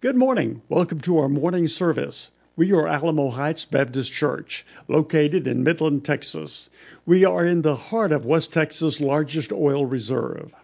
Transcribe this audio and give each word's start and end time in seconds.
Good 0.00 0.14
morning. 0.14 0.62
Welcome 0.68 1.00
to 1.00 1.18
our 1.18 1.28
morning 1.28 1.66
service. 1.66 2.30
We 2.54 2.72
are 2.72 2.86
Alamo 2.86 3.30
Heights 3.30 3.64
Baptist 3.64 4.12
Church, 4.12 4.64
located 4.86 5.48
in 5.48 5.64
Midland, 5.64 6.04
Texas. 6.04 6.70
We 7.04 7.24
are 7.24 7.44
in 7.44 7.62
the 7.62 7.74
heart 7.74 8.12
of 8.12 8.24
West 8.24 8.52
Texas' 8.52 9.00
largest 9.00 9.50
oil 9.50 9.84
reserve. 9.84 10.54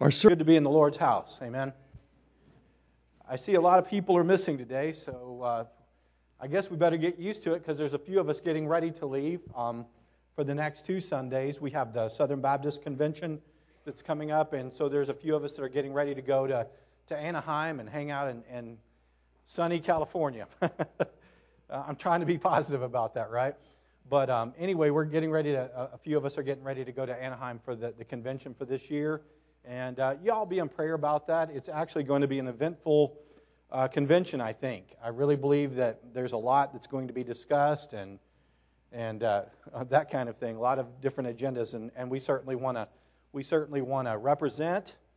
Our 0.00 0.10
ser- 0.10 0.30
good 0.30 0.38
to 0.38 0.46
be 0.46 0.56
in 0.56 0.62
the 0.62 0.70
Lord's 0.70 0.96
house. 0.96 1.38
Amen. 1.42 1.74
I 3.28 3.36
see 3.36 3.56
a 3.56 3.60
lot 3.60 3.78
of 3.78 3.86
people 3.86 4.16
are 4.16 4.24
missing 4.24 4.56
today, 4.56 4.92
so 4.92 5.42
uh, 5.42 5.64
I 6.40 6.46
guess 6.46 6.70
we 6.70 6.78
better 6.78 6.96
get 6.96 7.18
used 7.18 7.42
to 7.42 7.52
it 7.52 7.58
because 7.58 7.76
there's 7.76 7.92
a 7.92 7.98
few 7.98 8.18
of 8.18 8.30
us 8.30 8.40
getting 8.40 8.66
ready 8.66 8.90
to 8.92 9.04
leave 9.04 9.40
um, 9.54 9.84
for 10.34 10.44
the 10.44 10.54
next 10.54 10.86
two 10.86 11.02
Sundays. 11.02 11.60
We 11.60 11.72
have 11.72 11.92
the 11.92 12.08
Southern 12.08 12.40
Baptist 12.40 12.80
Convention 12.80 13.38
that's 13.84 14.00
coming 14.00 14.30
up, 14.30 14.54
and 14.54 14.72
so 14.72 14.88
there's 14.88 15.10
a 15.10 15.14
few 15.14 15.36
of 15.36 15.44
us 15.44 15.52
that 15.56 15.62
are 15.62 15.68
getting 15.68 15.92
ready 15.92 16.14
to 16.14 16.22
go 16.22 16.46
to 16.46 16.66
to 17.08 17.16
Anaheim 17.16 17.80
and 17.80 17.88
hang 17.88 18.10
out 18.10 18.28
in, 18.28 18.42
in 18.52 18.78
sunny 19.46 19.80
California. 19.80 20.46
I'm 21.70 21.96
trying 21.96 22.20
to 22.20 22.26
be 22.26 22.38
positive 22.38 22.82
about 22.82 23.14
that, 23.14 23.30
right? 23.30 23.54
But 24.08 24.30
um, 24.30 24.54
anyway, 24.58 24.90
we're 24.90 25.04
getting 25.04 25.30
ready 25.30 25.52
to, 25.52 25.90
a 25.92 25.98
few 25.98 26.16
of 26.16 26.24
us 26.24 26.38
are 26.38 26.42
getting 26.42 26.64
ready 26.64 26.84
to 26.84 26.92
go 26.92 27.04
to 27.04 27.22
Anaheim 27.22 27.60
for 27.62 27.74
the, 27.74 27.92
the 27.96 28.04
convention 28.04 28.54
for 28.54 28.64
this 28.64 28.90
year. 28.90 29.22
And 29.64 30.00
uh, 30.00 30.14
y'all 30.22 30.46
be 30.46 30.58
in 30.58 30.68
prayer 30.68 30.94
about 30.94 31.26
that. 31.26 31.50
It's 31.50 31.68
actually 31.68 32.04
going 32.04 32.22
to 32.22 32.28
be 32.28 32.38
an 32.38 32.48
eventful 32.48 33.18
uh, 33.70 33.88
convention, 33.88 34.40
I 34.40 34.52
think. 34.52 34.94
I 35.02 35.08
really 35.08 35.36
believe 35.36 35.74
that 35.74 36.14
there's 36.14 36.32
a 36.32 36.38
lot 36.38 36.72
that's 36.72 36.86
going 36.86 37.06
to 37.08 37.12
be 37.12 37.24
discussed 37.24 37.92
and 37.92 38.18
and 38.90 39.22
uh, 39.22 39.42
that 39.90 40.10
kind 40.10 40.30
of 40.30 40.38
thing. 40.38 40.56
A 40.56 40.60
lot 40.60 40.78
of 40.78 41.02
different 41.02 41.36
agendas, 41.36 41.74
and, 41.74 41.90
and 41.94 42.10
we 42.10 42.18
certainly 42.18 42.56
want 42.56 42.78
to 42.78 42.88
we 43.32 43.42
certainly 43.42 43.82
want 43.82 44.08
to 44.08 44.16
represent 44.16 44.96
uh, 44.96 45.07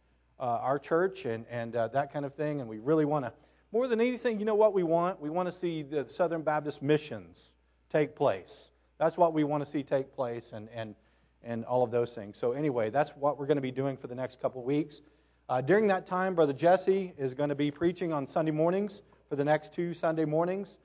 our 0.45 0.79
church 0.79 1.25
and, 1.25 1.45
and 1.49 1.75
uh, 1.75 1.87
that 1.89 2.11
kind 2.11 2.25
of 2.25 2.33
thing. 2.33 2.59
And 2.59 2.69
we 2.69 2.79
really 2.79 3.05
want 3.05 3.25
to, 3.25 3.33
more 3.71 3.87
than 3.87 4.01
anything, 4.01 4.39
you 4.39 4.45
know 4.45 4.55
what 4.55 4.73
we 4.73 4.83
want? 4.83 5.21
We 5.21 5.29
want 5.29 5.47
to 5.47 5.51
see 5.51 5.83
the 5.83 6.07
Southern 6.09 6.41
Baptist 6.41 6.81
missions 6.81 7.53
take 7.89 8.15
place. 8.15 8.71
That's 8.97 9.17
what 9.17 9.33
we 9.33 9.43
want 9.43 9.63
to 9.63 9.69
see 9.69 9.83
take 9.83 10.13
place 10.15 10.51
and, 10.53 10.67
and, 10.73 10.95
and 11.43 11.65
all 11.65 11.83
of 11.83 11.91
those 11.91 12.13
things. 12.13 12.37
So, 12.37 12.51
anyway, 12.51 12.89
that's 12.89 13.11
what 13.11 13.39
we're 13.39 13.47
going 13.47 13.57
to 13.57 13.61
be 13.61 13.71
doing 13.71 13.97
for 13.97 14.07
the 14.07 14.15
next 14.15 14.41
couple 14.41 14.63
weeks. 14.63 15.01
Uh, 15.49 15.61
during 15.61 15.87
that 15.87 16.05
time, 16.05 16.35
Brother 16.35 16.53
Jesse 16.53 17.13
is 17.17 17.33
going 17.33 17.49
to 17.49 17.55
be 17.55 17.71
preaching 17.71 18.13
on 18.13 18.27
Sunday 18.27 18.51
mornings 18.51 19.01
for 19.29 19.35
the 19.35 19.43
next 19.43 19.73
two 19.73 19.93
Sunday 19.93 20.25
mornings. 20.25 20.77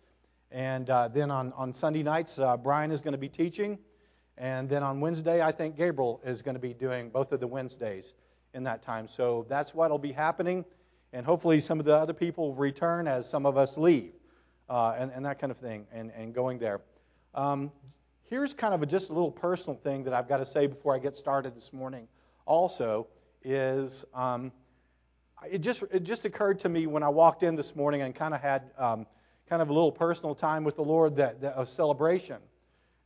And 0.50 0.88
uh, 0.88 1.08
then 1.08 1.30
on, 1.30 1.52
on 1.54 1.72
Sunday 1.72 2.02
nights, 2.02 2.38
uh, 2.38 2.56
Brian 2.56 2.90
is 2.90 3.00
going 3.00 3.12
to 3.12 3.18
be 3.18 3.28
teaching. 3.28 3.78
And 4.38 4.68
then 4.68 4.82
on 4.82 5.00
Wednesday, 5.00 5.42
I 5.42 5.52
think 5.52 5.76
Gabriel 5.76 6.20
is 6.24 6.42
going 6.42 6.54
to 6.54 6.60
be 6.60 6.74
doing 6.74 7.10
both 7.10 7.32
of 7.32 7.40
the 7.40 7.46
Wednesdays 7.46 8.12
in 8.54 8.64
that 8.64 8.82
time. 8.82 9.08
So 9.08 9.46
that's 9.48 9.74
what 9.74 9.90
will 9.90 9.98
be 9.98 10.12
happening. 10.12 10.64
And 11.12 11.24
hopefully, 11.24 11.60
some 11.60 11.78
of 11.78 11.86
the 11.86 11.94
other 11.94 12.12
people 12.12 12.54
return 12.54 13.06
as 13.06 13.28
some 13.28 13.46
of 13.46 13.56
us 13.56 13.76
leave 13.78 14.12
uh, 14.68 14.94
and, 14.98 15.12
and, 15.12 15.24
that 15.24 15.38
kind 15.38 15.50
of 15.50 15.56
thing 15.56 15.86
and, 15.92 16.10
and 16.16 16.34
going 16.34 16.58
there. 16.58 16.80
Um, 17.34 17.70
here's 18.24 18.52
kind 18.52 18.74
of 18.74 18.82
a, 18.82 18.86
just 18.86 19.10
a 19.10 19.12
little 19.12 19.30
personal 19.30 19.76
thing 19.76 20.04
that 20.04 20.12
I've 20.12 20.28
got 20.28 20.38
to 20.38 20.46
say 20.46 20.66
before 20.66 20.94
I 20.94 20.98
get 20.98 21.16
started 21.16 21.54
this 21.54 21.72
morning. 21.72 22.08
Also, 22.44 23.06
is 23.44 24.04
um, 24.14 24.52
it 25.50 25.58
just 25.58 25.82
it 25.90 26.02
just 26.02 26.24
occurred 26.24 26.58
to 26.60 26.68
me 26.68 26.86
when 26.86 27.02
I 27.02 27.08
walked 27.08 27.42
in 27.42 27.54
this 27.54 27.76
morning 27.76 28.02
and 28.02 28.14
kind 28.14 28.34
of 28.34 28.40
had 28.40 28.70
um, 28.78 29.06
kind 29.48 29.62
of 29.62 29.68
a 29.68 29.72
little 29.72 29.92
personal 29.92 30.34
time 30.34 30.64
with 30.64 30.76
the 30.76 30.84
Lord 30.84 31.16
that, 31.16 31.40
that 31.40 31.54
a 31.56 31.64
celebration, 31.64 32.38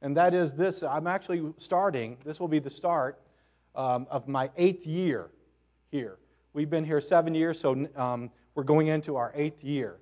and 0.00 0.16
that 0.16 0.32
is 0.32 0.54
this. 0.54 0.82
I'm 0.82 1.06
actually 1.06 1.52
starting. 1.58 2.16
This 2.24 2.40
will 2.40 2.48
be 2.48 2.58
the 2.58 2.70
start 2.70 3.20
um, 3.74 4.06
of 4.10 4.28
my 4.28 4.50
eighth 4.56 4.86
year 4.86 5.30
here. 5.90 6.18
We've 6.52 6.70
been 6.70 6.84
here 6.84 7.00
seven 7.00 7.34
years, 7.34 7.60
so 7.60 7.88
um, 7.96 8.30
we're 8.54 8.64
going 8.64 8.88
into 8.88 9.16
our 9.16 9.32
eighth 9.34 9.62
year, 9.62 9.96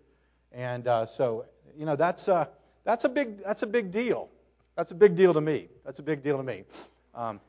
and 0.52 0.86
uh, 0.86 1.06
so 1.06 1.44
you 1.76 1.84
know 1.86 1.96
that's 1.96 2.28
uh, 2.28 2.46
that's 2.84 3.04
a 3.04 3.08
big 3.08 3.44
that's 3.44 3.62
a 3.62 3.66
big 3.66 3.90
deal. 3.90 4.30
That's 4.76 4.92
a 4.92 4.94
big 4.94 5.16
deal 5.16 5.34
to 5.34 5.40
me. 5.40 5.68
That's 5.84 5.98
a 5.98 6.02
big 6.02 6.22
deal 6.22 6.36
to 6.36 6.42
me. 6.42 6.64
Um, 7.14 7.40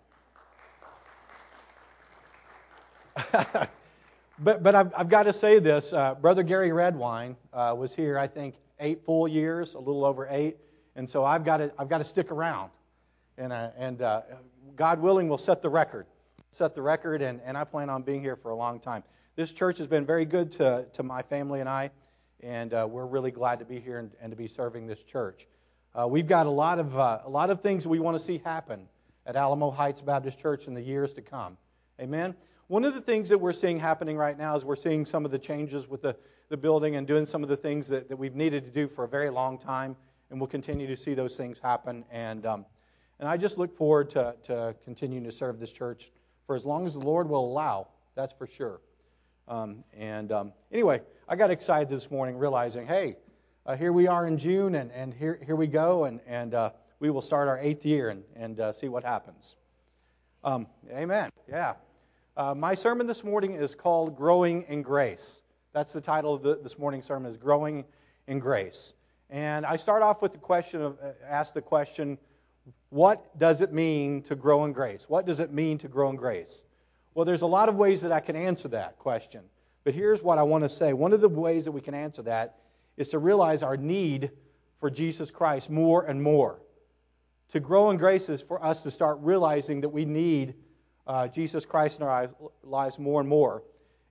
but 4.40 4.63
but 4.63 4.75
I've, 4.75 4.91
I've 4.97 5.09
got 5.09 5.24
to 5.24 5.34
say 5.34 5.59
this. 5.59 5.94
Uh, 5.94 6.16
Brother 6.16 6.44
Gary 6.44 6.72
Redwine 6.72 7.38
uh, 7.53 7.75
was 7.78 7.96
here, 7.96 8.18
I 8.18 8.28
think, 8.28 8.56
eight 8.79 9.06
full 9.06 9.28
years, 9.28 9.75
a 9.75 9.79
little 9.79 10.06
over 10.06 10.28
eight, 10.29 10.58
and 10.96 11.09
so 11.09 11.24
I've 11.24 11.46
got 11.46 11.58
to 11.58 11.72
I've 11.78 11.90
got 11.90 12.00
to 12.00 12.03
stick 12.03 12.31
around, 12.31 12.72
and 13.40 13.52
uh, 13.52 13.72
and 13.78 14.02
uh, 14.04 14.22
God 14.76 15.00
willing, 15.00 15.28
we'll 15.28 15.40
set 15.40 15.64
the 15.64 15.70
record 15.70 16.06
set 16.52 16.76
the 16.76 16.82
record, 16.82 17.22
and, 17.22 17.40
and 17.46 17.58
I 17.58 17.64
plan 17.64 17.90
on 17.90 18.02
being 18.02 18.22
here 18.22 18.36
for 18.36 18.52
a 18.52 18.56
long 18.56 18.80
time. 18.80 19.04
This 19.36 19.52
church 19.52 19.78
has 19.78 19.88
been 19.88 20.06
very 20.06 20.26
good 20.26 20.52
to, 20.54 20.86
to 20.94 21.04
my 21.04 21.22
family 21.22 21.60
and 21.60 21.70
I, 21.70 21.92
and 22.42 22.74
uh, 22.74 22.88
we're 22.90 23.06
really 23.06 23.32
glad 23.32 23.60
to 23.60 23.66
be 23.66 23.80
here 23.80 24.00
and, 24.00 24.12
and 24.22 24.32
to 24.32 24.36
be 24.36 24.48
serving 24.48 24.88
this 24.88 25.04
church. 25.04 25.48
Uh, 25.98 26.08
we've 26.08 26.28
got 26.28 26.46
a 26.46 26.52
lot 26.52 26.80
of 26.80 26.98
uh, 26.98 27.20
a 27.26 27.30
lot 27.30 27.50
of 27.50 27.62
things 27.62 27.86
we 27.88 28.00
want 28.00 28.18
to 28.18 28.24
see 28.24 28.40
happen 28.44 28.88
at 29.26 29.36
Alamo 29.36 29.72
Heights 29.72 30.02
Baptist 30.02 30.40
Church 30.40 30.68
in 30.68 30.74
the 30.74 30.82
years 30.82 31.14
to 31.14 31.22
come. 31.22 31.58
Amen. 32.00 32.36
One 32.68 32.86
of 32.86 32.94
the 32.94 33.02
things 33.02 33.30
that 33.30 33.40
we're 33.40 33.54
seeing 33.54 33.80
happening 33.80 34.16
right 34.16 34.38
now 34.38 34.56
is 34.56 34.64
we're 34.64 34.76
seeing 34.76 35.06
some 35.06 35.26
of 35.26 35.32
the 35.32 35.40
changes 35.40 35.88
with 35.88 36.04
the, 36.04 36.16
the 36.50 36.58
building 36.58 36.96
and 36.96 37.08
doing 37.08 37.26
some 37.26 37.42
of 37.42 37.50
the 37.50 37.58
things 37.58 37.88
that, 37.88 38.08
that 38.10 38.18
we've 38.18 38.36
needed 38.36 38.64
to 38.66 38.72
do 38.72 38.88
for 38.88 39.06
a 39.06 39.08
very 39.08 39.32
long 39.32 39.58
time, 39.58 39.96
and 40.30 40.40
we'll 40.40 40.48
continue 40.48 40.86
to 40.86 40.96
see 40.96 41.16
those 41.16 41.36
things 41.36 41.60
happen. 41.60 42.06
And 42.12 42.46
um, 42.46 42.66
and 43.19 43.28
I 43.28 43.38
just 43.38 43.57
look 43.57 43.75
forward 43.78 44.09
to, 44.12 44.35
to 44.44 44.75
continuing 44.84 45.24
to 45.25 45.31
serve 45.31 45.59
this 45.59 45.72
church 45.72 46.12
for 46.47 46.56
as 46.56 46.66
long 46.66 46.88
as 46.88 46.94
the 46.94 47.00
Lord 47.00 47.30
will 47.30 47.46
allow. 47.46 47.88
That's 48.16 48.34
for 48.34 48.47
sure. 48.47 48.80
Um, 49.47 49.84
and 49.97 50.31
um, 50.31 50.53
anyway, 50.72 51.02
I 51.28 51.35
got 51.35 51.52
excited 51.52 51.90
this 51.90 52.09
morning 52.09 52.38
realizing, 52.38 52.88
hey, 52.88 53.18
uh, 53.66 53.75
here 53.75 53.91
we 53.91 54.08
are 54.08 54.25
in 54.25 54.38
June, 54.38 54.75
and, 54.75 54.91
and 54.91 55.13
here, 55.13 55.40
here 55.46 55.56
we 55.56 55.68
go, 55.68 56.06
and, 56.06 56.22
and 56.25 56.53
uh, 56.53 56.72
we 57.00 57.09
will 57.09 57.22
start 57.22 57.47
our 57.47 57.58
eighth 57.59 57.85
year 57.85 58.09
and, 58.09 58.24
and 58.35 58.59
uh, 58.59 58.74
see 58.74 58.88
what 58.88 59.03
happens. 59.03 59.58
Um, 60.44 60.68
amen. 60.91 61.29
Yeah. 61.47 61.75
Uh, 62.38 62.56
my 62.56 62.74
sermon 62.74 63.06
this 63.06 63.24
morning 63.24 63.56
is 63.56 63.75
called 63.75 64.16
Growing 64.16 64.63
in 64.69 64.81
Grace. 64.81 65.41
That's 65.74 65.94
the 65.94 66.02
title 66.02 66.34
of 66.34 66.41
the, 66.41 66.59
this 66.62 66.79
morning's 66.79 67.06
sermon 67.06 67.29
is 67.29 67.38
Growing 67.38 67.85
in 68.28 68.40
Grace. 68.40 68.94
And 69.29 69.66
I 69.66 69.75
start 69.75 70.02
off 70.02 70.22
with 70.22 70.31
the 70.31 70.40
question 70.40 70.81
of, 70.81 70.97
uh, 71.03 71.12
ask 71.28 71.53
the 71.53 71.62
question, 71.62 72.18
what 72.90 73.38
does 73.38 73.62
it 73.62 73.72
mean 73.72 74.24
to 74.24 74.35
grow 74.35 74.66
in 74.66 74.74
grace? 74.74 75.06
What 75.07 75.25
does 75.25 75.40
it 75.40 75.53
mean 75.53 75.78
to 75.80 75.88
grow 75.88 76.09
in 76.09 76.16
grace? 76.16 76.63
Well, 77.13 77.25
there's 77.25 77.44
a 77.44 77.47
lot 77.47 77.69
of 77.69 77.75
ways 77.75 78.02
that 78.02 78.12
I 78.12 78.19
can 78.19 78.35
answer 78.35 78.68
that 78.69 78.97
question. 78.97 79.41
But 79.84 79.94
here's 79.94 80.24
what 80.24 80.38
I 80.38 80.44
want 80.44 80.63
to 80.63 80.69
say. 80.69 80.94
One 80.94 81.13
of 81.13 81.22
the 81.22 81.29
ways 81.29 81.66
that 81.66 81.72
we 81.72 81.81
can 81.81 81.94
answer 81.94 82.22
that 82.24 82.58
is 82.97 83.09
to 83.09 83.19
realize 83.19 83.63
our 83.63 83.78
need 83.78 84.31
for 84.79 84.90
Jesus 84.90 85.31
Christ 85.31 85.69
more 85.69 86.06
and 86.06 86.22
more. 86.22 86.59
To 87.50 87.59
grow 87.59 87.90
in 87.90 87.97
grace 87.97 88.29
is 88.29 88.41
for 88.41 88.63
us 88.63 88.84
to 88.84 88.91
start 88.91 89.18
realizing 89.22 89.81
that 89.81 89.90
we 89.90 90.06
need 90.06 90.56
uh, 91.08 91.28
Jesus 91.28 91.66
Christ 91.66 92.00
in 92.00 92.06
our 92.06 92.29
lives 92.63 93.00
more 93.00 93.19
and 93.19 93.29
more. 93.29 93.63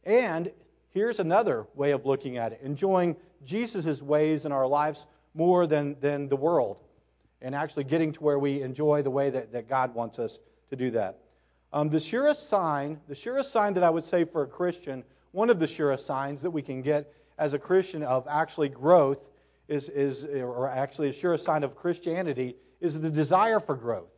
And 0.04 0.50
here's 0.90 1.20
another 1.20 1.66
way 1.74 1.92
of 1.92 2.06
looking 2.06 2.38
at 2.38 2.52
it 2.52 2.60
enjoying 2.62 3.16
Jesus' 3.44 4.02
ways 4.02 4.44
in 4.44 4.52
our 4.52 4.66
lives 4.66 5.06
more 5.34 5.66
than, 5.66 5.96
than 6.00 6.28
the 6.28 6.36
world 6.36 6.80
and 7.40 7.54
actually 7.54 7.84
getting 7.84 8.12
to 8.12 8.22
where 8.22 8.38
we 8.38 8.62
enjoy 8.62 9.02
the 9.02 9.10
way 9.10 9.30
that, 9.30 9.52
that 9.52 9.68
God 9.68 9.94
wants 9.94 10.18
us 10.18 10.38
to 10.70 10.76
do 10.76 10.90
that. 10.92 11.18
Um, 11.72 11.90
the 11.90 12.00
surest 12.00 12.48
sign, 12.48 13.00
the 13.08 13.14
surest 13.14 13.52
sign 13.52 13.74
that 13.74 13.84
I 13.84 13.90
would 13.90 14.04
say 14.04 14.24
for 14.24 14.42
a 14.42 14.46
Christian, 14.46 15.04
one 15.32 15.50
of 15.50 15.58
the 15.58 15.66
surest 15.66 16.06
signs 16.06 16.42
that 16.42 16.50
we 16.50 16.62
can 16.62 16.82
get 16.82 17.12
as 17.38 17.54
a 17.54 17.58
Christian 17.58 18.02
of 18.02 18.26
actually 18.28 18.68
growth 18.68 19.18
is, 19.68 19.88
is 19.88 20.24
or 20.24 20.68
actually 20.68 21.10
a 21.10 21.12
surest 21.12 21.44
sign 21.44 21.62
of 21.62 21.76
Christianity 21.76 22.56
is 22.80 22.98
the 22.98 23.10
desire 23.10 23.60
for 23.60 23.76
growth. 23.76 24.08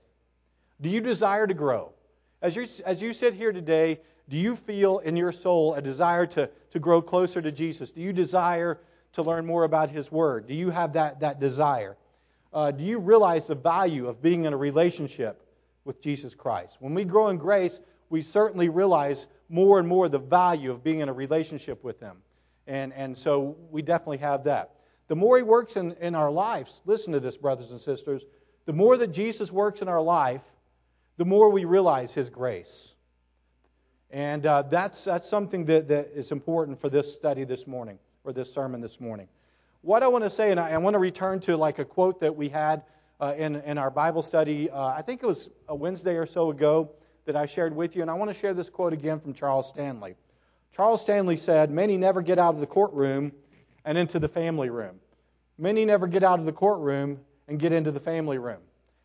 Do 0.81 0.89
you 0.89 1.01
desire 1.01 1.47
to 1.47 1.55
grow? 1.55 1.93
As 2.41 2.57
you, 2.57 2.67
as 2.87 3.03
you 3.03 3.13
sit 3.13 3.35
here 3.35 3.53
today, 3.53 4.01
do 4.29 4.37
you 4.37 4.55
feel 4.55 5.01
in 5.01 5.17
your 5.17 5.33
soul 5.33 5.75
a 5.75 5.83
desire 5.83 6.25
to, 6.27 6.49
to 6.71 6.79
grow 6.79 7.03
closer 7.03 7.43
to 7.43 7.51
Jesus? 7.51 7.91
Do 7.91 8.01
you 8.01 8.13
desire 8.13 8.79
to 9.15 9.23
learn 9.23 9.45
more 9.45 9.65
about 9.65 9.91
His 9.91 10.11
Word? 10.11 10.47
Do 10.47 10.55
you 10.55 10.71
have 10.71 10.93
that, 10.93 11.21
that 11.21 11.41
desire? 11.41 11.97
Uh, 12.53 12.71
do 12.71 12.85
you 12.85 12.99
realize 12.99 13.47
the 13.47 13.55
value 13.55 14.09
of 14.09 14.21
being 14.21 14.45
in 14.45 14.53
a 14.53 14.57
relationship 14.57 15.43
with 15.85 16.01
Jesus 16.01 16.35
Christ? 16.35 16.77
When 16.81 16.95
we 16.95 17.05
grow 17.05 17.29
in 17.29 17.39
grace, 17.39 17.81
we 18.09 18.23
certainly 18.23 18.69
realize 18.69 19.27
more 19.49 19.79
and 19.79 19.87
more 19.87 20.09
the 20.09 20.19
value 20.19 20.71
of 20.71 20.83
being 20.83 21.01
in 21.01 21.09
a 21.09 21.13
relationship 21.13 21.85
with 21.85 22.01
Him. 22.01 22.17
And, 22.67 22.93
and 22.93 23.17
so 23.17 23.57
we 23.71 23.83
definitely 23.83 24.19
have 24.19 24.45
that. 24.45 24.75
The 25.09 25.17
more 25.17 25.37
He 25.37 25.43
works 25.43 25.77
in, 25.77 25.93
in 26.01 26.15
our 26.15 26.31
lives, 26.31 26.81
listen 26.87 27.13
to 27.13 27.21
this, 27.21 27.37
brothers 27.37 27.71
and 27.71 27.81
sisters, 27.81 28.25
the 28.67 28.73
more 28.73 28.97
that 28.97 29.09
Jesus 29.09 29.51
works 29.51 29.83
in 29.83 29.89
our 29.89 30.03
life, 30.03 30.43
the 31.17 31.25
more 31.25 31.51
we 31.51 31.65
realize 31.65 32.13
His 32.13 32.31
grace. 32.31 32.95
And 34.11 34.45
uh, 34.45 34.63
that's, 34.63 35.05
that's 35.05 35.29
something 35.29 35.67
that, 35.67 35.89
that 35.89 36.11
is 36.15 36.33
important 36.33 36.81
for 36.81 36.89
this 36.89 37.15
study 37.15 37.45
this 37.45 37.67
morning, 37.67 37.99
or 38.25 38.33
this 38.33 38.53
sermon 38.53 38.81
this 38.81 39.01
morning 39.01 39.29
what 39.83 40.03
I 40.03 40.09
want 40.09 40.25
to 40.25 40.31
say, 40.31 40.51
and 40.51 40.61
I, 40.61 40.71
I 40.71 40.79
want 40.79 40.95
to 40.95 40.99
return 40.99 41.41
to 41.41 41.57
like 41.57 41.79
a 41.79 41.85
quote 41.85 42.21
that 42.21 42.37
we 42.37 42.49
had 42.49 42.83
uh, 43.21 43.35
in, 43.37 43.57
in 43.57 43.79
our 43.79 43.91
Bible 43.91 44.23
study, 44.23 44.71
uh, 44.71 44.87
I 44.87 45.03
think 45.03 45.23
it 45.23 45.27
was 45.27 45.51
a 45.69 45.75
Wednesday 45.75 46.17
or 46.17 46.27
so 46.27 46.51
ago 46.51 46.91
that 47.27 47.37
I 47.37 47.47
shared 47.47 47.75
with 47.75 47.95
you, 47.95 48.03
and 48.03 48.11
I 48.11 48.15
want 48.15 48.31
to 48.31 48.35
share 48.35 48.55
this 48.55 48.71
quote 48.71 48.93
again 48.93 49.21
from 49.21 49.35
Charles 49.35 49.69
Stanley. 49.69 50.15
Charles 50.75 51.03
Stanley 51.03 51.37
said, 51.37 51.71
Many 51.71 51.97
never 51.97 52.23
get 52.23 52.39
out 52.39 52.55
of 52.55 52.61
the 52.61 52.67
courtroom 52.67 53.33
and 53.85 53.99
into 53.99 54.19
the 54.19 54.29
family 54.29 54.71
room. 54.71 55.01
Many 55.59 55.85
never 55.85 56.07
get 56.07 56.23
out 56.23 56.39
of 56.39 56.47
the 56.47 56.53
courtroom 56.53 57.21
and 57.49 57.59
get 57.59 57.73
into 57.73 57.91
the 57.91 58.01
family 58.01 58.39
room. 58.39 58.61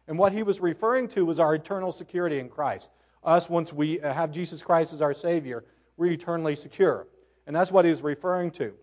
And 0.08 0.18
what 0.18 0.32
he 0.32 0.44
was 0.44 0.60
referring 0.60 1.08
to 1.10 1.26
was 1.26 1.40
our 1.40 1.56
eternal 1.56 1.92
security 1.92 2.40
in 2.40 2.50
Christ. 2.50 2.90
Us, 3.24 3.50
once 3.50 3.74
we 3.74 3.98
have 3.98 4.32
Jesus 4.32 4.62
Christ 4.62 4.94
as 4.94 5.02
our 5.02 5.14
Savior, 5.14 5.66
we're 5.98 6.12
eternally 6.12 6.56
secure. 6.56 7.08
And 7.48 7.56
that's 7.56 7.72
what 7.72 7.86
he 7.86 7.90
was 7.90 8.02
referring 8.02 8.52
to. 8.52 8.74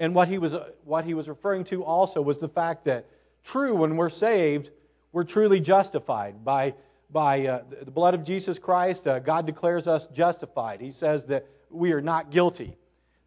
And 0.00 0.14
what 0.14 0.28
he 0.28 0.38
was, 0.38 0.56
what 0.84 1.04
he 1.04 1.14
was 1.14 1.28
referring 1.28 1.64
to 1.64 1.84
also 1.84 2.22
was 2.22 2.38
the 2.38 2.48
fact 2.48 2.86
that, 2.86 3.04
true, 3.44 3.74
when 3.74 3.96
we're 3.96 4.08
saved, 4.08 4.70
we're 5.12 5.24
truly 5.24 5.60
justified 5.60 6.42
by, 6.42 6.74
by 7.10 7.46
uh, 7.46 7.62
the 7.82 7.90
blood 7.90 8.14
of 8.14 8.24
Jesus 8.24 8.58
Christ. 8.58 9.06
Uh, 9.06 9.18
God 9.18 9.44
declares 9.44 9.86
us 9.86 10.06
justified. 10.06 10.80
He 10.80 10.90
says 10.90 11.26
that 11.26 11.46
we 11.70 11.92
are 11.92 12.00
not 12.00 12.30
guilty. 12.30 12.78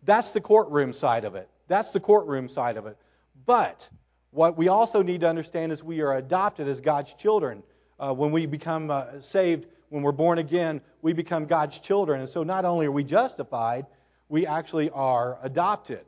That's 0.02 0.32
the 0.32 0.42
courtroom 0.42 0.94
side 0.94 1.26
of 1.26 1.36
it. 1.36 1.48
That's 1.68 1.92
the 1.92 2.00
courtroom 2.00 2.50
side 2.50 2.76
of 2.76 2.88
it. 2.88 2.98
But 3.46 3.88
what 4.32 4.58
we 4.58 4.68
also 4.68 5.04
need 5.04 5.22
to 5.22 5.30
understand 5.30 5.72
is 5.72 5.84
we 5.84 6.02
are 6.02 6.18
adopted 6.18 6.68
as 6.68 6.82
God's 6.82 7.14
children. 7.14 7.62
Uh, 8.00 8.14
when 8.14 8.32
we 8.32 8.48
become 8.48 8.90
uh, 8.90 9.22
saved, 9.22 9.68
when 9.90 10.02
we're 10.02 10.12
born 10.12 10.40
again, 10.40 10.82
we 11.04 11.14
become 11.14 11.46
God's 11.46 11.78
children. 11.78 12.20
And 12.22 12.30
so 12.30 12.42
not 12.42 12.66
only 12.66 12.88
are 12.88 12.92
we 12.92 13.04
justified, 13.04 13.86
we 14.28 14.48
actually 14.48 14.90
are 14.90 15.38
adopted. 15.44 16.04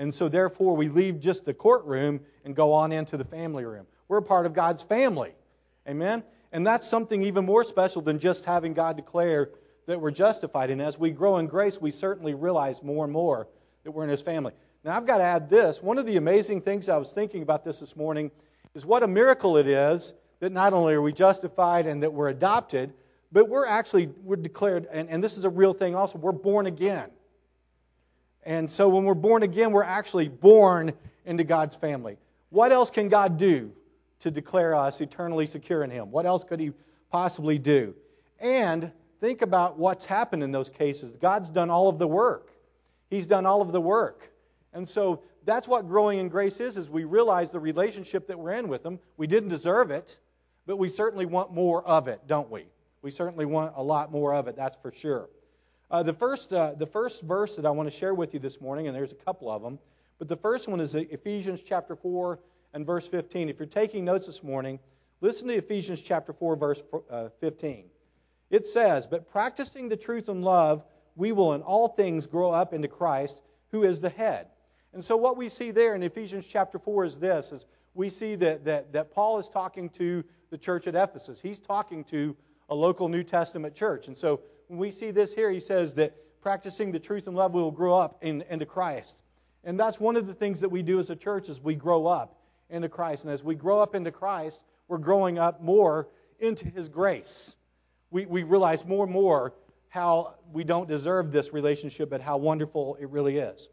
And 0.00 0.14
so 0.14 0.30
therefore, 0.30 0.76
we 0.76 0.88
leave 0.88 1.20
just 1.20 1.44
the 1.44 1.52
courtroom 1.52 2.20
and 2.46 2.56
go 2.56 2.72
on 2.72 2.90
into 2.90 3.18
the 3.18 3.24
family 3.24 3.66
room. 3.66 3.86
We're 4.08 4.16
a 4.16 4.22
part 4.22 4.46
of 4.46 4.54
God's 4.54 4.80
family. 4.80 5.34
Amen? 5.86 6.24
And 6.52 6.66
that's 6.66 6.88
something 6.88 7.22
even 7.22 7.44
more 7.44 7.64
special 7.64 8.00
than 8.00 8.18
just 8.18 8.46
having 8.46 8.72
God 8.72 8.96
declare 8.96 9.50
that 9.86 10.00
we're 10.00 10.10
justified. 10.10 10.70
And 10.70 10.80
as 10.80 10.98
we 10.98 11.10
grow 11.10 11.36
in 11.36 11.48
grace, 11.48 11.78
we 11.78 11.90
certainly 11.90 12.32
realize 12.32 12.82
more 12.82 13.04
and 13.04 13.12
more 13.12 13.46
that 13.84 13.90
we're 13.90 14.04
in 14.04 14.08
His 14.08 14.22
family. 14.22 14.54
Now, 14.84 14.96
I've 14.96 15.04
got 15.04 15.18
to 15.18 15.24
add 15.24 15.50
this. 15.50 15.82
One 15.82 15.98
of 15.98 16.06
the 16.06 16.16
amazing 16.16 16.62
things 16.62 16.88
I 16.88 16.96
was 16.96 17.12
thinking 17.12 17.42
about 17.42 17.62
this 17.62 17.80
this 17.80 17.94
morning 17.94 18.30
is 18.74 18.86
what 18.86 19.02
a 19.02 19.06
miracle 19.06 19.58
it 19.58 19.66
is 19.66 20.14
that 20.38 20.50
not 20.50 20.72
only 20.72 20.94
are 20.94 21.02
we 21.02 21.12
justified 21.12 21.86
and 21.86 22.02
that 22.04 22.14
we're 22.14 22.28
adopted, 22.28 22.94
but 23.30 23.50
we're 23.50 23.66
actually 23.66 24.06
we're 24.24 24.36
declared, 24.36 24.88
and, 24.90 25.10
and 25.10 25.22
this 25.22 25.36
is 25.36 25.44
a 25.44 25.50
real 25.50 25.74
thing 25.74 25.94
also, 25.94 26.16
we're 26.16 26.32
born 26.32 26.66
again. 26.66 27.10
And 28.44 28.70
so 28.70 28.88
when 28.88 29.04
we're 29.04 29.14
born 29.14 29.42
again, 29.42 29.72
we're 29.72 29.82
actually 29.82 30.28
born 30.28 30.92
into 31.26 31.44
God's 31.44 31.76
family. 31.76 32.16
What 32.50 32.72
else 32.72 32.90
can 32.90 33.08
God 33.08 33.36
do 33.38 33.72
to 34.20 34.30
declare 34.30 34.74
us 34.74 35.00
eternally 35.00 35.46
secure 35.46 35.84
in 35.84 35.90
Him? 35.90 36.10
What 36.10 36.26
else 36.26 36.44
could 36.44 36.60
He 36.60 36.72
possibly 37.10 37.58
do? 37.58 37.94
And 38.38 38.90
think 39.20 39.42
about 39.42 39.78
what's 39.78 40.04
happened 40.04 40.42
in 40.42 40.50
those 40.50 40.70
cases. 40.70 41.16
God's 41.16 41.50
done 41.50 41.70
all 41.70 41.88
of 41.88 41.98
the 41.98 42.06
work. 42.06 42.50
He's 43.10 43.26
done 43.26 43.44
all 43.44 43.60
of 43.60 43.72
the 43.72 43.80
work. 43.80 44.32
And 44.72 44.88
so 44.88 45.22
that's 45.44 45.68
what 45.68 45.86
growing 45.86 46.18
in 46.18 46.28
grace 46.28 46.60
is, 46.60 46.76
is 46.76 46.88
we 46.88 47.04
realize 47.04 47.50
the 47.50 47.60
relationship 47.60 48.26
that 48.28 48.38
we're 48.38 48.52
in 48.52 48.68
with 48.68 48.84
Him. 48.84 48.98
We 49.16 49.26
didn't 49.26 49.48
deserve 49.48 49.90
it, 49.90 50.18
but 50.66 50.76
we 50.76 50.88
certainly 50.88 51.26
want 51.26 51.52
more 51.52 51.84
of 51.84 52.08
it, 52.08 52.20
don't 52.26 52.50
we? 52.50 52.66
We 53.02 53.10
certainly 53.10 53.46
want 53.46 53.74
a 53.76 53.82
lot 53.82 54.12
more 54.12 54.34
of 54.34 54.48
it, 54.48 54.56
that's 54.56 54.76
for 54.76 54.92
sure. 54.92 55.28
Uh, 55.90 56.04
the, 56.04 56.12
first, 56.12 56.52
uh, 56.52 56.72
the 56.74 56.86
first 56.86 57.22
verse 57.22 57.56
that 57.56 57.66
I 57.66 57.70
want 57.70 57.90
to 57.90 57.96
share 57.96 58.14
with 58.14 58.32
you 58.32 58.38
this 58.38 58.60
morning, 58.60 58.86
and 58.86 58.96
there's 58.96 59.10
a 59.10 59.16
couple 59.16 59.50
of 59.50 59.60
them, 59.60 59.78
but 60.18 60.28
the 60.28 60.36
first 60.36 60.68
one 60.68 60.80
is 60.80 60.94
Ephesians 60.94 61.62
chapter 61.62 61.96
4 61.96 62.38
and 62.74 62.86
verse 62.86 63.08
15. 63.08 63.48
If 63.48 63.58
you're 63.58 63.66
taking 63.66 64.04
notes 64.04 64.26
this 64.26 64.44
morning, 64.44 64.78
listen 65.20 65.48
to 65.48 65.54
Ephesians 65.54 66.00
chapter 66.00 66.32
4, 66.32 66.54
verse 66.54 66.82
uh, 67.10 67.30
15. 67.40 67.86
It 68.50 68.66
says, 68.66 69.08
But 69.08 69.32
practicing 69.32 69.88
the 69.88 69.96
truth 69.96 70.28
in 70.28 70.42
love, 70.42 70.84
we 71.16 71.32
will 71.32 71.54
in 71.54 71.62
all 71.62 71.88
things 71.88 72.26
grow 72.26 72.52
up 72.52 72.72
into 72.72 72.86
Christ, 72.86 73.42
who 73.72 73.82
is 73.82 74.00
the 74.00 74.10
head. 74.10 74.46
And 74.92 75.02
so 75.02 75.16
what 75.16 75.36
we 75.36 75.48
see 75.48 75.72
there 75.72 75.96
in 75.96 76.04
Ephesians 76.04 76.46
chapter 76.46 76.78
4 76.78 77.04
is 77.04 77.18
this, 77.18 77.50
is 77.50 77.66
we 77.94 78.10
see 78.10 78.36
that, 78.36 78.64
that, 78.64 78.92
that 78.92 79.12
Paul 79.12 79.40
is 79.40 79.48
talking 79.48 79.88
to 79.90 80.22
the 80.50 80.58
church 80.58 80.86
at 80.86 80.94
Ephesus. 80.94 81.40
He's 81.40 81.58
talking 81.58 82.04
to 82.04 82.36
a 82.68 82.74
local 82.74 83.08
New 83.08 83.24
Testament 83.24 83.74
church. 83.74 84.06
And 84.06 84.16
so 84.16 84.40
we 84.78 84.90
see 84.90 85.10
this 85.10 85.34
here, 85.34 85.50
he 85.50 85.60
says 85.60 85.94
that 85.94 86.14
practicing 86.40 86.92
the 86.92 86.98
truth 86.98 87.26
and 87.26 87.36
love, 87.36 87.52
we 87.52 87.60
will 87.60 87.70
grow 87.70 87.94
up 87.94 88.18
in, 88.22 88.44
into 88.48 88.66
Christ. 88.66 89.22
And 89.64 89.78
that's 89.78 90.00
one 90.00 90.16
of 90.16 90.26
the 90.26 90.34
things 90.34 90.60
that 90.60 90.68
we 90.68 90.82
do 90.82 90.98
as 90.98 91.10
a 91.10 91.16
church 91.16 91.48
is 91.48 91.60
we 91.60 91.74
grow 91.74 92.06
up 92.06 92.38
into 92.70 92.88
Christ. 92.88 93.24
And 93.24 93.32
as 93.32 93.42
we 93.42 93.54
grow 93.54 93.80
up 93.80 93.94
into 93.94 94.10
Christ, 94.10 94.64
we're 94.88 94.98
growing 94.98 95.38
up 95.38 95.62
more 95.62 96.08
into 96.38 96.68
his 96.68 96.88
grace. 96.88 97.54
We, 98.10 98.26
we 98.26 98.42
realize 98.42 98.84
more 98.84 99.04
and 99.04 99.12
more 99.12 99.54
how 99.88 100.34
we 100.52 100.64
don't 100.64 100.88
deserve 100.88 101.32
this 101.32 101.52
relationship, 101.52 102.10
but 102.10 102.20
how 102.20 102.38
wonderful 102.38 102.96
it 103.00 103.10
really 103.10 103.38
is. 103.38 103.68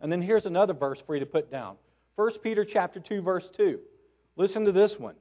And 0.00 0.10
then 0.10 0.22
here's 0.22 0.46
another 0.46 0.72
verse 0.72 1.00
for 1.00 1.14
you 1.14 1.20
to 1.20 1.26
put 1.26 1.50
down. 1.50 1.76
1 2.16 2.30
Peter 2.42 2.64
chapter 2.64 2.98
2, 2.98 3.22
verse 3.22 3.48
2. 3.50 3.78
Listen 4.36 4.64
to 4.64 4.72
this 4.72 4.98
one. 4.98 5.14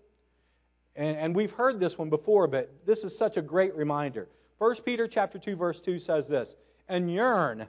And, 0.95 1.17
and 1.17 1.35
we've 1.35 1.51
heard 1.51 1.79
this 1.79 1.97
one 1.97 2.09
before, 2.09 2.47
but 2.47 2.71
this 2.85 3.03
is 3.03 3.17
such 3.17 3.37
a 3.37 3.41
great 3.41 3.75
reminder. 3.75 4.27
1 4.57 4.75
Peter 4.85 5.07
chapter 5.07 5.39
2, 5.39 5.55
verse 5.55 5.79
2 5.79 5.99
says 5.99 6.27
this, 6.27 6.55
and 6.87 7.11
yearn 7.11 7.67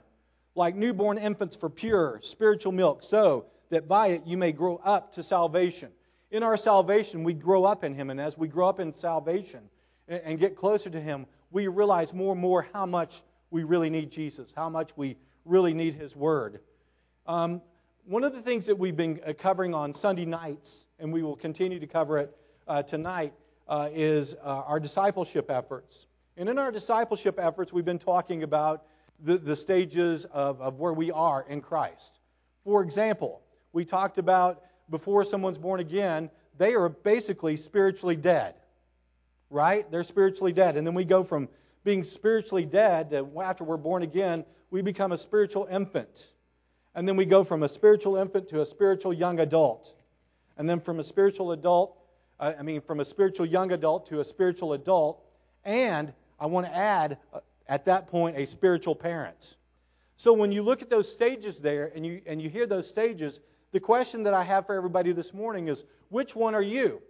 like 0.55 0.75
newborn 0.75 1.17
infants 1.17 1.55
for 1.55 1.69
pure 1.69 2.19
spiritual 2.21 2.73
milk, 2.73 3.03
so 3.03 3.45
that 3.69 3.87
by 3.87 4.07
it 4.07 4.27
you 4.27 4.37
may 4.37 4.51
grow 4.51 4.81
up 4.83 5.13
to 5.13 5.23
salvation. 5.23 5.89
In 6.31 6.43
our 6.43 6.57
salvation, 6.57 7.23
we 7.23 7.33
grow 7.33 7.63
up 7.63 7.83
in 7.83 7.93
Him, 7.93 8.09
and 8.09 8.19
as 8.19 8.37
we 8.37 8.47
grow 8.47 8.67
up 8.67 8.79
in 8.79 8.91
salvation 8.91 9.61
and, 10.07 10.21
and 10.23 10.39
get 10.39 10.55
closer 10.55 10.89
to 10.89 10.99
Him, 10.99 11.25
we 11.51 11.67
realize 11.67 12.13
more 12.13 12.33
and 12.33 12.41
more 12.41 12.67
how 12.73 12.85
much 12.85 13.21
we 13.49 13.63
really 13.63 13.89
need 13.89 14.11
Jesus, 14.11 14.53
how 14.55 14.69
much 14.69 14.91
we 14.95 15.17
really 15.45 15.73
need 15.73 15.93
His 15.93 16.15
Word. 16.15 16.59
Um, 17.27 17.61
one 18.05 18.23
of 18.23 18.33
the 18.33 18.41
things 18.41 18.65
that 18.65 18.77
we've 18.77 18.95
been 18.95 19.21
uh, 19.25 19.33
covering 19.33 19.73
on 19.73 19.93
Sunday 19.93 20.25
nights, 20.25 20.85
and 20.99 21.13
we 21.13 21.23
will 21.23 21.35
continue 21.35 21.79
to 21.79 21.87
cover 21.87 22.17
it 22.17 22.35
uh, 22.71 22.81
tonight 22.81 23.33
uh, 23.67 23.89
is 23.91 24.33
uh, 24.35 24.63
our 24.65 24.79
discipleship 24.79 25.51
efforts. 25.51 26.07
And 26.37 26.47
in 26.47 26.57
our 26.57 26.71
discipleship 26.71 27.37
efforts, 27.37 27.73
we've 27.73 27.83
been 27.83 27.99
talking 27.99 28.43
about 28.43 28.85
the, 29.19 29.37
the 29.37 29.57
stages 29.57 30.23
of, 30.23 30.61
of 30.61 30.79
where 30.79 30.93
we 30.93 31.11
are 31.11 31.45
in 31.49 31.59
Christ. 31.59 32.19
For 32.63 32.81
example, 32.81 33.41
we 33.73 33.83
talked 33.83 34.17
about 34.17 34.63
before 34.89 35.25
someone's 35.25 35.57
born 35.57 35.81
again, 35.81 36.29
they 36.57 36.73
are 36.73 36.87
basically 36.87 37.57
spiritually 37.57 38.15
dead. 38.15 38.55
Right? 39.49 39.91
They're 39.91 40.05
spiritually 40.05 40.53
dead. 40.53 40.77
And 40.77 40.87
then 40.87 40.93
we 40.93 41.03
go 41.03 41.25
from 41.25 41.49
being 41.83 42.05
spiritually 42.05 42.63
dead 42.63 43.09
to 43.09 43.27
after 43.41 43.65
we're 43.65 43.75
born 43.75 44.01
again, 44.01 44.45
we 44.69 44.81
become 44.81 45.11
a 45.11 45.17
spiritual 45.17 45.67
infant. 45.69 46.29
And 46.95 47.05
then 47.05 47.17
we 47.17 47.25
go 47.25 47.43
from 47.43 47.63
a 47.63 47.69
spiritual 47.69 48.15
infant 48.15 48.47
to 48.49 48.61
a 48.61 48.65
spiritual 48.65 49.11
young 49.11 49.41
adult. 49.41 49.93
And 50.57 50.69
then 50.69 50.79
from 50.79 50.99
a 50.99 51.03
spiritual 51.03 51.51
adult 51.51 51.97
I 52.41 52.63
mean, 52.63 52.81
from 52.81 52.99
a 52.99 53.05
spiritual 53.05 53.45
young 53.45 53.71
adult 53.71 54.07
to 54.07 54.19
a 54.19 54.25
spiritual 54.25 54.73
adult, 54.73 55.23
and 55.63 56.11
I 56.39 56.47
want 56.47 56.65
to 56.65 56.75
add 56.75 57.19
uh, 57.33 57.39
at 57.67 57.85
that 57.85 58.07
point 58.07 58.37
a 58.37 58.45
spiritual 58.45 58.95
parent. 58.95 59.55
So 60.17 60.33
when 60.33 60.51
you 60.51 60.63
look 60.63 60.81
at 60.81 60.89
those 60.89 61.11
stages 61.11 61.59
there 61.59 61.91
and 61.95 62.05
you 62.05 62.21
and 62.25 62.41
you 62.41 62.49
hear 62.49 62.65
those 62.65 62.87
stages, 62.87 63.39
the 63.71 63.79
question 63.79 64.23
that 64.23 64.33
I 64.33 64.43
have 64.43 64.65
for 64.65 64.75
everybody 64.75 65.11
this 65.11 65.33
morning 65.33 65.67
is 65.67 65.83
which 66.09 66.35
one 66.35 66.55
are 66.55 66.61
you? 66.61 67.01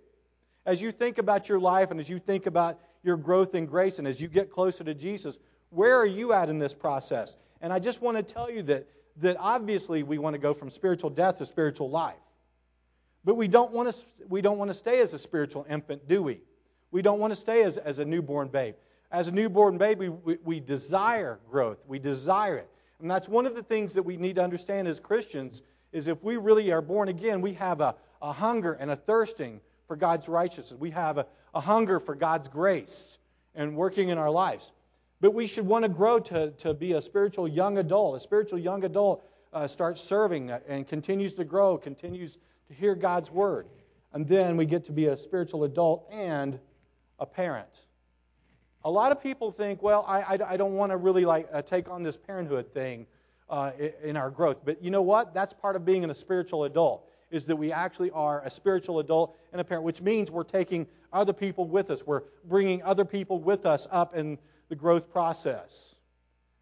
As 0.65 0.81
you 0.81 0.91
think 0.91 1.17
about 1.17 1.47
your 1.47 1.59
life 1.59 1.91
and 1.91 1.99
as 1.99 2.09
you 2.09 2.19
think 2.19 2.45
about 2.45 2.77
your 3.03 3.17
growth 3.17 3.55
in 3.55 3.65
grace 3.65 3.99
and 3.99 4.07
as 4.07 4.21
you 4.21 4.27
get 4.27 4.51
closer 4.51 4.83
to 4.83 4.93
Jesus, 4.93 5.39
where 5.69 5.97
are 5.97 6.05
you 6.05 6.33
at 6.33 6.49
in 6.49 6.59
this 6.59 6.73
process? 6.73 7.37
And 7.61 7.71
I 7.71 7.79
just 7.79 8.01
want 8.01 8.17
to 8.17 8.23
tell 8.23 8.51
you 8.51 8.63
that 8.63 8.85
that 9.17 9.37
obviously 9.39 10.03
we 10.03 10.17
want 10.17 10.33
to 10.33 10.39
go 10.39 10.53
from 10.53 10.69
spiritual 10.69 11.09
death 11.09 11.37
to 11.37 11.45
spiritual 11.45 11.89
life. 11.89 12.15
But 13.23 13.35
we 13.35 13.47
don't 13.47 13.71
want 13.71 13.93
to, 13.93 14.03
we 14.29 14.41
don't 14.41 14.57
want 14.57 14.69
to 14.69 14.73
stay 14.73 14.99
as 14.99 15.13
a 15.13 15.19
spiritual 15.19 15.65
infant, 15.69 16.07
do 16.07 16.23
we? 16.23 16.41
We 16.91 17.01
don't 17.01 17.19
want 17.19 17.31
to 17.31 17.35
stay 17.35 17.63
as, 17.63 17.77
as 17.77 17.99
a 17.99 18.05
newborn 18.05 18.47
babe. 18.47 18.75
As 19.11 19.27
a 19.27 19.31
newborn 19.31 19.77
baby, 19.77 20.09
we, 20.09 20.37
we 20.43 20.59
desire 20.59 21.39
growth. 21.49 21.77
We 21.87 21.99
desire 21.99 22.57
it. 22.57 22.69
And 22.99 23.09
that's 23.09 23.27
one 23.27 23.45
of 23.45 23.55
the 23.55 23.63
things 23.63 23.93
that 23.93 24.03
we 24.03 24.17
need 24.17 24.35
to 24.35 24.43
understand 24.43 24.87
as 24.87 24.99
Christians 24.99 25.61
is 25.91 26.07
if 26.07 26.23
we 26.23 26.37
really 26.37 26.71
are 26.71 26.81
born 26.81 27.09
again, 27.09 27.41
we 27.41 27.53
have 27.53 27.81
a, 27.81 27.95
a 28.21 28.31
hunger 28.31 28.73
and 28.73 28.91
a 28.91 28.95
thirsting 28.95 29.59
for 29.87 29.95
God's 29.95 30.29
righteousness. 30.29 30.79
We 30.79 30.91
have 30.91 31.17
a, 31.17 31.25
a 31.53 31.59
hunger 31.59 31.99
for 31.99 32.15
God's 32.15 32.47
grace 32.47 33.17
and 33.55 33.75
working 33.75 34.09
in 34.09 34.17
our 34.17 34.29
lives. 34.29 34.71
But 35.19 35.33
we 35.33 35.45
should 35.45 35.67
want 35.67 35.83
to 35.83 35.89
grow 35.89 36.19
to, 36.19 36.51
to 36.51 36.73
be 36.73 36.93
a 36.93 37.01
spiritual 37.01 37.47
young 37.47 37.77
adult. 37.77 38.15
A 38.15 38.19
spiritual 38.19 38.59
young 38.59 38.83
adult 38.85 39.23
uh, 39.53 39.67
starts 39.67 40.01
serving 40.01 40.51
and 40.67 40.87
continues 40.87 41.33
to 41.35 41.43
grow, 41.43 41.77
continues 41.77 42.37
to 42.71 42.77
hear 42.77 42.95
God's 42.95 43.29
word. 43.29 43.67
And 44.13 44.27
then 44.27 44.57
we 44.57 44.65
get 44.65 44.85
to 44.85 44.91
be 44.91 45.07
a 45.07 45.17
spiritual 45.17 45.63
adult 45.63 46.07
and 46.11 46.59
a 47.19 47.25
parent. 47.25 47.85
A 48.83 48.89
lot 48.89 49.11
of 49.11 49.21
people 49.21 49.51
think, 49.51 49.83
well, 49.83 50.03
I, 50.07 50.21
I, 50.21 50.39
I 50.53 50.57
don't 50.57 50.73
want 50.73 50.91
to 50.91 50.97
really 50.97 51.25
like 51.25 51.47
uh, 51.53 51.61
take 51.61 51.89
on 51.89 52.01
this 52.01 52.17
parenthood 52.17 52.73
thing 52.73 53.05
uh, 53.49 53.71
in 54.03 54.17
our 54.17 54.29
growth. 54.29 54.57
But 54.65 54.83
you 54.83 54.89
know 54.89 55.01
what? 55.01 55.33
That's 55.33 55.53
part 55.53 55.75
of 55.75 55.85
being 55.85 56.09
a 56.09 56.15
spiritual 56.15 56.63
adult, 56.63 57.07
is 57.29 57.45
that 57.45 57.55
we 57.55 57.71
actually 57.71 58.09
are 58.11 58.41
a 58.43 58.49
spiritual 58.49 58.99
adult 58.99 59.37
and 59.51 59.61
a 59.61 59.63
parent, 59.63 59.83
which 59.83 60.01
means 60.01 60.31
we're 60.31 60.43
taking 60.43 60.87
other 61.13 61.33
people 61.33 61.67
with 61.67 61.91
us. 61.91 62.05
We're 62.05 62.23
bringing 62.45 62.81
other 62.83 63.05
people 63.05 63.39
with 63.39 63.65
us 63.65 63.87
up 63.91 64.15
in 64.15 64.37
the 64.69 64.75
growth 64.75 65.11
process. 65.11 65.95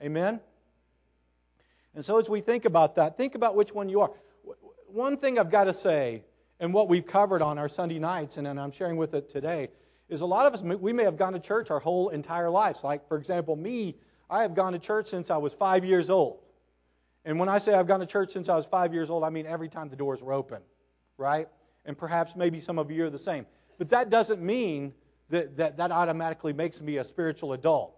Amen? 0.01 0.41
And 1.95 2.03
so 2.03 2.17
as 2.19 2.29
we 2.29 2.41
think 2.41 2.65
about 2.65 2.95
that, 2.95 3.17
think 3.17 3.35
about 3.35 3.55
which 3.55 3.73
one 3.73 3.89
you 3.89 4.01
are. 4.01 4.11
One 4.91 5.17
thing 5.17 5.38
I've 5.38 5.51
got 5.51 5.65
to 5.65 5.74
say, 5.74 6.24
and 6.60 6.74
what 6.74 6.89
we've 6.89 7.05
covered 7.05 7.41
on 7.41 7.58
our 7.58 7.69
Sunday 7.69 8.00
nights, 8.00 8.38
and 8.38 8.48
I'm 8.48 8.72
sharing 8.72 8.98
with 8.98 9.13
it 9.13 9.29
today, 9.29 9.69
is 10.10 10.22
a 10.22 10.25
lot 10.25 10.48
of 10.48 10.53
us, 10.53 10.63
we 10.63 10.91
may 10.91 11.03
have 11.03 11.17
gone 11.17 11.34
to 11.34 11.39
church 11.39 11.69
our 11.69 11.79
whole 11.79 12.10
entire 12.10 12.50
lives. 12.50 12.84
Like, 12.84 13.08
for 13.08 13.17
example, 13.17 13.55
me, 13.55 13.96
I 14.29 14.41
have 14.41 14.55
gone 14.55 14.74
to 14.74 14.79
church 14.79 15.08
since 15.08 15.29
I 15.29 15.38
was 15.38 15.53
five 15.53 15.86
years 15.86 16.10
old. 16.10 16.39
And 17.24 17.39
when 17.39 17.50
I 17.50 17.60
say 17.60 17.74
I've 17.74 17.88
gone 17.88 18.00
to 18.00 18.05
church 18.05 18.31
since 18.31 18.50
I 18.50 18.55
was 18.55 18.65
five 18.65 18.93
years 18.93 19.10
old, 19.10 19.24
I 19.24 19.29
mean 19.29 19.46
every 19.46 19.69
time 19.69 19.89
the 19.89 19.96
doors 19.96 20.24
were 20.24 20.34
open, 20.34 20.62
right? 21.17 21.48
And 21.86 21.98
perhaps 21.98 22.36
maybe 22.36 22.60
some 22.60 22.79
of 22.79 22.89
you 22.89 23.05
are 23.05 23.10
the 23.10 23.19
same. 23.19 23.46
But 23.77 23.89
that 23.89 24.10
doesn't 24.10 24.41
mean 24.41 24.93
that 25.29 25.58
that, 25.58 25.77
that 25.77 25.91
automatically 25.91 26.53
makes 26.53 26.81
me 26.81 26.98
a 26.98 27.03
spiritual 27.03 27.53
adult. 27.53 27.96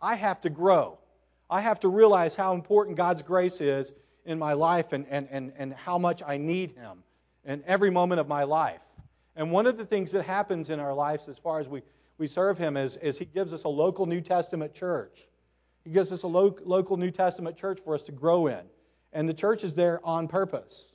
I 0.00 0.14
have 0.14 0.40
to 0.42 0.50
grow. 0.50 0.98
I 1.50 1.60
have 1.60 1.80
to 1.80 1.88
realize 1.88 2.34
how 2.34 2.54
important 2.54 2.96
God's 2.96 3.22
grace 3.22 3.60
is 3.60 3.92
in 4.24 4.38
my 4.38 4.52
life 4.52 4.92
and, 4.92 5.06
and, 5.08 5.28
and, 5.30 5.52
and 5.56 5.74
how 5.74 5.98
much 5.98 6.22
I 6.26 6.36
need 6.36 6.72
Him 6.72 7.02
in 7.44 7.62
every 7.66 7.90
moment 7.90 8.20
of 8.20 8.28
my 8.28 8.44
life. 8.44 8.80
And 9.34 9.50
one 9.50 9.66
of 9.66 9.78
the 9.78 9.84
things 9.84 10.12
that 10.12 10.24
happens 10.24 10.70
in 10.70 10.78
our 10.78 10.94
lives 10.94 11.28
as 11.28 11.38
far 11.38 11.58
as 11.58 11.68
we, 11.68 11.82
we 12.18 12.26
serve 12.26 12.58
Him 12.58 12.76
is, 12.76 12.96
is 12.98 13.18
He 13.18 13.24
gives 13.24 13.52
us 13.52 13.64
a 13.64 13.68
local 13.68 14.06
New 14.06 14.20
Testament 14.20 14.74
church. 14.74 15.26
He 15.84 15.90
gives 15.90 16.12
us 16.12 16.22
a 16.22 16.28
lo- 16.28 16.56
local 16.64 16.96
New 16.96 17.10
Testament 17.10 17.56
church 17.56 17.80
for 17.84 17.94
us 17.94 18.02
to 18.04 18.12
grow 18.12 18.46
in. 18.46 18.60
And 19.12 19.28
the 19.28 19.34
church 19.34 19.64
is 19.64 19.74
there 19.74 20.00
on 20.04 20.28
purpose. 20.28 20.92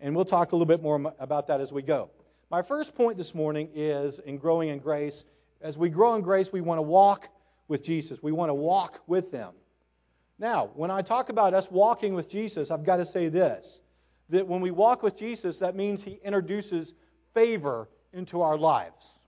And 0.00 0.16
we'll 0.16 0.24
talk 0.24 0.52
a 0.52 0.56
little 0.56 0.66
bit 0.66 0.82
more 0.82 1.14
about 1.18 1.46
that 1.48 1.60
as 1.60 1.72
we 1.72 1.82
go. 1.82 2.10
My 2.50 2.62
first 2.62 2.94
point 2.94 3.16
this 3.16 3.34
morning 3.34 3.68
is 3.74 4.18
in 4.18 4.38
growing 4.38 4.70
in 4.70 4.78
grace. 4.78 5.24
As 5.60 5.78
we 5.78 5.88
grow 5.88 6.14
in 6.16 6.22
grace, 6.22 6.52
we 6.52 6.60
want 6.60 6.78
to 6.78 6.82
walk 6.82 7.28
with 7.68 7.84
Jesus. 7.84 8.22
We 8.22 8.32
want 8.32 8.48
to 8.48 8.54
walk 8.54 9.02
with 9.06 9.30
Him. 9.30 9.50
Now, 10.40 10.70
when 10.74 10.90
I 10.90 11.02
talk 11.02 11.28
about 11.28 11.52
us 11.52 11.70
walking 11.70 12.14
with 12.14 12.28
Jesus, 12.28 12.70
I've 12.70 12.82
got 12.82 12.96
to 12.96 13.04
say 13.04 13.28
this 13.28 13.80
that 14.30 14.46
when 14.46 14.60
we 14.60 14.70
walk 14.70 15.02
with 15.02 15.16
Jesus, 15.16 15.58
that 15.58 15.74
means 15.76 16.02
He 16.02 16.20
introduces 16.24 16.94
favor 17.34 17.88
into 18.12 18.42
our 18.42 18.56
lives. 18.56 19.18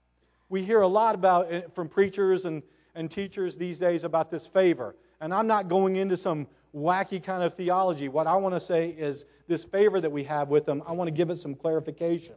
We 0.49 0.63
hear 0.63 0.81
a 0.81 0.87
lot 0.87 1.13
about 1.13 1.51
it 1.51 1.75
from 1.75 1.89
preachers 1.89 2.45
and, 2.45 2.63
and 2.95 3.11
teachers 3.11 3.57
these 3.57 3.79
days 3.79 4.05
about 4.05 4.31
this 4.31 4.47
favor. 4.47 4.95
And 5.19 5.33
I'm 5.33 5.45
not 5.45 5.67
going 5.67 5.97
into 5.97 6.15
some 6.15 6.47
wacky 6.73 7.21
kind 7.21 7.43
of 7.43 7.53
theology. 7.53 8.07
What 8.07 8.27
I 8.27 8.35
want 8.37 8.55
to 8.55 8.61
say 8.61 8.89
is 8.89 9.25
this 9.47 9.63
favor 9.63 9.99
that 9.99 10.11
we 10.11 10.23
have 10.23 10.47
with 10.47 10.65
them, 10.65 10.81
I 10.87 10.93
want 10.93 11.09
to 11.09 11.13
give 11.13 11.29
it 11.29 11.37
some 11.37 11.53
clarification. 11.53 12.35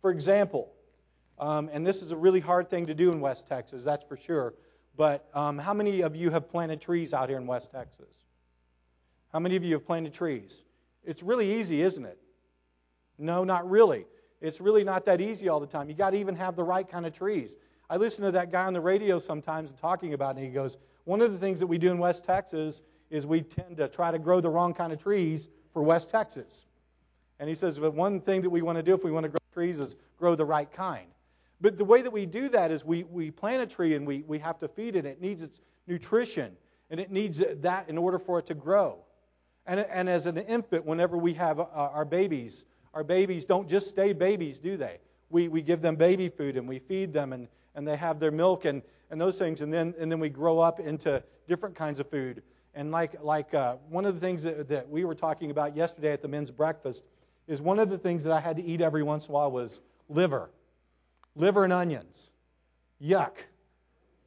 For 0.00 0.10
example, 0.10 0.72
um, 1.38 1.68
and 1.72 1.86
this 1.86 2.02
is 2.02 2.12
a 2.12 2.16
really 2.16 2.40
hard 2.40 2.70
thing 2.70 2.86
to 2.86 2.94
do 2.94 3.12
in 3.12 3.20
West 3.20 3.46
Texas, 3.46 3.84
that's 3.84 4.04
for 4.04 4.16
sure. 4.16 4.54
But 4.96 5.28
um, 5.34 5.58
how 5.58 5.74
many 5.74 6.02
of 6.02 6.14
you 6.16 6.30
have 6.30 6.48
planted 6.48 6.80
trees 6.80 7.14
out 7.14 7.28
here 7.28 7.38
in 7.38 7.46
West 7.46 7.70
Texas? 7.70 8.14
How 9.32 9.38
many 9.38 9.56
of 9.56 9.64
you 9.64 9.74
have 9.74 9.86
planted 9.86 10.12
trees? 10.12 10.62
It's 11.04 11.22
really 11.22 11.60
easy, 11.60 11.82
isn't 11.82 12.04
it? 12.04 12.18
No, 13.18 13.44
not 13.44 13.68
really. 13.70 14.06
It's 14.40 14.60
really 14.60 14.84
not 14.84 15.04
that 15.06 15.20
easy 15.20 15.48
all 15.48 15.60
the 15.60 15.66
time. 15.66 15.88
You 15.88 15.94
got 15.94 16.10
to 16.10 16.16
even 16.16 16.34
have 16.36 16.56
the 16.56 16.64
right 16.64 16.88
kind 16.88 17.06
of 17.06 17.12
trees. 17.12 17.56
I 17.88 17.96
listen 17.96 18.24
to 18.24 18.30
that 18.32 18.50
guy 18.50 18.64
on 18.64 18.72
the 18.72 18.80
radio 18.80 19.18
sometimes 19.18 19.72
talking 19.72 20.14
about 20.14 20.36
it, 20.36 20.38
and 20.38 20.46
he 20.46 20.52
goes, 20.52 20.78
One 21.04 21.20
of 21.20 21.32
the 21.32 21.38
things 21.38 21.60
that 21.60 21.66
we 21.66 21.76
do 21.76 21.90
in 21.90 21.98
West 21.98 22.24
Texas 22.24 22.82
is 23.10 23.26
we 23.26 23.42
tend 23.42 23.76
to 23.76 23.88
try 23.88 24.10
to 24.10 24.18
grow 24.18 24.40
the 24.40 24.48
wrong 24.48 24.72
kind 24.72 24.92
of 24.92 25.02
trees 25.02 25.48
for 25.72 25.82
West 25.82 26.08
Texas. 26.08 26.66
And 27.38 27.48
he 27.48 27.54
says, 27.54 27.78
But 27.78 27.94
one 27.94 28.20
thing 28.20 28.42
that 28.42 28.50
we 28.50 28.62
want 28.62 28.76
to 28.76 28.82
do 28.82 28.94
if 28.94 29.04
we 29.04 29.10
want 29.10 29.24
to 29.24 29.28
grow 29.28 29.38
trees 29.52 29.80
is 29.80 29.96
grow 30.18 30.34
the 30.34 30.44
right 30.44 30.70
kind. 30.72 31.09
But 31.60 31.76
the 31.76 31.84
way 31.84 32.02
that 32.02 32.10
we 32.10 32.26
do 32.26 32.48
that 32.50 32.70
is 32.70 32.84
we, 32.84 33.04
we 33.04 33.30
plant 33.30 33.62
a 33.62 33.66
tree 33.66 33.94
and 33.94 34.06
we, 34.06 34.24
we 34.26 34.38
have 34.38 34.58
to 34.60 34.68
feed 34.68 34.96
it. 34.96 35.04
It 35.04 35.20
needs 35.20 35.42
its 35.42 35.60
nutrition, 35.86 36.56
and 36.90 36.98
it 36.98 37.10
needs 37.10 37.42
that 37.60 37.88
in 37.88 37.98
order 37.98 38.18
for 38.18 38.38
it 38.38 38.46
to 38.46 38.54
grow. 38.54 38.98
And, 39.66 39.80
and 39.80 40.08
as 40.08 40.26
an 40.26 40.38
infant, 40.38 40.86
whenever 40.86 41.16
we 41.18 41.34
have 41.34 41.60
uh, 41.60 41.66
our 41.74 42.04
babies, 42.04 42.64
our 42.94 43.04
babies 43.04 43.44
don't 43.44 43.68
just 43.68 43.88
stay 43.88 44.12
babies, 44.12 44.58
do 44.58 44.76
they? 44.76 44.98
We, 45.28 45.48
we 45.48 45.62
give 45.62 45.80
them 45.80 45.96
baby 45.96 46.28
food 46.28 46.56
and 46.56 46.66
we 46.66 46.78
feed 46.78 47.12
them 47.12 47.32
and, 47.32 47.46
and 47.74 47.86
they 47.86 47.96
have 47.96 48.18
their 48.18 48.32
milk 48.32 48.64
and, 48.64 48.82
and 49.10 49.20
those 49.20 49.38
things. 49.38 49.60
And 49.60 49.72
then, 49.72 49.94
and 49.98 50.10
then 50.10 50.18
we 50.18 50.28
grow 50.28 50.58
up 50.58 50.80
into 50.80 51.22
different 51.46 51.76
kinds 51.76 52.00
of 52.00 52.10
food. 52.10 52.42
And 52.74 52.90
like, 52.90 53.22
like 53.22 53.54
uh, 53.54 53.76
one 53.88 54.06
of 54.06 54.14
the 54.14 54.20
things 54.20 54.42
that, 54.42 54.68
that 54.68 54.88
we 54.88 55.04
were 55.04 55.14
talking 55.14 55.50
about 55.50 55.76
yesterday 55.76 56.12
at 56.12 56.22
the 56.22 56.28
men's 56.28 56.50
breakfast 56.50 57.04
is 57.46 57.60
one 57.60 57.78
of 57.78 57.90
the 57.90 57.98
things 57.98 58.24
that 58.24 58.32
I 58.32 58.40
had 58.40 58.56
to 58.56 58.64
eat 58.64 58.80
every 58.80 59.02
once 59.02 59.26
in 59.26 59.32
a 59.32 59.34
while 59.34 59.50
was 59.50 59.80
liver. 60.08 60.50
Liver 61.36 61.64
and 61.64 61.72
onions. 61.72 62.30
Yuck. 63.02 63.36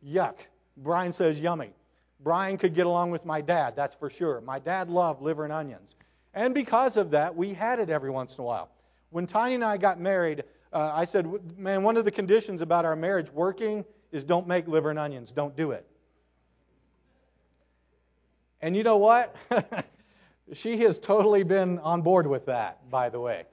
Yuck. 0.05 0.35
Brian 0.77 1.11
says 1.11 1.39
yummy. 1.39 1.73
Brian 2.19 2.57
could 2.57 2.73
get 2.73 2.85
along 2.85 3.11
with 3.11 3.25
my 3.25 3.41
dad, 3.41 3.75
that's 3.75 3.95
for 3.95 4.09
sure. 4.09 4.39
My 4.41 4.59
dad 4.59 4.89
loved 4.89 5.21
liver 5.21 5.43
and 5.43 5.51
onions. 5.51 5.95
And 6.33 6.53
because 6.53 6.97
of 6.97 7.11
that, 7.11 7.35
we 7.35 7.53
had 7.53 7.79
it 7.79 7.89
every 7.89 8.09
once 8.09 8.37
in 8.37 8.41
a 8.41 8.45
while. 8.45 8.69
When 9.09 9.27
Tiny 9.27 9.55
and 9.55 9.63
I 9.63 9.77
got 9.77 9.99
married, 9.99 10.43
uh, 10.71 10.91
I 10.93 11.05
said, 11.05 11.27
man, 11.57 11.83
one 11.83 11.97
of 11.97 12.05
the 12.05 12.11
conditions 12.11 12.61
about 12.61 12.85
our 12.85 12.95
marriage 12.95 13.29
working 13.31 13.85
is 14.11 14.23
don't 14.23 14.47
make 14.47 14.67
liver 14.67 14.89
and 14.89 14.97
onions. 14.97 15.31
Don't 15.31 15.55
do 15.55 15.71
it. 15.71 15.85
And 18.61 18.75
you 18.75 18.83
know 18.83 18.97
what? 18.97 19.35
she 20.53 20.77
has 20.77 20.97
totally 20.97 21.43
been 21.43 21.79
on 21.79 22.01
board 22.01 22.25
with 22.25 22.45
that, 22.45 22.89
by 22.89 23.09
the 23.09 23.19
way. 23.19 23.43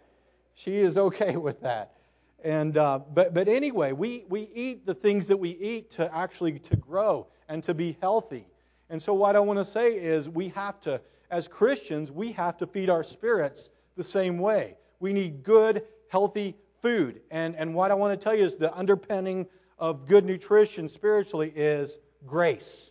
She 0.54 0.76
is 0.76 0.96
okay 0.96 1.36
with 1.36 1.60
that. 1.62 1.94
And 2.44 2.76
uh, 2.76 3.00
but 3.12 3.34
but 3.34 3.48
anyway, 3.48 3.92
we 3.92 4.24
we 4.28 4.50
eat 4.54 4.86
the 4.86 4.94
things 4.94 5.28
that 5.28 5.36
we 5.36 5.50
eat 5.50 5.90
to 5.92 6.14
actually 6.14 6.58
to 6.58 6.76
grow 6.76 7.26
and 7.48 7.62
to 7.64 7.74
be 7.74 7.96
healthy. 8.00 8.46
And 8.88 9.02
so 9.02 9.14
what 9.14 9.36
I 9.36 9.40
want 9.40 9.58
to 9.58 9.64
say 9.64 9.94
is 9.94 10.28
we 10.28 10.48
have 10.48 10.80
to 10.80 11.00
as 11.30 11.46
Christians, 11.46 12.10
we 12.10 12.32
have 12.32 12.56
to 12.58 12.66
feed 12.66 12.90
our 12.90 13.02
spirits 13.02 13.70
the 13.96 14.04
same 14.04 14.38
way. 14.38 14.76
We 14.98 15.12
need 15.12 15.42
good, 15.42 15.84
healthy 16.08 16.56
food. 16.82 17.20
And, 17.30 17.54
and 17.56 17.74
what 17.74 17.90
I 17.90 17.94
want 17.94 18.18
to 18.18 18.22
tell 18.22 18.36
you 18.36 18.44
is 18.44 18.56
the 18.56 18.74
underpinning 18.76 19.46
of 19.78 20.06
good 20.06 20.24
nutrition 20.24 20.88
spiritually 20.88 21.52
is 21.54 21.98
grace. 22.26 22.90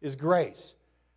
Is 0.00 0.14
grace. 0.14 0.74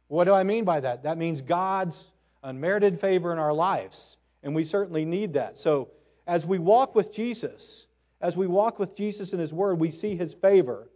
What 0.07 0.25
do 0.25 0.33
I 0.33 0.43
mean 0.43 0.65
by 0.65 0.79
that? 0.79 1.03
That 1.03 1.17
means 1.17 1.41
God's 1.41 2.11
unmerited 2.43 2.99
favor 2.99 3.31
in 3.31 3.37
our 3.37 3.53
lives. 3.53 4.17
And 4.43 4.55
we 4.55 4.63
certainly 4.63 5.05
need 5.05 5.33
that. 5.33 5.57
So 5.57 5.89
as 6.27 6.45
we 6.45 6.59
walk 6.59 6.95
with 6.95 7.11
Jesus, 7.11 7.87
as 8.21 8.37
we 8.37 8.47
walk 8.47 8.79
with 8.79 8.95
Jesus 8.95 9.33
in 9.33 9.39
His 9.39 9.53
Word, 9.53 9.79
we 9.79 9.91
see 9.91 10.15
His 10.15 10.33
favor. 10.33 10.89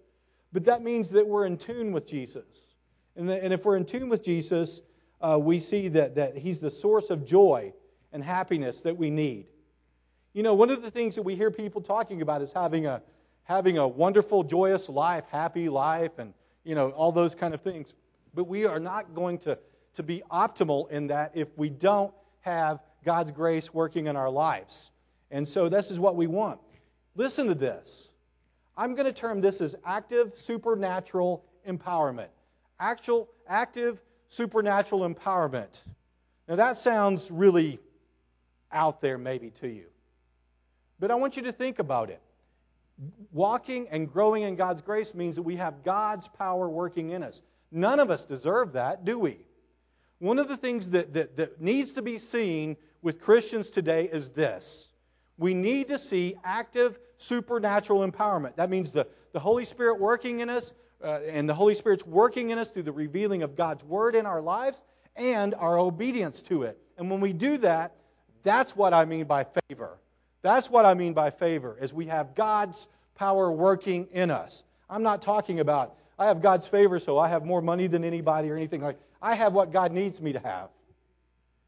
But 0.54 0.66
that 0.66 0.82
means 0.82 1.10
that 1.12 1.28
we're 1.28 1.46
in 1.46 1.58
tune 1.58 1.92
with 1.92 2.08
Jesus. 2.08 2.66
And, 3.16 3.28
the, 3.28 3.44
and 3.44 3.54
if 3.54 3.66
we're 3.66 3.78
in 3.78 3.86
tune 3.86 4.10
with 4.10 4.24
Jesus, 4.24 4.82
uh, 5.22 5.40
we 5.42 5.60
see 5.60 5.88
that, 5.90 6.16
that 6.16 6.38
He's 6.38 6.60
the 6.60 6.72
source 6.72 7.10
of 7.10 7.26
joy 7.26 7.74
and 8.14 8.24
happiness 8.24 8.82
that 8.82 8.98
we 8.98 9.10
need. 9.10 9.48
You 10.34 10.44
know, 10.44 10.54
one 10.54 10.70
of 10.70 10.82
the 10.82 10.92
things 10.92 11.16
that 11.16 11.24
we 11.24 11.36
hear 11.36 11.52
people 11.52 11.82
talking 11.82 12.22
about 12.22 12.42
is 12.42 12.52
having 12.52 12.86
a 12.86 13.02
having 13.44 13.78
a 13.78 13.88
wonderful, 13.88 14.44
joyous 14.44 14.90
life, 14.90 15.24
happy 15.30 15.70
life, 15.70 16.18
and 16.18 16.34
you 16.64 16.76
know 16.76 16.90
all 16.92 17.12
those 17.12 17.36
kind 17.36 17.54
of 17.54 17.62
things. 17.62 17.94
But 18.34 18.46
we 18.46 18.66
are 18.66 18.80
not 18.80 19.14
going 19.14 19.38
to 19.40 19.58
to 19.96 20.04
be 20.04 20.24
optimal 20.32 20.92
in 20.92 21.08
that 21.08 21.32
if 21.36 21.48
we 21.58 21.70
don't 21.70 22.14
have 22.42 22.80
God's 23.04 23.32
grace 23.32 23.74
working 23.74 24.08
in 24.08 24.16
our 24.16 24.30
lives. 24.30 24.92
And 25.32 25.48
so 25.48 25.70
this 25.70 25.92
is 25.92 26.00
what 26.00 26.16
we 26.16 26.28
want. 26.28 26.60
Listen 27.16 27.48
to 27.48 27.56
this. 27.56 28.10
I'm 28.78 28.94
going 28.96 29.06
to 29.06 29.14
term 29.14 29.42
this 29.42 29.62
as 29.62 29.76
active 29.86 30.34
supernatural 30.38 31.44
empowerment. 31.68 32.28
Actual 32.80 33.30
active 33.48 34.02
supernatural 34.28 35.08
empowerment. 35.08 35.82
Now, 36.48 36.58
that 36.58 36.78
sounds 36.78 37.32
really 37.32 37.80
out 38.72 39.02
there, 39.02 39.18
maybe, 39.18 39.52
to 39.62 39.68
you. 39.68 39.86
But 41.00 41.12
I 41.12 41.16
want 41.16 41.38
you 41.38 41.44
to 41.44 41.52
think 41.52 41.80
about 41.80 42.10
it. 42.10 42.22
Walking 43.32 43.88
and 43.90 44.12
growing 44.12 44.44
in 44.44 44.56
God's 44.56 44.82
grace 44.82 45.14
means 45.14 45.36
that 45.38 45.44
we 45.44 45.56
have 45.58 45.84
God's 45.84 46.28
power 46.28 46.70
working 46.70 47.12
in 47.12 47.24
us. 47.24 47.42
None 47.72 48.00
of 48.00 48.10
us 48.10 48.26
deserve 48.26 48.74
that, 48.74 49.04
do 49.04 49.20
we? 49.20 49.38
One 50.20 50.40
of 50.40 50.48
the 50.48 50.56
things 50.56 50.92
that, 50.92 51.14
that, 51.14 51.38
that 51.38 51.62
needs 51.62 51.94
to 51.94 52.02
be 52.02 52.18
seen 52.18 52.78
with 53.02 53.22
Christians 53.22 53.70
today 53.70 54.06
is 54.06 54.30
this 54.30 54.85
we 55.38 55.54
need 55.54 55.90
to 55.90 55.98
see 55.98 56.36
active 56.44 57.00
supernatural 57.18 58.10
empowerment. 58.10 58.56
That 58.56 58.70
means 58.70 58.92
the, 58.92 59.08
the 59.34 59.40
Holy 59.40 59.66
Spirit 59.66 60.00
working 60.00 60.40
in 60.40 60.50
us, 60.50 60.74
uh, 61.04 61.20
and 61.28 61.48
the 61.48 61.54
Holy 61.54 61.76
Spirit's 61.76 62.06
working 62.06 62.50
in 62.52 62.58
us 62.58 62.72
through 62.72 62.84
the 62.84 62.92
revealing 62.92 63.44
of 63.44 63.56
God's 63.56 63.84
Word 63.84 64.16
in 64.16 64.26
our 64.26 64.42
lives 64.42 64.84
and 65.16 65.54
our 65.56 65.78
obedience 65.78 66.42
to 66.44 66.64
it. 66.64 66.78
And 66.98 67.10
when 67.10 67.20
we 67.20 67.34
do 67.34 67.58
that, 67.60 67.94
that's 68.44 68.76
what 68.76 68.94
I 68.94 69.06
mean 69.06 69.26
by 69.26 69.46
favor. 69.70 69.98
That's 70.42 70.70
what 70.70 70.86
I 70.86 70.94
mean 70.94 71.14
by 71.14 71.32
favor, 71.32 71.78
is 71.82 71.94
we 71.94 72.06
have 72.06 72.36
God's 72.36 72.88
power 73.16 73.52
working 73.52 74.08
in 74.12 74.30
us. 74.30 74.64
I'm 74.90 75.04
not 75.04 75.22
talking 75.22 75.60
about 75.60 75.96
I 76.18 76.28
have 76.28 76.42
God's 76.42 76.68
favor, 76.68 77.00
so 77.00 77.18
I 77.18 77.28
have 77.28 77.44
more 77.44 77.62
money 77.62 77.88
than 77.88 78.04
anybody 78.04 78.50
or 78.50 78.56
anything 78.56 78.82
like. 78.82 78.98
I 79.22 79.36
have 79.36 79.54
what 79.54 79.72
God 79.72 79.92
needs 79.92 80.22
me 80.22 80.34
to 80.34 80.40
have, 80.40 80.70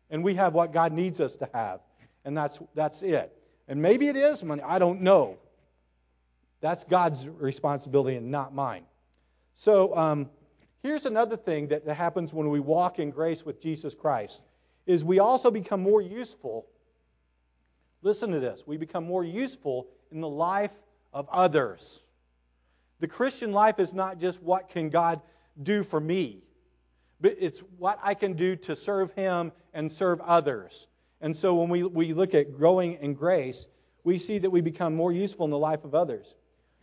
and 0.10 0.24
we 0.24 0.36
have 0.36 0.54
what 0.54 0.72
God 0.72 0.94
needs 0.94 1.20
us 1.20 1.36
to 1.38 1.50
have, 1.54 1.82
and 2.24 2.38
that's 2.38 2.60
that's 2.74 3.02
it. 3.02 3.37
And 3.68 3.82
maybe 3.82 4.08
it 4.08 4.16
is 4.16 4.44
money. 4.44 4.62
I 4.62 4.80
don't 4.80 5.02
know. 5.02 5.38
That's 6.62 6.84
God's 6.84 7.28
responsibility 7.28 8.18
and 8.18 8.32
not 8.32 8.54
mine. 8.54 8.84
So, 9.56 9.96
um, 9.96 10.30
Here's 10.88 11.06
another 11.06 11.36
thing 11.38 11.68
that, 11.68 11.86
that 11.86 11.96
happens 11.96 12.34
when 12.34 12.50
we 12.50 12.60
walk 12.60 13.00
in 13.00 13.12
grace 13.12 13.46
with 13.46 13.62
Jesus 13.62 13.94
Christ 13.94 14.42
is 14.86 15.04
we 15.04 15.20
also 15.20 15.52
become 15.52 15.82
more 15.82 16.02
useful. 16.02 16.66
Listen 18.04 18.32
to 18.32 18.40
this. 18.40 18.64
We 18.66 18.78
become 18.78 19.04
more 19.04 19.24
useful 19.24 19.88
in 20.12 20.22
the 20.22 20.30
life 20.30 20.72
of 21.12 21.28
others. 21.30 22.04
The 23.00 23.08
Christian 23.08 23.52
life 23.52 23.80
is 23.80 23.94
not 23.94 24.20
just 24.20 24.42
what 24.42 24.70
can 24.70 24.90
God 24.90 25.20
do 25.62 25.84
for 25.84 26.00
me, 26.00 26.44
but 27.20 27.36
it's 27.40 27.60
what 27.78 28.00
I 28.02 28.14
can 28.14 28.34
do 28.34 28.56
to 28.56 28.76
serve 28.76 29.12
Him 29.14 29.52
and 29.74 29.92
serve 29.92 30.22
others. 30.22 30.88
And 31.22 31.36
so 31.36 31.56
when 31.56 31.70
we, 31.70 31.84
we 31.84 32.14
look 32.14 32.34
at 32.34 32.56
growing 32.56 32.94
in 32.94 33.14
grace, 33.14 33.68
we 34.04 34.18
see 34.18 34.38
that 34.38 34.50
we 34.50 34.62
become 34.62 34.96
more 34.96 35.12
useful 35.12 35.46
in 35.46 35.52
the 35.52 35.58
life 35.58 35.84
of 35.84 35.96
others. 35.96 36.36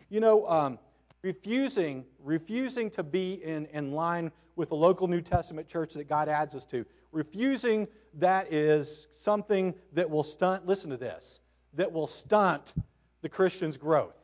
You 0.08 0.20
know, 0.20 0.48
um, 0.48 0.78
refusing, 1.22 2.04
refusing 2.22 2.90
to 2.90 3.02
be 3.02 3.34
in, 3.34 3.66
in 3.66 3.92
line 3.92 4.30
with 4.56 4.68
the 4.68 4.76
local 4.76 5.08
New 5.08 5.20
Testament 5.20 5.68
church 5.68 5.94
that 5.94 6.08
God 6.08 6.28
adds 6.28 6.54
us 6.54 6.64
to, 6.66 6.84
refusing 7.12 7.88
that 8.14 8.52
is 8.52 9.06
something 9.12 9.74
that 9.92 10.08
will 10.10 10.24
stunt, 10.24 10.66
listen 10.66 10.90
to 10.90 10.96
this, 10.96 11.40
that 11.74 11.90
will 11.90 12.06
stunt 12.06 12.74
the 13.22 13.28
Christian's 13.28 13.76
growth. 13.76 14.14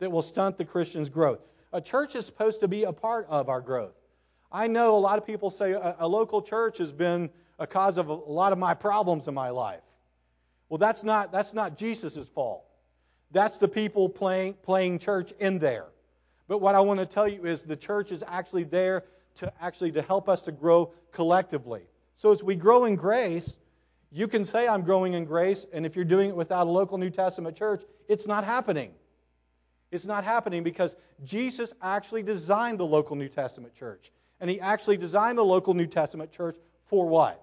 That 0.00 0.10
will 0.10 0.22
stunt 0.22 0.56
the 0.56 0.64
Christian's 0.64 1.10
growth. 1.10 1.40
A 1.72 1.80
church 1.80 2.16
is 2.16 2.26
supposed 2.26 2.60
to 2.60 2.68
be 2.68 2.84
a 2.84 2.92
part 2.92 3.26
of 3.28 3.48
our 3.48 3.60
growth. 3.60 3.94
I 4.50 4.66
know 4.66 4.96
a 4.96 4.98
lot 4.98 5.18
of 5.18 5.26
people 5.26 5.50
say 5.50 5.72
a, 5.72 5.94
a 6.00 6.08
local 6.08 6.42
church 6.42 6.78
has 6.78 6.90
been 6.90 7.30
a 7.60 7.66
cause 7.66 7.98
of 7.98 8.08
a, 8.08 8.14
lot 8.14 8.52
of 8.52 8.58
my 8.58 8.74
problems 8.74 9.28
in 9.28 9.34
my 9.34 9.50
life. 9.50 9.82
Well, 10.68 10.78
that's 10.78 11.04
not, 11.04 11.30
that's 11.30 11.54
not 11.54 11.76
Jesus' 11.76 12.28
fault. 12.34 12.64
That's 13.30 13.58
the 13.58 13.68
people 13.68 14.08
playing, 14.08 14.54
playing 14.54 14.98
church 14.98 15.32
in 15.38 15.58
there. 15.58 15.86
But 16.48 16.58
what 16.58 16.74
I 16.74 16.80
want 16.80 16.98
to 16.98 17.06
tell 17.06 17.28
you 17.28 17.44
is 17.44 17.62
the 17.62 17.76
church 17.76 18.10
is 18.10 18.24
actually 18.26 18.64
there 18.64 19.04
to 19.36 19.52
actually 19.60 19.92
to 19.92 20.02
help 20.02 20.28
us 20.28 20.42
to 20.42 20.52
grow 20.52 20.92
collectively. 21.12 21.82
So 22.16 22.32
as 22.32 22.42
we 22.42 22.56
grow 22.56 22.86
in 22.86 22.96
grace, 22.96 23.56
you 24.10 24.26
can 24.26 24.44
say 24.44 24.66
I'm 24.66 24.82
growing 24.82 25.12
in 25.12 25.24
grace, 25.24 25.64
and 25.72 25.86
if 25.86 25.94
you're 25.94 26.04
doing 26.04 26.30
it 26.30 26.36
without 26.36 26.66
a 26.66 26.70
local 26.70 26.98
New 26.98 27.10
Testament 27.10 27.56
church, 27.56 27.84
it's 28.08 28.26
not 28.26 28.44
happening. 28.44 28.90
It's 29.92 30.06
not 30.06 30.24
happening 30.24 30.64
because 30.64 30.96
Jesus 31.24 31.72
actually 31.82 32.22
designed 32.22 32.78
the 32.78 32.86
local 32.86 33.16
New 33.16 33.28
Testament 33.28 33.74
church. 33.74 34.10
And 34.40 34.48
he 34.48 34.60
actually 34.60 34.96
designed 34.96 35.38
the 35.38 35.44
local 35.44 35.74
New 35.74 35.86
Testament 35.86 36.32
church 36.32 36.56
for 36.86 37.08
what? 37.08 37.42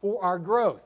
For 0.00 0.22
our 0.22 0.38
growth. 0.38 0.82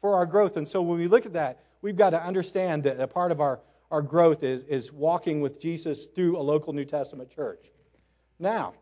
For 0.00 0.14
our 0.14 0.26
growth. 0.26 0.56
And 0.56 0.66
so 0.66 0.82
when 0.82 0.98
we 0.98 1.08
look 1.08 1.26
at 1.26 1.32
that, 1.34 1.64
we've 1.82 1.96
got 1.96 2.10
to 2.10 2.22
understand 2.22 2.84
that 2.84 3.00
a 3.00 3.06
part 3.06 3.32
of 3.32 3.40
our, 3.40 3.60
our 3.90 4.02
growth 4.02 4.42
is, 4.42 4.64
is 4.64 4.92
walking 4.92 5.40
with 5.40 5.60
Jesus 5.60 6.06
through 6.06 6.38
a 6.38 6.42
local 6.42 6.72
New 6.72 6.84
Testament 6.84 7.30
church. 7.30 7.66
Now, 8.38 8.74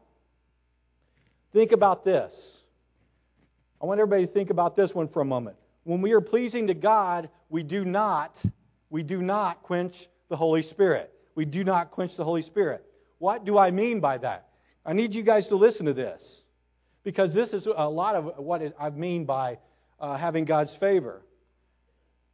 think 1.53 1.73
about 1.73 2.05
this. 2.05 2.65
I 3.81 3.87
want 3.87 4.01
everybody 4.01 4.27
to 4.27 4.33
think 4.33 4.51
about 4.51 4.77
this 4.77 4.95
one 4.95 5.09
for 5.09 5.21
a 5.21 5.25
moment. 5.25 5.57
When 5.85 6.01
we 6.01 6.13
are 6.13 6.21
pleasing 6.21 6.67
to 6.67 6.75
God, 6.75 7.29
we 7.49 7.63
do 7.63 7.85
not, 7.85 8.43
we 8.91 9.03
do 9.03 9.23
not 9.23 9.63
quench 9.63 10.09
the 10.29 10.37
Holy 10.37 10.63
Spirit 10.63 11.13
we 11.37 11.45
do 11.45 11.63
not 11.63 11.93
quench 11.93 12.17
the 12.17 12.25
Holy 12.25 12.43
Spirit. 12.43 12.85
What 13.19 13.45
do 13.45 13.57
I 13.57 13.71
mean 13.71 14.01
by 14.01 14.19
that? 14.19 14.49
I 14.85 14.93
need 14.95 15.15
you 15.15 15.23
guys 15.23 15.49
to 15.49 15.57
listen 15.57 15.87
to 15.87 15.93
this 15.93 16.43
because 17.05 17.33
this 17.33 17.53
is 17.55 17.67
a 17.67 17.89
lot 17.89 18.17
of 18.17 18.39
what 18.39 18.63
I 18.81 18.91
mean 18.91 19.25
by 19.25 19.59
uh, 20.01 20.17
having 20.17 20.45
God's 20.45 20.75
favor. 20.75 21.23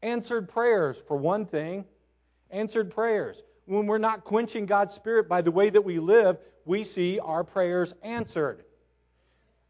Answered 0.03 0.49
prayers, 0.49 1.01
for 1.07 1.17
one 1.17 1.47
thing. 1.47 1.85
Answered 2.51 2.91
prayers. 2.91 3.43
When 3.67 3.87
we're 3.87 3.99
not 3.99 4.25
quenching 4.25 4.67
God's 4.67 4.95
Spirit 4.95 5.29
by 5.29 5.43
the 5.43 5.51
way 5.51 5.71
that 5.71 5.83
we 5.83 5.99
live, 5.99 6.39
we 6.65 6.85
see 6.85 7.19
our 7.19 7.45
prayers 7.45 7.95
answered. 8.03 8.65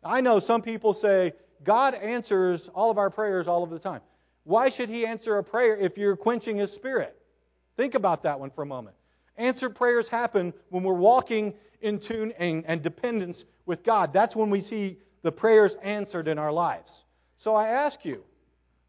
I 0.03 0.21
know 0.21 0.39
some 0.39 0.63
people 0.63 0.95
say, 0.95 1.33
God 1.63 1.95
answers 1.95 2.69
all 2.75 2.91
of 2.91 2.99
our 2.99 3.11
prayers 3.11 3.47
all 3.47 3.63
of 3.63 3.71
the 3.71 3.79
time. 3.79 4.01
Why 4.45 4.69
should 4.69 4.89
He 4.89 5.07
answer 5.07 5.39
a 5.39 5.45
prayer 5.45 5.77
if 5.77 5.97
you're 5.97 6.17
quenching 6.17 6.57
His 6.57 6.73
Spirit? 6.73 7.17
Think 7.77 7.95
about 7.95 8.25
that 8.25 8.41
one 8.41 8.51
for 8.51 8.63
a 8.63 8.67
moment. 8.67 8.97
Answered 9.37 9.77
prayers 9.77 10.09
happen 10.09 10.53
when 10.71 10.83
we're 10.83 10.95
walking 10.95 11.55
in 11.81 11.99
tune 11.99 12.33
and, 12.39 12.65
and 12.67 12.83
dependence 12.83 13.45
with 13.67 13.83
God. 13.83 14.13
That's 14.13 14.35
when 14.35 14.51
we 14.51 14.61
see 14.61 14.99
the 15.23 15.33
prayers 15.33 15.77
answered 15.83 16.29
in 16.29 16.39
our 16.39 16.53
lives. 16.53 17.05
So 17.43 17.57
I 17.57 17.67
ask 17.67 18.05
you, 18.05 18.23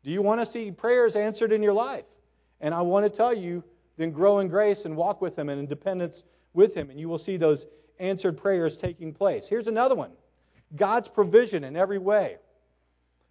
do 0.04 0.12
you 0.12 0.22
want 0.22 0.40
to 0.40 0.46
see 0.46 0.70
prayers 0.70 1.16
answered 1.16 1.52
in 1.52 1.64
your 1.64 1.74
life? 1.74 2.06
And 2.62 2.72
I 2.72 2.84
want 2.84 3.04
to 3.04 3.10
tell 3.10 3.34
you, 3.34 3.64
then 3.98 4.12
grow 4.12 4.38
in 4.42 4.48
grace 4.48 4.86
and 4.86 4.96
walk 4.96 5.22
with 5.22 5.36
Him 5.36 5.50
and 5.50 5.60
in 5.60 5.66
dependence 5.66 6.24
with 6.54 6.76
Him, 6.76 6.92
and 6.92 7.00
you 7.00 7.10
will 7.10 7.18
see 7.18 7.38
those 7.38 7.66
answered 7.98 8.38
prayers 8.38 8.78
taking 8.78 9.12
place. 9.12 9.48
Here's 9.48 9.68
another 9.68 9.96
one 9.96 10.12
God's 10.76 11.08
provision 11.08 11.64
in 11.64 11.76
every 11.76 11.98
way. 11.98 12.38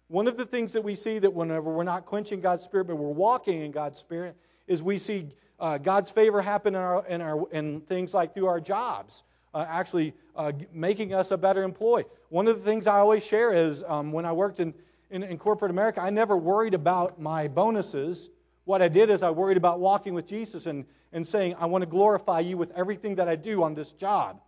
One 0.09 0.27
of 0.27 0.35
the 0.35 0.45
things 0.45 0.73
that 0.73 0.83
we 0.83 0.93
see 0.93 1.19
that 1.19 1.33
whenever 1.33 1.71
we're 1.71 1.83
not 1.83 2.05
quenching 2.05 2.41
God's 2.41 2.65
Spirit, 2.65 2.87
but 2.87 2.97
we're 2.97 3.07
walking 3.07 3.61
in 3.61 3.71
God's 3.71 4.01
Spirit, 4.01 4.35
is 4.67 4.83
we 4.83 4.97
see 4.97 5.29
uh, 5.57 5.77
God's 5.77 6.11
favor 6.11 6.41
happen 6.41 6.75
in, 6.75 6.81
our, 6.81 7.07
in, 7.07 7.21
our, 7.21 7.49
in 7.53 7.79
things 7.79 8.13
like 8.13 8.33
through 8.33 8.47
our 8.47 8.59
jobs, 8.59 9.23
uh, 9.53 9.65
actually 9.69 10.15
uh, 10.35 10.51
making 10.73 11.13
us 11.13 11.31
a 11.31 11.37
better 11.37 11.63
employee. 11.63 12.03
One 12.27 12.49
of 12.49 12.59
the 12.59 12.65
things 12.69 12.87
I 12.87 12.99
always 12.99 13.23
share 13.23 13.53
is 13.53 13.85
um, 13.87 14.11
when 14.11 14.25
I 14.25 14.33
worked 14.33 14.59
in, 14.59 14.73
in, 15.13 15.21
in 15.21 15.37
corporate 15.37 15.69
America, 15.69 16.01
I 16.01 16.09
never 16.09 16.35
worried 16.35 16.73
about 16.73 17.21
my 17.21 17.47
bonuses. 17.47 18.29
What 18.65 18.81
I 18.81 18.87
did 18.87 19.11
is 19.11 19.21
I 19.21 19.29
worried 19.29 19.57
about 19.57 19.79
walking 19.79 20.15
with 20.15 20.25
Jesus 20.25 20.65
and, 20.65 20.85
and 21.13 21.25
saying, 21.25 21.55
I 21.59 21.67
want 21.67 21.83
to 21.83 21.85
glorify 21.85 22.39
you 22.39 22.57
with 22.57 22.71
everything 22.71 23.15
that 23.15 23.29
I 23.29 23.35
do 23.35 23.61
on 23.61 23.75
this 23.75 23.91
job. 23.91 24.41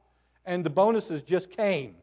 And 0.44 0.66
the 0.66 0.72
bonuses 0.72 1.22
just 1.22 1.52
came. 1.52 1.96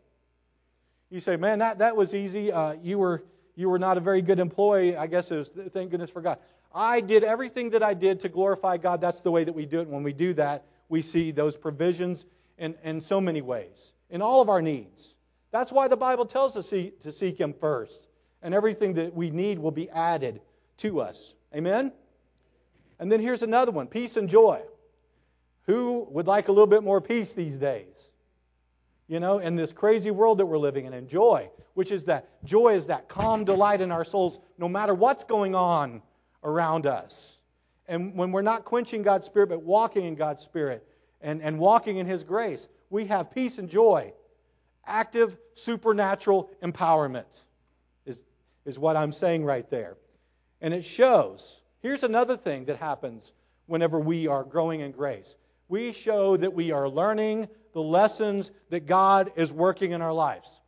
You 1.11 1.19
say, 1.19 1.37
man, 1.37 1.59
that, 1.59 1.79
that 1.81 1.97
was 1.97 2.15
easy. 2.15 2.53
Uh, 2.53 2.75
you, 2.81 2.99
were, 2.99 3.25
you 3.57 3.69
were 3.69 3.81
not 3.81 3.99
a 3.99 4.01
very 4.01 4.23
good 4.23 4.39
employee. 4.39 4.97
I 4.97 5.09
guess 5.09 5.33
it 5.33 5.37
was, 5.37 5.51
thank 5.73 5.91
goodness 5.91 6.11
for 6.11 6.23
God. 6.23 6.39
I 6.73 7.01
did 7.01 7.25
everything 7.25 7.71
that 7.71 7.83
I 7.83 7.95
did 7.95 8.21
to 8.21 8.29
glorify 8.29 8.77
God. 8.77 9.01
That's 9.01 9.21
the 9.23 9.31
way 9.33 9.43
that 9.43 9.53
we 9.53 9.67
do 9.67 9.81
it. 9.81 9.89
When 9.89 10.05
we 10.05 10.13
do 10.13 10.35
that, 10.35 10.65
we 10.89 11.03
see 11.03 11.33
those 11.33 11.57
provisions 11.57 12.27
in, 12.59 12.77
in 12.85 13.01
so 13.01 13.21
many 13.21 13.43
ways, 13.43 13.93
in 14.09 14.23
all 14.23 14.41
of 14.41 14.49
our 14.49 14.63
needs. 14.63 15.15
That's 15.51 15.73
why 15.73 15.89
the 15.89 15.97
Bible 15.97 16.27
tells 16.27 16.57
us 16.57 16.71
to 16.71 17.13
seek 17.13 17.39
Him 17.39 17.53
first, 17.53 18.09
and 18.43 18.55
everything 18.55 18.95
that 18.95 19.15
we 19.15 19.31
need 19.31 19.59
will 19.59 19.71
be 19.71 19.89
added 19.91 20.41
to 20.79 21.01
us. 21.01 21.35
Amen? 21.55 21.93
And 22.99 23.11
then 23.11 23.21
here's 23.21 23.43
another 23.43 23.73
one 23.73 23.87
peace 23.87 24.17
and 24.17 24.29
joy. 24.29 24.61
Who 25.67 26.07
would 26.11 26.27
like 26.27 26.49
a 26.49 26.53
little 26.53 26.67
bit 26.67 26.83
more 26.83 27.01
peace 27.01 27.35
these 27.35 27.57
days? 27.57 28.09
You 29.09 29.21
know, 29.21 29.39
in 29.39 29.57
this 29.57 29.73
crazy 29.73 30.11
world 30.11 30.39
that 30.39 30.47
we're 30.47 30.59
living 30.59 30.87
in, 30.87 30.93
and 30.93 31.09
joy, 31.09 31.51
which 31.75 31.93
is 31.93 32.05
that 32.05 32.29
joy 32.45 32.75
is 32.75 32.87
that 32.87 33.09
calm 33.09 33.45
delight 33.45 33.81
in 33.81 33.93
our 33.93 34.05
souls 34.05 34.41
no 34.59 34.69
matter 34.69 34.95
what's 34.95 35.25
going 35.25 35.55
on 35.55 36.03
around 36.43 36.87
us. 36.87 37.39
And 37.87 38.17
when 38.17 38.33
we're 38.33 38.43
not 38.43 38.65
quenching 38.65 39.03
God's 39.03 39.27
Spirit, 39.27 39.49
but 39.49 39.63
walking 39.63 40.05
in 40.05 40.15
God's 40.15 40.43
Spirit 40.43 40.87
and, 41.21 41.43
and 41.43 41.59
walking 41.59 41.99
in 41.99 42.07
His 42.07 42.25
grace, 42.25 42.69
we 42.91 43.05
have 43.07 43.31
peace 43.31 43.59
and 43.59 43.69
joy. 43.69 44.13
Active 44.87 45.37
supernatural 45.55 46.51
empowerment 46.63 47.43
is, 48.65 48.79
what 48.79 48.97
I'm 48.97 49.13
saying 49.13 49.45
right 49.45 49.69
there. 49.71 49.97
And 50.61 50.73
it 50.73 50.85
shows. 50.85 51.63
Here's 51.81 52.05
another 52.05 52.37
thing 52.37 52.67
that 52.67 52.77
happens 52.77 53.33
whenever 53.67 53.99
we 53.99 54.29
are 54.29 54.45
growing 54.45 54.81
in 54.81 54.93
grace 54.93 55.37
we 55.73 55.91
show 55.95 56.37
that 56.37 56.53
we 56.53 56.71
are 56.71 56.87
learning 56.87 57.49
the 57.73 57.81
lessons 57.81 58.51
that 58.69 58.85
God 58.85 59.33
is 59.37 59.51
working 59.51 59.93
in 59.93 60.03
our 60.03 60.13
lives. 60.13 60.61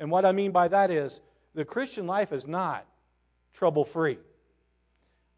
And 0.00 0.10
what 0.10 0.24
I 0.24 0.32
mean 0.32 0.50
by 0.50 0.66
that 0.66 0.90
is 0.90 1.20
the 1.54 1.64
Christian 1.64 2.08
life 2.08 2.32
is 2.32 2.48
not 2.48 2.84
trouble 3.54 3.84
free. 3.84 4.18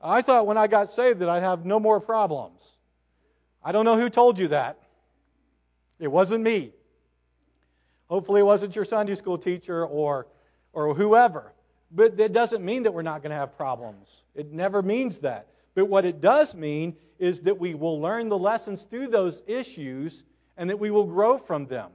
I 0.00 0.22
thought 0.22 0.46
when 0.46 0.56
I 0.56 0.68
got 0.68 0.88
saved 0.88 1.18
that 1.20 1.28
I'd 1.28 1.42
have 1.42 1.66
no 1.66 1.78
more 1.78 2.00
problems. 2.00 2.72
I 3.62 3.72
don't 3.72 3.84
know 3.84 3.98
who 3.98 4.08
told 4.08 4.38
you 4.38 4.48
that. 4.48 4.78
It 5.98 6.08
wasn't 6.08 6.42
me. 6.42 6.72
Hopefully, 8.08 8.40
it 8.40 8.44
wasn't 8.44 8.74
your 8.74 8.86
Sunday 8.86 9.16
school 9.16 9.36
teacher 9.36 9.84
or, 9.84 10.28
or 10.72 10.94
whoever. 10.94 11.52
But 11.90 12.16
that 12.18 12.32
doesn't 12.32 12.64
mean 12.64 12.84
that 12.84 12.94
we're 12.94 13.02
not 13.02 13.22
going 13.22 13.30
to 13.30 13.36
have 13.36 13.56
problems. 13.56 14.22
It 14.34 14.52
never 14.52 14.82
means 14.82 15.18
that. 15.20 15.48
But 15.74 15.86
what 15.86 16.04
it 16.04 16.20
does 16.20 16.54
mean 16.54 16.96
is 17.18 17.42
that 17.42 17.58
we 17.58 17.74
will 17.74 18.00
learn 18.00 18.28
the 18.28 18.38
lessons 18.38 18.84
through 18.84 19.08
those 19.08 19.42
issues 19.46 20.24
and 20.56 20.70
that 20.70 20.78
we 20.78 20.90
will 20.90 21.04
grow 21.04 21.38
from 21.38 21.66
them 21.66 21.90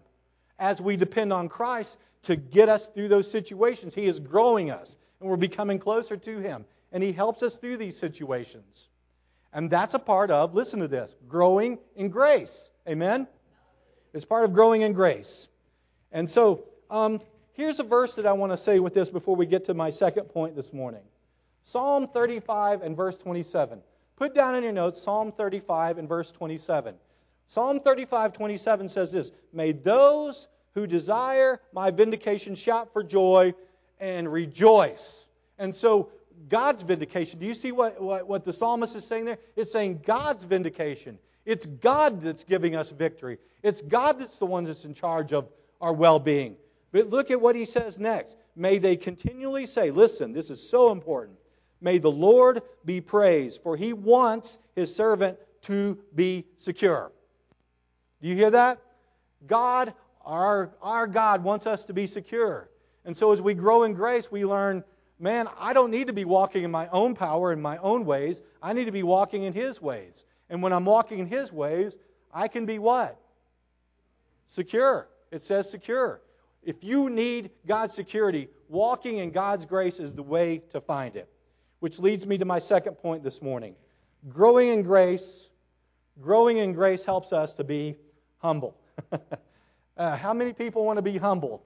as 0.59 0.81
we 0.81 0.97
depend 0.97 1.31
on 1.33 1.49
Christ 1.49 1.97
to 2.23 2.35
get 2.35 2.69
us 2.69 2.87
through 2.87 3.07
those 3.07 3.29
situations. 3.29 3.93
He 3.93 4.05
is 4.05 4.19
growing 4.19 4.71
us, 4.71 4.95
and 5.19 5.29
we're 5.29 5.35
becoming 5.37 5.79
closer 5.79 6.17
to 6.17 6.39
Him 6.39 6.65
and 6.95 7.03
He 7.03 7.11
helps 7.11 7.43
us 7.43 7.57
through 7.57 7.75
these 7.75 7.97
situations. 7.97 8.87
And 9.51 9.69
that's 9.69 9.93
a 9.95 9.99
part 9.99 10.31
of, 10.31 10.55
listen 10.55 10.79
to 10.79 10.87
this, 10.87 11.13
growing 11.27 11.77
in 11.97 12.07
grace. 12.07 12.71
Amen? 12.87 13.27
It's 14.13 14.23
part 14.23 14.45
of 14.45 14.53
growing 14.53 14.81
in 14.81 14.93
grace. 14.93 15.49
And 16.13 16.29
so, 16.29 16.63
um, 16.89 17.19
here's 17.55 17.79
a 17.79 17.83
verse 17.83 18.15
that 18.15 18.25
I 18.25 18.33
want 18.33 18.51
to 18.51 18.57
say 18.57 18.79
with 18.79 18.93
this 18.93 19.09
before 19.09 19.35
we 19.35 19.45
get 19.45 19.65
to 19.65 19.73
my 19.73 19.89
second 19.89 20.25
point 20.25 20.55
this 20.55 20.71
morning 20.71 21.01
Psalm 21.63 22.07
35 22.07 22.83
and 22.83 22.95
verse 22.95 23.17
27. 23.17 23.81
Put 24.17 24.33
down 24.33 24.55
in 24.55 24.63
your 24.63 24.71
notes 24.71 25.01
Psalm 25.01 25.31
35 25.31 25.97
and 25.97 26.07
verse 26.07 26.31
27. 26.31 26.95
Psalm 27.47 27.79
35, 27.79 28.33
27 28.33 28.89
says 28.89 29.11
this 29.11 29.31
May 29.51 29.71
those 29.71 30.47
who 30.73 30.87
desire 30.87 31.59
my 31.73 31.91
vindication 31.91 32.55
shout 32.55 32.93
for 32.93 33.03
joy 33.03 33.53
and 33.99 34.31
rejoice. 34.31 35.25
And 35.57 35.73
so, 35.73 36.09
God's 36.49 36.83
vindication. 36.83 37.39
Do 37.39 37.45
you 37.45 37.53
see 37.53 37.71
what, 37.71 38.01
what, 38.01 38.27
what 38.27 38.43
the 38.43 38.51
psalmist 38.51 38.95
is 38.95 39.07
saying 39.07 39.23
there? 39.23 39.37
It's 39.55 39.71
saying 39.71 40.01
God's 40.05 40.43
vindication. 40.43 41.17
It's 41.45 41.65
God 41.65 42.19
that's 42.21 42.43
giving 42.43 42.75
us 42.75 42.89
victory. 42.89 43.37
It's 43.63 43.81
God 43.81 44.19
that's 44.19 44.37
the 44.37 44.45
one 44.45 44.65
that's 44.65 44.83
in 44.83 44.93
charge 44.93 45.31
of 45.31 45.47
our 45.79 45.93
well 45.93 46.19
being. 46.19 46.57
But 46.95 47.09
look 47.09 47.29
at 47.29 47.41
what 47.41 47.57
he 47.57 47.65
says 47.65 47.99
next. 47.99 48.37
May 48.55 48.77
they 48.77 48.95
continually 48.95 49.65
say, 49.65 49.91
listen, 49.91 50.31
this 50.31 50.49
is 50.49 50.65
so 50.65 50.93
important. 50.93 51.37
May 51.81 51.97
the 51.97 52.09
Lord 52.09 52.61
be 52.85 53.01
praised, 53.01 53.61
for 53.61 53.75
he 53.75 53.91
wants 53.91 54.57
his 54.77 54.95
servant 54.95 55.37
to 55.63 55.99
be 56.15 56.45
secure. 56.57 57.11
Do 58.21 58.29
you 58.29 58.35
hear 58.35 58.49
that? 58.51 58.79
God, 59.45 59.93
our, 60.23 60.71
our 60.81 61.05
God, 61.05 61.43
wants 61.43 61.67
us 61.67 61.83
to 61.83 61.93
be 61.93 62.07
secure. 62.07 62.69
And 63.03 63.17
so 63.17 63.33
as 63.33 63.41
we 63.41 63.55
grow 63.55 63.83
in 63.83 63.91
grace, 63.93 64.31
we 64.31 64.45
learn, 64.45 64.81
man, 65.19 65.49
I 65.59 65.73
don't 65.73 65.91
need 65.91 66.07
to 66.07 66.13
be 66.13 66.23
walking 66.23 66.63
in 66.63 66.71
my 66.71 66.87
own 66.87 67.13
power, 67.13 67.51
in 67.51 67.61
my 67.61 67.75
own 67.79 68.05
ways. 68.05 68.41
I 68.61 68.71
need 68.71 68.85
to 68.85 68.93
be 68.93 69.03
walking 69.03 69.43
in 69.43 69.51
his 69.51 69.81
ways. 69.81 70.23
And 70.49 70.63
when 70.63 70.71
I'm 70.71 70.85
walking 70.85 71.19
in 71.19 71.27
his 71.27 71.51
ways, 71.51 71.97
I 72.33 72.47
can 72.47 72.65
be 72.65 72.79
what? 72.79 73.19
Secure. 74.47 75.09
It 75.29 75.43
says 75.43 75.69
secure. 75.69 76.21
If 76.65 76.83
you 76.83 77.11
need 77.11 77.51
God's 77.67 77.93
security, 77.93 78.49
walking 78.69 79.19
in 79.19 79.29
God's 79.29 79.65
grace 79.65 79.99
is 79.99 80.13
the 80.13 80.23
way 80.23 80.63
to 80.71 80.81
find 80.81 81.15
it. 81.15 81.29
Which 81.79 81.99
leads 81.99 82.25
me 82.25 82.39
to 82.39 82.45
my 82.45 82.57
second 82.57 82.95
point 82.95 83.23
this 83.23 83.41
morning. 83.41 83.75
Growing 84.27 84.69
in 84.69 84.81
grace, 84.81 85.49
growing 86.19 86.57
in 86.57 86.73
grace 86.73 87.05
helps 87.05 87.31
us 87.31 87.53
to 87.55 87.63
be 87.63 87.97
humble. 88.39 88.75
uh, 89.97 90.17
how 90.17 90.33
many 90.33 90.53
people 90.53 90.83
want 90.83 90.97
to 90.97 91.03
be 91.03 91.17
humble? 91.17 91.63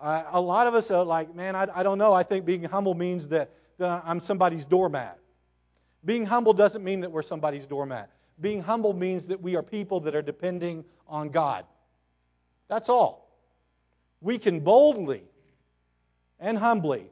Uh, 0.00 0.24
a 0.32 0.40
lot 0.40 0.66
of 0.66 0.74
us 0.74 0.90
are 0.90 1.04
like, 1.04 1.32
man, 1.34 1.54
I, 1.54 1.68
I 1.72 1.82
don't 1.84 1.98
know. 1.98 2.12
I 2.12 2.24
think 2.24 2.44
being 2.44 2.64
humble 2.64 2.94
means 2.94 3.28
that, 3.28 3.50
that 3.78 4.02
I'm 4.04 4.18
somebody's 4.18 4.64
doormat. 4.64 5.18
Being 6.04 6.26
humble 6.26 6.52
doesn't 6.52 6.82
mean 6.82 7.00
that 7.02 7.12
we're 7.12 7.22
somebody's 7.22 7.66
doormat. 7.66 8.10
Being 8.40 8.62
humble 8.62 8.92
means 8.92 9.28
that 9.28 9.40
we 9.40 9.54
are 9.54 9.62
people 9.62 10.00
that 10.00 10.14
are 10.16 10.22
depending 10.22 10.84
on 11.06 11.28
God. 11.28 11.64
That's 12.68 12.88
all. 12.88 13.25
We 14.20 14.38
can 14.38 14.60
boldly 14.60 15.22
and 16.40 16.58
humbly 16.58 17.06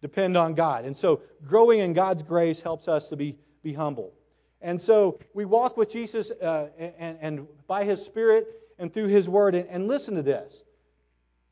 depend 0.00 0.36
on 0.36 0.54
God. 0.54 0.84
And 0.84 0.96
so 0.96 1.20
growing 1.46 1.80
in 1.80 1.92
God's 1.92 2.22
grace 2.22 2.60
helps 2.60 2.88
us 2.88 3.08
to 3.08 3.16
be, 3.16 3.36
be 3.62 3.72
humble. 3.72 4.12
And 4.60 4.80
so 4.80 5.18
we 5.34 5.44
walk 5.44 5.76
with 5.76 5.90
Jesus 5.90 6.30
uh, 6.30 6.68
and, 6.78 7.18
and, 7.20 7.46
by 7.66 7.84
His 7.84 8.04
Spirit 8.04 8.46
and 8.78 8.92
through 8.92 9.08
His 9.08 9.28
Word. 9.28 9.54
And, 9.54 9.68
and 9.68 9.88
listen 9.88 10.14
to 10.14 10.22
this. 10.22 10.62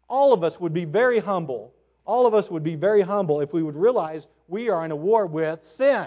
All 0.09 0.33
of 0.33 0.43
us 0.45 0.61
would 0.61 0.73
be 0.73 0.85
very 0.85 1.19
humble. 1.19 1.75
All 2.07 2.27
of 2.27 2.35
us 2.35 2.51
would 2.51 2.63
be 2.63 2.77
very 2.77 3.03
humble 3.03 3.41
if 3.41 3.53
we 3.53 3.63
would 3.63 3.77
realize 3.77 4.27
we 4.49 4.69
are 4.69 4.85
in 4.85 4.91
a 4.91 4.97
war 4.97 5.27
with 5.27 5.65
sin. 5.65 6.07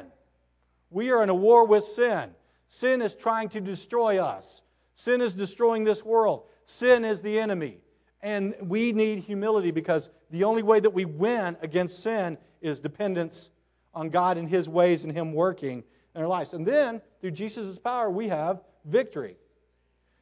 We 0.90 1.12
are 1.12 1.24
in 1.24 1.30
a 1.30 1.36
war 1.36 1.66
with 1.66 1.84
sin. 1.84 2.30
Sin 2.68 3.02
is 3.02 3.16
trying 3.16 3.50
to 3.50 3.62
destroy 3.62 4.20
us. 4.20 4.62
Sin 4.96 5.22
is 5.22 5.34
destroying 5.34 5.84
this 5.84 6.04
world. 6.04 6.44
Sin 6.66 7.06
is 7.06 7.22
the 7.22 7.40
enemy. 7.40 7.80
And 8.22 8.56
we 8.62 8.92
need 8.92 9.20
humility 9.20 9.72
because 9.72 10.10
the 10.32 10.44
only 10.44 10.64
way 10.64 10.80
that 10.80 10.90
we 10.90 11.06
win 11.06 11.56
against 11.62 12.02
sin 12.02 12.38
is 12.62 12.80
dependence 12.80 13.50
on 13.94 14.10
God 14.10 14.38
and 14.38 14.48
His 14.50 14.68
ways 14.68 15.04
and 15.04 15.14
Him 15.14 15.34
working 15.34 15.84
in 16.16 16.22
our 16.22 16.28
lives. 16.28 16.54
And 16.54 16.66
then, 16.66 17.02
through 17.22 17.32
Jesus' 17.32 17.78
power, 17.80 18.10
we 18.10 18.28
have 18.28 18.62
victory. 18.86 19.38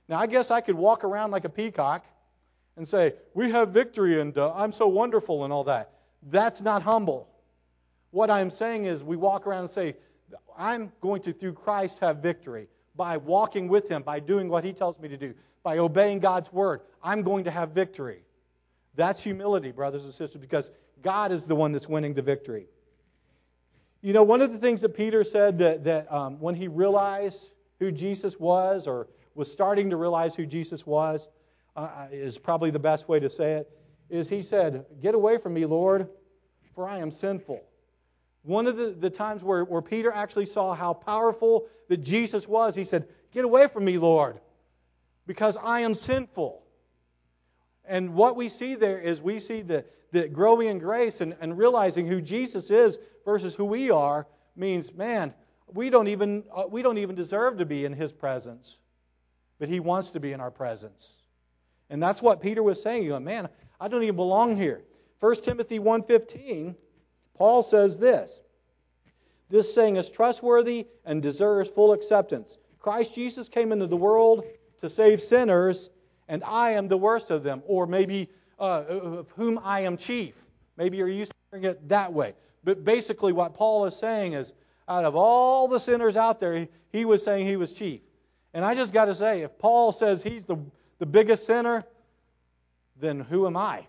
Now, 0.08 0.20
I 0.20 0.28
guess 0.28 0.52
I 0.52 0.62
could 0.62 0.76
walk 0.76 1.04
around 1.04 1.32
like 1.32 1.46
a 1.46 1.50
peacock 1.50 2.06
and 2.78 2.88
say, 2.88 3.14
We 3.34 3.52
have 3.52 3.70
victory 3.70 4.20
and 4.20 4.38
uh, 4.38 4.54
I'm 4.54 4.72
so 4.72 4.88
wonderful 4.88 5.44
and 5.44 5.54
all 5.54 5.64
that. 5.66 5.92
That's 6.24 6.62
not 6.62 6.82
humble. 6.82 7.30
What 8.12 8.30
I'm 8.30 8.50
saying 8.50 8.86
is, 8.86 9.04
we 9.04 9.16
walk 9.18 9.48
around 9.48 9.62
and 9.62 9.70
say, 9.70 9.96
I'm 10.58 10.92
going 11.02 11.22
to, 11.24 11.34
through 11.34 11.54
Christ, 11.54 12.00
have 12.00 12.18
victory 12.18 12.68
by 12.96 13.18
walking 13.18 13.68
with 13.68 13.90
Him, 13.90 14.04
by 14.04 14.20
doing 14.20 14.50
what 14.50 14.64
He 14.64 14.74
tells 14.74 14.98
me 15.00 15.08
to 15.10 15.18
do, 15.18 15.34
by 15.66 15.80
obeying 15.80 16.20
God's 16.20 16.54
word. 16.54 16.82
I'm 17.04 17.24
going 17.24 17.44
to 17.46 17.52
have 17.52 17.72
victory. 17.72 18.22
That's 18.94 19.22
humility, 19.22 19.72
brothers 19.72 20.06
and 20.06 20.14
sisters, 20.14 20.40
because 20.40 20.72
God 21.02 21.32
is 21.32 21.48
the 21.48 21.56
one 21.56 21.72
that's 21.72 21.90
winning 21.90 22.14
the 22.14 22.22
victory. 22.22 22.68
You 24.02 24.14
know, 24.14 24.22
one 24.22 24.42
of 24.42 24.54
the 24.54 24.60
things 24.60 24.82
that 24.82 24.90
Peter 24.90 25.24
said 25.24 25.58
that, 25.58 25.84
that 25.84 26.10
um, 26.14 26.40
when 26.40 26.54
he 26.54 26.68
realized 26.68 27.50
who 27.80 27.92
Jesus 27.92 28.40
was, 28.40 28.86
or 28.86 29.08
was 29.34 29.52
starting 29.52 29.90
to 29.90 29.98
realize 29.98 30.36
who 30.36 30.46
Jesus 30.46 30.86
was, 30.86 31.28
uh, 31.76 31.80
uh, 31.80 32.08
is 32.12 32.38
probably 32.38 32.70
the 32.70 32.80
best 32.80 33.10
way 33.10 33.20
to 33.20 33.30
say 33.30 33.54
it, 33.54 33.72
is 34.12 34.30
he 34.30 34.44
said, 34.44 34.86
Get 35.02 35.16
away 35.16 35.40
from 35.40 35.56
me, 35.56 35.66
Lord, 35.66 36.08
for 36.76 36.88
I 36.88 37.00
am 37.00 37.10
sinful. 37.10 37.64
One 38.44 38.68
of 38.68 38.78
the, 38.78 38.92
the 38.92 39.10
times 39.10 39.44
where, 39.44 39.66
where 39.66 39.82
Peter 39.82 40.12
actually 40.12 40.46
saw 40.46 40.76
how 40.76 40.94
powerful 40.94 41.66
that 41.90 42.04
Jesus 42.04 42.48
was, 42.48 42.76
he 42.76 42.84
said, 42.84 43.08
Get 43.34 43.46
away 43.46 43.68
from 43.68 43.84
me, 43.84 43.98
Lord, 43.98 44.40
because 45.26 45.58
I 45.58 45.82
am 45.82 45.94
sinful. 45.94 46.62
And 47.88 48.16
what 48.16 48.36
we 48.36 48.50
see 48.50 48.76
there 48.76 49.00
is 49.00 49.22
we 49.22 49.40
see 49.40 49.62
that, 49.64 49.88
that 50.12 50.34
growing 50.34 50.70
in 50.70 50.80
grace 50.80 51.22
and, 51.22 51.36
and 51.40 51.58
realizing 51.58 52.08
who 52.08 52.22
Jesus 52.22 52.72
is 52.72 52.98
versus 53.26 53.56
who 53.56 53.66
we 53.66 53.92
are 53.92 54.28
means, 54.56 54.94
man, 54.94 55.34
we 55.74 55.90
don't 55.90 56.08
even 56.08 56.44
uh, 56.56 56.64
we 56.70 56.82
don't 56.82 56.98
even 56.98 57.16
deserve 57.16 57.58
to 57.58 57.66
be 57.66 57.86
in 57.86 57.94
His 57.94 58.12
presence, 58.12 58.78
but 59.60 59.70
He 59.70 59.80
wants 59.80 60.12
to 60.12 60.20
be 60.20 60.32
in 60.32 60.40
our 60.40 60.52
presence, 60.52 61.22
and 61.90 62.02
that's 62.02 62.22
what 62.22 62.42
Peter 62.42 62.62
was 62.62 62.82
saying. 62.82 63.04
You 63.04 63.20
man, 63.20 63.50
I 63.80 63.88
don't 63.88 64.04
even 64.04 64.16
belong 64.16 64.58
here. 64.58 64.84
1 65.20 65.36
Timothy 65.38 65.80
1:15, 65.80 66.76
Paul 67.36 67.64
says 67.64 67.98
this. 67.98 68.40
This 69.50 69.74
saying 69.74 69.98
is 69.98 70.10
trustworthy 70.10 70.88
and 71.06 71.22
deserves 71.22 71.70
full 71.70 71.94
acceptance. 71.94 72.58
Christ 72.80 73.14
Jesus 73.14 73.48
came 73.48 73.72
into 73.72 73.88
the 73.88 73.98
world 73.98 74.44
to 74.86 74.90
save 74.90 75.22
sinners, 75.22 75.90
and 76.28 76.44
I 76.44 76.72
am 76.72 76.88
the 76.88 76.98
worst 76.98 77.32
of 77.32 77.44
them. 77.44 77.62
Or 77.68 77.86
maybe 77.86 78.30
uh, 78.60 78.84
of 78.88 79.30
whom 79.36 79.60
I 79.64 79.82
am 79.82 79.98
chief. 79.98 80.34
Maybe 80.78 80.98
you're 80.98 81.10
used 81.10 81.32
to 81.32 81.38
hearing 81.52 81.66
it 81.66 81.90
that 81.90 82.14
way. 82.14 82.34
But 82.64 82.84
basically, 82.84 83.34
what 83.34 83.54
Paul 83.54 83.86
is 83.86 83.96
saying 83.96 84.34
is, 84.34 84.54
out 84.88 85.06
of 85.06 85.16
all 85.16 85.68
the 85.68 85.80
sinners 85.80 86.16
out 86.16 86.40
there, 86.40 86.54
he, 86.54 86.68
he 86.92 87.06
was 87.06 87.24
saying 87.24 87.48
he 87.48 87.58
was 87.58 87.74
chief. 87.74 88.02
And 88.54 88.64
I 88.64 88.76
just 88.76 88.94
got 88.94 89.06
to 89.06 89.16
say, 89.16 89.42
if 89.42 89.58
Paul 89.60 89.92
says 89.92 90.24
he's 90.24 90.46
the, 90.46 90.58
the 91.00 91.06
biggest 91.06 91.46
sinner, 91.46 91.84
then 93.00 93.20
who 93.20 93.48
am 93.48 93.58
I? 93.58 93.86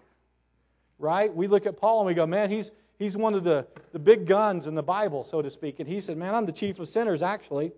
Right? 0.98 1.32
We 1.34 1.46
look 1.46 1.66
at 1.66 1.76
Paul 1.76 2.00
and 2.00 2.06
we 2.06 2.14
go, 2.14 2.26
man, 2.26 2.50
he's, 2.50 2.72
he's 2.98 3.16
one 3.16 3.34
of 3.34 3.44
the, 3.44 3.66
the 3.92 3.98
big 3.98 4.26
guns 4.26 4.66
in 4.66 4.74
the 4.74 4.82
Bible, 4.82 5.22
so 5.22 5.42
to 5.42 5.50
speak. 5.50 5.80
And 5.80 5.88
he 5.88 6.00
said, 6.00 6.16
man, 6.16 6.34
I'm 6.34 6.46
the 6.46 6.52
chief 6.52 6.80
of 6.80 6.88
sinners, 6.88 7.22
actually. 7.22 7.72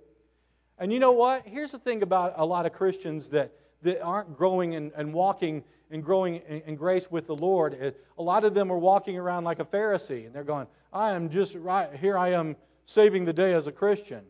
And 0.79 0.93
you 0.93 1.01
know 1.01 1.13
what? 1.13 1.43
Here's 1.47 1.73
the 1.73 1.79
thing 1.79 2.03
about 2.03 2.35
a 2.37 2.47
lot 2.47 2.67
of 2.67 2.73
Christians 2.73 3.29
that, 3.31 3.53
that 3.83 4.01
aren't 4.01 4.37
growing 4.37 4.75
and, 4.75 4.93
and 4.97 5.13
walking 5.13 5.65
and 5.91 6.05
growing 6.05 6.37
in, 6.49 6.63
in 6.67 6.77
grace 6.77 7.11
with 7.11 7.27
the 7.27 7.35
Lord. 7.35 7.95
A 8.19 8.23
lot 8.23 8.45
of 8.45 8.55
them 8.55 8.71
are 8.71 8.79
walking 8.79 9.17
around 9.17 9.45
like 9.45 9.59
a 9.59 9.65
Pharisee, 9.65 10.27
and 10.27 10.35
they're 10.35 10.45
going, 10.45 10.67
I 10.93 11.13
am 11.13 11.31
just 11.31 11.55
right 11.55 11.93
here. 11.95 12.17
I 12.17 12.31
am 12.31 12.57
saving 12.85 13.25
the 13.25 13.33
day 13.33 13.55
as 13.55 13.67
a 13.67 13.73
Christian. 13.73 14.23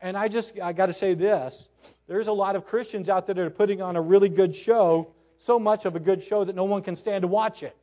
And 0.00 0.16
I 0.16 0.28
just 0.28 0.58
I 0.60 0.72
got 0.72 0.86
to 0.86 0.94
say 0.94 1.14
this: 1.14 1.68
there's 2.06 2.28
a 2.28 2.32
lot 2.32 2.54
of 2.54 2.66
Christians 2.66 3.08
out 3.08 3.26
there 3.26 3.34
that 3.34 3.42
are 3.42 3.50
putting 3.50 3.80
on 3.80 3.96
a 3.96 4.02
really 4.02 4.28
good 4.28 4.54
show, 4.54 5.14
so 5.38 5.58
much 5.58 5.84
of 5.84 5.96
a 5.96 6.00
good 6.00 6.22
show 6.22 6.44
that 6.44 6.54
no 6.54 6.64
one 6.64 6.82
can 6.82 6.96
stand 6.96 7.22
to 7.22 7.28
watch 7.28 7.62
it. 7.62 7.76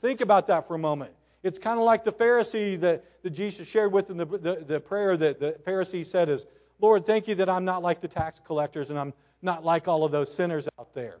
Think 0.00 0.20
about 0.20 0.48
that 0.48 0.68
for 0.68 0.74
a 0.74 0.78
moment. 0.78 1.12
It's 1.42 1.58
kind 1.58 1.78
of 1.78 1.84
like 1.84 2.04
the 2.04 2.12
Pharisee 2.12 2.78
that, 2.80 3.04
that 3.22 3.30
Jesus 3.30 3.66
shared 3.66 3.92
with 3.92 4.10
in 4.10 4.16
the, 4.16 4.26
the, 4.26 4.64
the 4.66 4.80
prayer 4.80 5.16
that 5.16 5.40
the 5.40 5.56
Pharisee 5.66 6.04
said 6.04 6.28
is, 6.28 6.44
Lord, 6.80 7.06
thank 7.06 7.28
you 7.28 7.34
that 7.36 7.48
I'm 7.48 7.64
not 7.64 7.82
like 7.82 8.00
the 8.00 8.08
tax 8.08 8.40
collectors 8.44 8.90
and 8.90 8.98
I'm 8.98 9.12
not 9.42 9.64
like 9.64 9.88
all 9.88 10.04
of 10.04 10.12
those 10.12 10.32
sinners 10.32 10.68
out 10.78 10.94
there. 10.94 11.18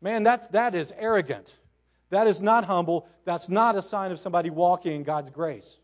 Man, 0.00 0.22
that's, 0.22 0.46
that 0.48 0.74
is 0.74 0.92
arrogant. 0.96 1.56
That 2.10 2.26
is 2.26 2.40
not 2.40 2.64
humble. 2.64 3.08
That's 3.24 3.48
not 3.48 3.76
a 3.76 3.82
sign 3.82 4.12
of 4.12 4.20
somebody 4.20 4.50
walking 4.50 4.94
in 4.94 5.02
God's 5.02 5.30
grace. 5.30 5.76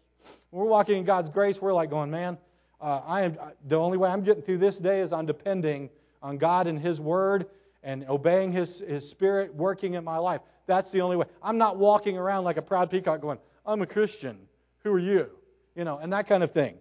When 0.51 0.63
we're 0.63 0.71
walking 0.71 0.99
in 0.99 1.05
God's 1.05 1.29
grace, 1.29 1.61
we're 1.61 1.73
like 1.73 1.91
going, 1.91 2.11
man, 2.11 2.39
uh, 2.81 3.01
I 3.07 3.23
am 3.23 3.37
the 3.67 3.77
only 3.77 3.99
way 3.99 4.09
I'm 4.09 4.23
getting 4.23 4.43
through 4.43 4.59
this 4.59 4.79
day 4.79 5.01
is 5.01 5.13
I'm 5.13 5.27
depending 5.27 5.91
on 6.23 6.39
God 6.39 6.67
and 6.67 6.79
His 6.79 7.01
Word 7.01 7.47
and 7.83 8.09
obeying 8.09 8.53
His, 8.53 8.79
His 8.79 9.09
Spirit 9.09 9.55
working 9.55 9.95
in 9.95 10.05
my 10.05 10.19
life. 10.19 10.41
That's 10.67 10.91
the 10.91 11.01
only 11.03 11.17
way. 11.17 11.27
I'm 11.43 11.59
not 11.59 11.77
walking 11.77 12.17
around 12.17 12.45
like 12.45 12.57
a 12.57 12.63
proud 12.63 12.91
peacock 12.91 13.21
going, 13.21 13.39
I'm 13.67 13.83
a 13.83 13.87
Christian. 13.87 14.39
Who 14.83 14.93
are 14.93 14.99
you? 14.99 15.31
You 15.75 15.85
know, 15.85 15.99
and 15.99 16.13
that 16.13 16.27
kind 16.27 16.43
of 16.43 16.53
thing. 16.53 16.77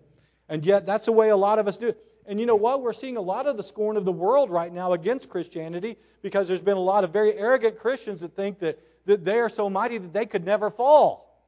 And 0.50 0.66
yet, 0.66 0.86
that's 0.86 1.06
the 1.06 1.12
way 1.12 1.30
a 1.30 1.38
lot 1.38 1.60
of 1.60 1.68
us 1.68 1.78
do 1.78 1.90
it. 1.90 2.04
And 2.26 2.40
you 2.40 2.46
know 2.46 2.56
what? 2.56 2.82
We're 2.82 2.94
seeing 2.94 3.18
a 3.18 3.22
lot 3.22 3.48
of 3.48 3.58
the 3.58 3.64
scorn 3.64 3.98
of 3.98 4.06
the 4.06 4.12
world 4.12 4.50
right 4.50 4.72
now 4.72 4.94
against 4.94 5.30
Christianity 5.30 5.98
because 6.22 6.48
there's 6.48 6.62
been 6.62 6.78
a 6.78 6.82
lot 6.82 7.04
of 7.04 7.12
very 7.12 7.34
arrogant 7.34 7.78
Christians 7.78 8.22
that 8.22 8.36
think 8.36 8.60
that, 8.60 8.80
that 9.06 9.26
they 9.26 9.40
are 9.40 9.50
so 9.50 9.70
mighty 9.70 9.98
that 9.98 10.14
they 10.14 10.26
could 10.26 10.46
never 10.46 10.70
fall. 10.70 11.44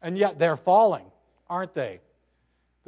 And 0.00 0.16
yet 0.16 0.38
they're 0.38 0.56
falling, 0.56 1.06
aren't 1.48 1.74
they? 1.74 2.00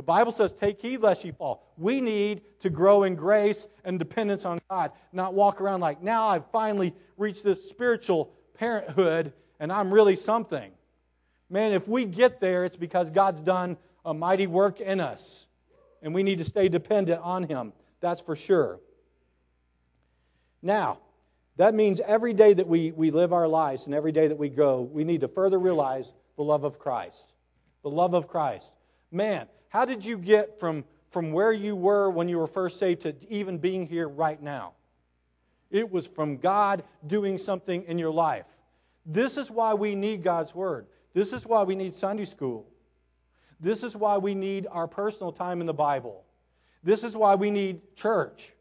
The 0.00 0.04
Bible 0.04 0.32
says, 0.32 0.54
Take 0.54 0.80
heed 0.80 1.02
lest 1.02 1.26
ye 1.26 1.30
fall. 1.30 1.62
We 1.76 2.00
need 2.00 2.40
to 2.60 2.70
grow 2.70 3.02
in 3.02 3.16
grace 3.16 3.68
and 3.84 3.98
dependence 3.98 4.46
on 4.46 4.58
God, 4.70 4.92
not 5.12 5.34
walk 5.34 5.60
around 5.60 5.80
like, 5.80 6.02
now 6.02 6.26
I've 6.26 6.46
finally 6.50 6.94
reached 7.18 7.44
this 7.44 7.68
spiritual 7.68 8.32
parenthood 8.54 9.34
and 9.58 9.70
I'm 9.70 9.92
really 9.92 10.16
something. 10.16 10.72
Man, 11.50 11.72
if 11.72 11.86
we 11.86 12.06
get 12.06 12.40
there, 12.40 12.64
it's 12.64 12.76
because 12.76 13.10
God's 13.10 13.42
done 13.42 13.76
a 14.02 14.14
mighty 14.14 14.46
work 14.46 14.80
in 14.80 15.00
us. 15.00 15.46
And 16.00 16.14
we 16.14 16.22
need 16.22 16.38
to 16.38 16.44
stay 16.44 16.70
dependent 16.70 17.20
on 17.20 17.42
Him. 17.42 17.74
That's 18.00 18.22
for 18.22 18.36
sure. 18.36 18.80
Now, 20.62 21.00
that 21.58 21.74
means 21.74 22.00
every 22.00 22.32
day 22.32 22.54
that 22.54 22.66
we, 22.66 22.90
we 22.92 23.10
live 23.10 23.34
our 23.34 23.48
lives 23.48 23.84
and 23.84 23.94
every 23.94 24.12
day 24.12 24.28
that 24.28 24.38
we 24.38 24.48
go, 24.48 24.80
we 24.80 25.04
need 25.04 25.20
to 25.20 25.28
further 25.28 25.58
realize 25.58 26.10
the 26.38 26.42
love 26.42 26.64
of 26.64 26.78
Christ. 26.78 27.34
The 27.82 27.90
love 27.90 28.14
of 28.14 28.28
Christ. 28.28 28.72
Man, 29.12 29.46
how 29.70 29.84
did 29.84 30.04
you 30.04 30.18
get 30.18 30.60
from, 30.60 30.84
from 31.10 31.32
where 31.32 31.52
you 31.52 31.74
were 31.74 32.10
when 32.10 32.28
you 32.28 32.38
were 32.38 32.48
first 32.48 32.78
saved 32.78 33.02
to 33.02 33.14
even 33.28 33.58
being 33.58 33.86
here 33.86 34.08
right 34.08 34.40
now? 34.42 34.72
It 35.70 35.90
was 35.90 36.06
from 36.06 36.36
God 36.38 36.82
doing 37.06 37.38
something 37.38 37.84
in 37.84 37.96
your 37.96 38.10
life. 38.10 38.46
This 39.06 39.36
is 39.36 39.50
why 39.50 39.74
we 39.74 39.94
need 39.94 40.22
God's 40.22 40.54
Word. 40.54 40.86
This 41.14 41.32
is 41.32 41.46
why 41.46 41.62
we 41.62 41.76
need 41.76 41.94
Sunday 41.94 42.24
school. 42.24 42.66
This 43.60 43.84
is 43.84 43.94
why 43.94 44.18
we 44.18 44.34
need 44.34 44.66
our 44.70 44.88
personal 44.88 45.32
time 45.32 45.60
in 45.60 45.66
the 45.66 45.72
Bible. 45.72 46.24
This 46.82 47.04
is 47.04 47.16
why 47.16 47.36
we 47.36 47.50
need 47.50 47.94
church. 47.94 48.52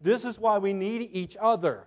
This 0.00 0.24
is 0.24 0.38
why 0.38 0.58
we 0.58 0.72
need 0.72 1.10
each 1.12 1.36
other. 1.40 1.86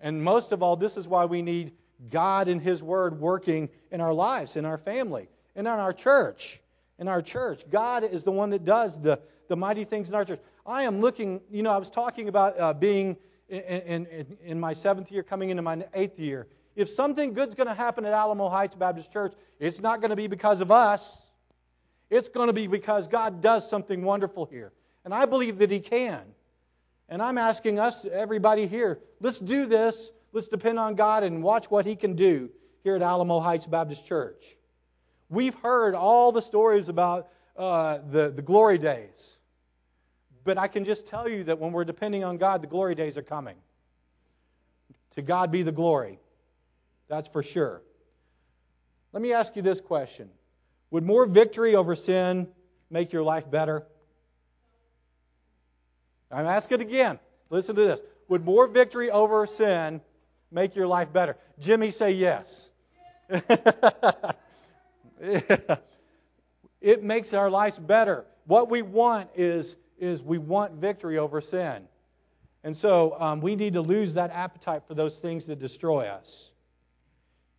And 0.00 0.22
most 0.22 0.52
of 0.52 0.62
all, 0.62 0.76
this 0.76 0.96
is 0.96 1.08
why 1.08 1.24
we 1.24 1.42
need 1.42 1.72
God 2.10 2.46
and 2.46 2.62
His 2.62 2.80
Word 2.80 3.20
working 3.20 3.70
in 3.90 4.00
our 4.00 4.14
lives, 4.14 4.54
in 4.54 4.64
our 4.64 4.78
family, 4.78 5.28
and 5.56 5.66
in 5.66 5.72
our 5.72 5.92
church. 5.92 6.60
In 7.00 7.08
our 7.08 7.22
church. 7.22 7.64
God 7.70 8.04
is 8.04 8.24
the 8.24 8.30
one 8.30 8.50
that 8.50 8.64
does 8.64 9.00
the, 9.00 9.18
the 9.48 9.56
mighty 9.56 9.84
things 9.84 10.08
in 10.08 10.14
our 10.14 10.24
church. 10.24 10.40
I 10.66 10.82
am 10.84 11.00
looking, 11.00 11.40
you 11.50 11.62
know, 11.62 11.70
I 11.70 11.78
was 11.78 11.90
talking 11.90 12.28
about 12.28 12.60
uh, 12.60 12.74
being 12.74 13.16
in, 13.48 14.06
in, 14.06 14.38
in 14.44 14.60
my 14.60 14.72
seventh 14.74 15.10
year, 15.10 15.22
coming 15.22 15.50
into 15.50 15.62
my 15.62 15.84
eighth 15.94 16.18
year. 16.18 16.46
If 16.76 16.88
something 16.88 17.32
good's 17.32 17.54
going 17.54 17.66
to 17.66 17.74
happen 17.74 18.04
at 18.04 18.12
Alamo 18.12 18.48
Heights 18.48 18.74
Baptist 18.74 19.12
Church, 19.12 19.32
it's 19.58 19.80
not 19.80 20.00
going 20.00 20.10
to 20.10 20.16
be 20.16 20.26
because 20.26 20.60
of 20.60 20.70
us. 20.70 21.26
It's 22.10 22.28
going 22.28 22.46
to 22.46 22.52
be 22.52 22.66
because 22.66 23.08
God 23.08 23.40
does 23.40 23.68
something 23.68 24.02
wonderful 24.02 24.44
here. 24.44 24.72
And 25.04 25.14
I 25.14 25.24
believe 25.24 25.58
that 25.58 25.70
He 25.70 25.80
can. 25.80 26.22
And 27.08 27.20
I'm 27.20 27.38
asking 27.38 27.78
us, 27.78 28.04
everybody 28.04 28.66
here, 28.66 29.00
let's 29.20 29.40
do 29.40 29.66
this. 29.66 30.10
Let's 30.32 30.48
depend 30.48 30.78
on 30.78 30.94
God 30.94 31.24
and 31.24 31.42
watch 31.42 31.70
what 31.70 31.86
He 31.86 31.96
can 31.96 32.14
do 32.14 32.50
here 32.84 32.94
at 32.94 33.02
Alamo 33.02 33.40
Heights 33.40 33.66
Baptist 33.66 34.06
Church. 34.06 34.56
We've 35.30 35.54
heard 35.54 35.94
all 35.94 36.32
the 36.32 36.42
stories 36.42 36.88
about 36.88 37.28
uh, 37.56 37.98
the, 38.10 38.30
the 38.30 38.42
glory 38.42 38.78
days. 38.78 39.38
But 40.42 40.58
I 40.58 40.66
can 40.66 40.84
just 40.84 41.06
tell 41.06 41.28
you 41.28 41.44
that 41.44 41.58
when 41.58 41.72
we're 41.72 41.84
depending 41.84 42.24
on 42.24 42.36
God, 42.36 42.62
the 42.62 42.66
glory 42.66 42.96
days 42.96 43.16
are 43.16 43.22
coming. 43.22 43.56
To 45.14 45.22
God 45.22 45.52
be 45.52 45.62
the 45.62 45.72
glory. 45.72 46.18
That's 47.08 47.28
for 47.28 47.42
sure. 47.42 47.82
Let 49.12 49.22
me 49.22 49.32
ask 49.32 49.54
you 49.56 49.62
this 49.62 49.80
question 49.80 50.30
Would 50.90 51.04
more 51.04 51.26
victory 51.26 51.76
over 51.76 51.94
sin 51.94 52.48
make 52.90 53.12
your 53.12 53.22
life 53.22 53.48
better? 53.48 53.86
I'm 56.32 56.46
asking 56.46 56.80
again. 56.80 57.18
Listen 57.50 57.76
to 57.76 57.82
this. 57.82 58.00
Would 58.28 58.44
more 58.44 58.66
victory 58.68 59.10
over 59.10 59.46
sin 59.46 60.00
make 60.50 60.76
your 60.76 60.86
life 60.86 61.12
better? 61.12 61.36
Jimmy, 61.58 61.90
say 61.90 62.12
yes. 62.12 62.70
it 66.80 67.02
makes 67.02 67.34
our 67.34 67.50
lives 67.50 67.78
better. 67.78 68.24
What 68.46 68.70
we 68.70 68.82
want 68.82 69.30
is, 69.34 69.76
is 69.98 70.22
we 70.22 70.38
want 70.38 70.72
victory 70.72 71.18
over 71.18 71.40
sin. 71.40 71.84
And 72.64 72.76
so 72.76 73.16
um, 73.18 73.40
we 73.40 73.56
need 73.56 73.74
to 73.74 73.82
lose 73.82 74.14
that 74.14 74.30
appetite 74.30 74.82
for 74.86 74.94
those 74.94 75.18
things 75.18 75.46
that 75.46 75.58
destroy 75.58 76.06
us. 76.06 76.50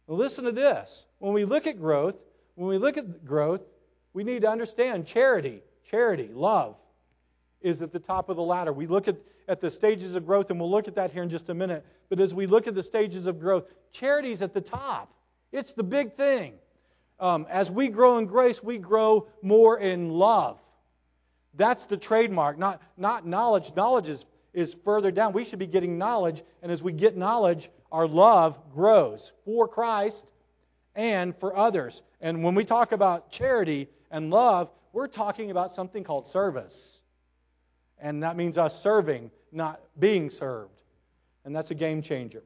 Now 0.08 0.16
listen 0.16 0.46
to 0.46 0.52
this. 0.52 1.06
When 1.20 1.34
we 1.34 1.46
look 1.46 1.68
at 1.68 1.80
growth, 1.80 2.16
when 2.56 2.68
we 2.68 2.78
look 2.78 2.98
at 2.98 3.26
growth, 3.26 3.62
we 4.14 4.24
need 4.24 4.42
to 4.42 4.50
understand 4.50 5.08
charity, 5.08 5.62
charity, 5.86 6.30
love 6.34 6.76
is 7.62 7.82
at 7.82 7.92
the 7.92 8.00
top 8.00 8.30
of 8.30 8.36
the 8.36 8.44
ladder. 8.44 8.74
We 8.74 8.88
look 8.88 9.08
at, 9.08 9.18
at 9.48 9.62
the 9.62 9.72
stages 9.72 10.16
of 10.16 10.26
growth, 10.26 10.50
and 10.50 10.60
we'll 10.60 10.72
look 10.72 10.88
at 10.88 10.96
that 10.96 11.12
here 11.12 11.24
in 11.24 11.30
just 11.30 11.50
a 11.50 11.54
minute. 11.54 11.86
But 12.10 12.20
as 12.20 12.34
we 12.34 12.48
look 12.48 12.68
at 12.68 12.76
the 12.76 12.84
stages 12.84 13.28
of 13.28 13.40
growth, 13.40 13.66
charity's 13.92 14.42
at 14.42 14.54
the 14.54 14.62
top. 14.62 15.14
It's 15.52 15.74
the 15.74 15.84
big 15.84 16.16
thing. 16.16 16.54
Um, 17.22 17.46
as 17.50 17.70
we 17.70 17.88
grow 17.88 18.18
in 18.18 18.26
grace, 18.26 18.62
we 18.64 18.80
grow 18.80 19.28
more 19.44 19.78
in 19.78 20.10
love. 20.10 20.60
That's 21.54 21.86
the 21.86 21.96
trademark, 21.96 22.58
not, 22.58 22.82
not 22.98 23.28
knowledge. 23.28 23.72
Knowledge 23.76 24.08
is, 24.08 24.26
is 24.54 24.76
further 24.84 25.12
down. 25.12 25.32
We 25.32 25.46
should 25.46 25.60
be 25.60 25.68
getting 25.68 26.00
knowledge, 26.00 26.42
and 26.64 26.72
as 26.72 26.82
we 26.82 26.92
get 26.92 27.16
knowledge, 27.16 27.70
our 27.92 28.08
love 28.08 28.58
grows 28.74 29.32
for 29.46 29.68
Christ 29.68 30.32
and 30.96 31.36
for 31.38 31.56
others. 31.56 32.02
And 32.22 32.44
when 32.44 32.56
we 32.56 32.66
talk 32.66 32.92
about 32.92 33.32
charity 33.32 33.88
and 34.10 34.32
love, 34.32 34.72
we're 34.92 35.08
talking 35.08 35.52
about 35.52 35.72
something 35.72 36.04
called 36.04 36.26
service. 36.26 37.02
And 38.00 38.24
that 38.24 38.36
means 38.36 38.58
us 38.58 38.82
serving, 38.82 39.30
not 39.52 39.80
being 40.00 40.32
served. 40.32 40.72
And 41.46 41.56
that's 41.56 41.70
a 41.72 41.76
game 41.76 42.02
changer. 42.02 42.44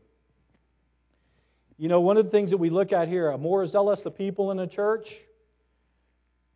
You 1.77 1.89
know, 1.89 1.99
one 1.99 2.17
of 2.17 2.25
the 2.25 2.31
things 2.31 2.51
that 2.51 2.57
we 2.57 2.69
look 2.69 2.93
at 2.93 3.07
here, 3.07 3.29
a 3.29 3.38
more 3.38 3.65
zealous 3.67 4.01
the 4.01 4.11
people 4.11 4.51
in 4.51 4.59
a 4.59 4.67
church, 4.67 5.15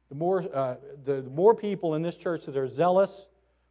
the 0.10 0.16
more, 0.16 0.46
uh, 0.54 0.76
the 1.04 1.24
more 1.24 1.54
people 1.54 1.96
in 1.96 2.02
this 2.02 2.16
church 2.16 2.46
that 2.46 2.56
are 2.56 2.68
zealous 2.68 3.28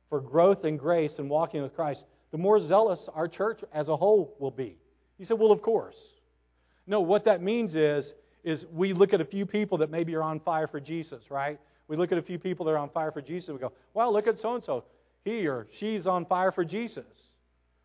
for 0.08 0.20
growth 0.20 0.64
and 0.64 0.78
grace 0.78 1.18
and 1.18 1.28
walking 1.28 1.62
with 1.62 1.74
Christ, 1.74 2.04
the 2.30 2.38
more 2.38 2.60
zealous 2.60 3.08
our 3.14 3.28
church 3.28 3.62
as 3.72 3.88
a 3.88 3.96
whole 3.96 4.34
will 4.38 4.50
be. 4.50 4.76
You 5.18 5.24
said, 5.24 5.38
well, 5.38 5.50
of 5.50 5.62
course. 5.62 6.14
No, 6.86 7.00
what 7.00 7.24
that 7.24 7.42
means 7.42 7.74
is, 7.74 8.14
is 8.44 8.66
we 8.66 8.92
look 8.92 9.12
at 9.12 9.20
a 9.20 9.24
few 9.24 9.44
people 9.44 9.78
that 9.78 9.90
maybe 9.90 10.14
are 10.14 10.22
on 10.22 10.40
fire 10.40 10.66
for 10.66 10.80
Jesus, 10.80 11.30
right? 11.30 11.58
We 11.88 11.96
look 11.96 12.12
at 12.12 12.18
a 12.18 12.22
few 12.22 12.38
people 12.38 12.66
that 12.66 12.72
are 12.72 12.78
on 12.78 12.90
fire 12.90 13.10
for 13.10 13.20
Jesus 13.20 13.48
we 13.48 13.58
go, 13.58 13.72
well, 13.94 14.12
look 14.12 14.26
at 14.26 14.38
so 14.38 14.54
and 14.54 14.62
so. 14.62 14.84
He 15.24 15.48
or 15.48 15.66
she's 15.70 16.06
on 16.06 16.24
fire 16.24 16.52
for 16.52 16.64
Jesus. 16.64 17.04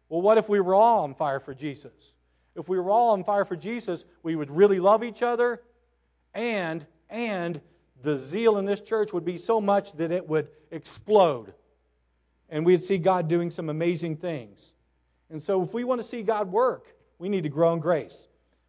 Well, 0.09 0.21
what 0.21 0.37
if 0.37 0.47
we 0.47 0.59
were 0.59 0.75
all 0.75 1.03
on 1.03 1.15
fire 1.15 1.39
for 1.39 1.53
Jesus? 1.53 2.13
If 2.55 2.69
we 2.69 2.79
were 2.79 2.89
all 2.89 3.11
on 3.11 3.23
fire 3.23 3.45
for 3.45 3.55
Jesus, 3.55 4.05
we 4.21 4.35
would 4.35 4.55
really 4.55 4.79
love 4.79 5.03
each 5.03 5.23
other 5.23 5.61
and 6.33 6.85
and 7.09 7.61
the 8.01 8.17
zeal 8.17 8.57
in 8.57 8.65
this 8.65 8.81
church 8.81 9.13
would 9.13 9.25
be 9.25 9.37
so 9.37 9.61
much 9.61 9.93
that 9.93 10.11
it 10.11 10.27
would 10.27 10.49
explode. 10.71 11.53
And 12.49 12.65
we'd 12.65 12.83
see 12.83 12.97
God 12.97 13.27
doing 13.27 13.49
some 13.49 13.69
amazing 13.69 14.17
things. 14.17 14.73
And 15.29 15.41
so 15.41 15.63
if 15.63 15.73
we 15.73 15.83
want 15.83 16.01
to 16.01 16.07
see 16.07 16.21
God 16.21 16.51
work, 16.51 16.93
we 17.17 17.29
need 17.29 17.43
to 17.43 17.49
grow 17.49 17.73
in 17.73 17.79
grace. 17.79 18.27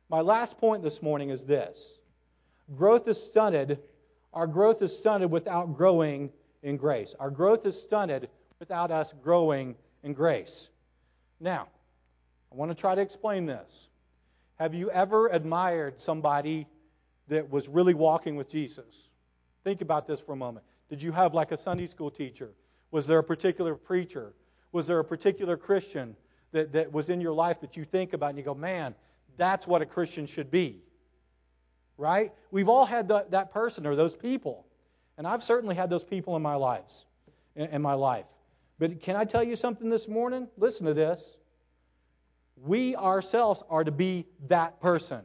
My 0.08 0.20
last 0.20 0.58
point 0.58 0.82
this 0.82 1.02
morning 1.02 1.30
is 1.30 1.44
this. 1.44 1.98
Growth 2.76 3.08
is 3.08 3.20
stunted. 3.20 3.80
Our 4.32 4.46
growth 4.46 4.80
is 4.82 4.96
stunted 4.96 5.30
without 5.30 5.76
growing 5.76 6.30
in 6.62 6.76
grace. 6.76 7.14
Our 7.18 7.30
growth 7.30 7.66
is 7.66 7.80
stunted 7.80 8.28
without 8.60 8.90
us 8.90 9.12
growing 9.22 9.74
in 10.02 10.12
grace. 10.12 10.70
Now, 11.40 11.68
I 12.54 12.56
want 12.56 12.70
to 12.70 12.76
try 12.76 12.94
to 12.94 13.00
explain 13.00 13.46
this. 13.46 13.88
Have 14.60 14.74
you 14.74 14.88
ever 14.90 15.26
admired 15.26 16.00
somebody 16.00 16.68
that 17.26 17.50
was 17.50 17.68
really 17.68 17.94
walking 17.94 18.36
with 18.36 18.48
Jesus? 18.48 19.08
Think 19.64 19.80
about 19.80 20.06
this 20.06 20.20
for 20.20 20.34
a 20.34 20.36
moment. 20.36 20.64
Did 20.88 21.02
you 21.02 21.10
have 21.10 21.34
like 21.34 21.50
a 21.50 21.56
Sunday 21.56 21.88
school 21.88 22.12
teacher? 22.12 22.52
Was 22.92 23.08
there 23.08 23.18
a 23.18 23.24
particular 23.24 23.74
preacher? 23.74 24.34
Was 24.70 24.86
there 24.86 25.00
a 25.00 25.04
particular 25.04 25.56
Christian 25.56 26.14
that, 26.52 26.72
that 26.74 26.92
was 26.92 27.10
in 27.10 27.20
your 27.20 27.32
life 27.32 27.60
that 27.60 27.76
you 27.76 27.84
think 27.84 28.12
about 28.12 28.30
and 28.30 28.38
you 28.38 28.44
go, 28.44 28.54
man, 28.54 28.94
that's 29.36 29.66
what 29.66 29.82
a 29.82 29.86
Christian 29.86 30.24
should 30.24 30.52
be? 30.52 30.80
Right? 31.98 32.32
We've 32.52 32.68
all 32.68 32.84
had 32.84 33.08
the, 33.08 33.26
that 33.30 33.52
person 33.52 33.84
or 33.84 33.96
those 33.96 34.14
people. 34.14 34.64
And 35.18 35.26
I've 35.26 35.42
certainly 35.42 35.74
had 35.74 35.90
those 35.90 36.04
people 36.04 36.36
in 36.36 36.42
my 36.42 36.54
lives, 36.54 37.04
in, 37.56 37.66
in 37.66 37.82
my 37.82 37.94
life. 37.94 38.26
But 38.78 39.00
can 39.00 39.16
I 39.16 39.24
tell 39.24 39.42
you 39.42 39.56
something 39.56 39.90
this 39.90 40.06
morning? 40.06 40.46
Listen 40.56 40.86
to 40.86 40.94
this. 40.94 41.36
We 42.56 42.96
ourselves 42.96 43.62
are 43.68 43.84
to 43.84 43.90
be 43.90 44.26
that 44.48 44.80
person. 44.80 45.22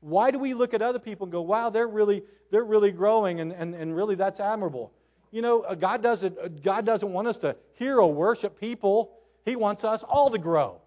Why 0.00 0.30
do 0.30 0.38
we 0.38 0.54
look 0.54 0.72
at 0.72 0.82
other 0.82 0.98
people 0.98 1.26
and 1.26 1.32
go, 1.32 1.42
wow, 1.42 1.70
they're 1.70 1.88
really, 1.88 2.22
they're 2.50 2.64
really 2.64 2.90
growing 2.90 3.40
and, 3.40 3.52
and, 3.52 3.74
and 3.74 3.94
really 3.94 4.14
that's 4.14 4.40
admirable? 4.40 4.92
You 5.30 5.42
know, 5.42 5.60
uh, 5.60 5.74
God 5.74 6.02
doesn't, 6.02 6.38
uh, 6.38 6.48
God 6.48 6.84
doesn't 6.86 7.12
want 7.12 7.28
us 7.28 7.38
to 7.38 7.56
hero 7.74 8.06
worship 8.06 8.58
people. 8.58 9.12
He 9.44 9.56
wants 9.56 9.84
us 9.84 10.02
all 10.02 10.30
to 10.30 10.38
grow. 10.38 10.80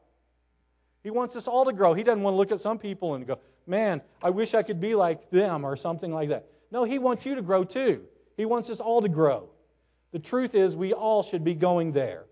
He 1.03 1.12
wants 1.12 1.36
us 1.36 1.47
all 1.47 1.65
to 1.65 1.73
grow. 1.73 1.93
He 1.93 2.03
doesn't 2.03 2.21
want 2.21 2.34
to 2.34 2.38
look 2.38 2.51
at 2.51 2.62
some 2.62 2.79
people 2.79 3.15
and 3.15 3.25
go, 3.27 3.39
man, 3.67 4.01
I 4.21 4.29
wish 4.29 4.53
I 4.53 4.63
could 4.63 4.82
be 4.82 4.95
like 4.95 5.29
them 5.29 5.65
or 5.65 5.75
something 5.75 6.12
like 6.12 6.29
that. 6.29 6.47
No, 6.71 6.84
He 6.84 6.99
wants 6.99 7.25
you 7.25 7.36
to 7.36 7.41
grow 7.41 7.63
too. 7.63 8.03
He 8.36 8.45
wants 8.45 8.69
us 8.69 8.79
all 8.79 9.01
to 9.01 9.10
grow. 9.10 9.49
The 10.12 10.19
truth 10.19 10.56
is, 10.56 10.75
we 10.75 10.93
all 10.93 11.23
should 11.23 11.43
be 11.43 11.53
going 11.53 11.91
there. 11.91 12.25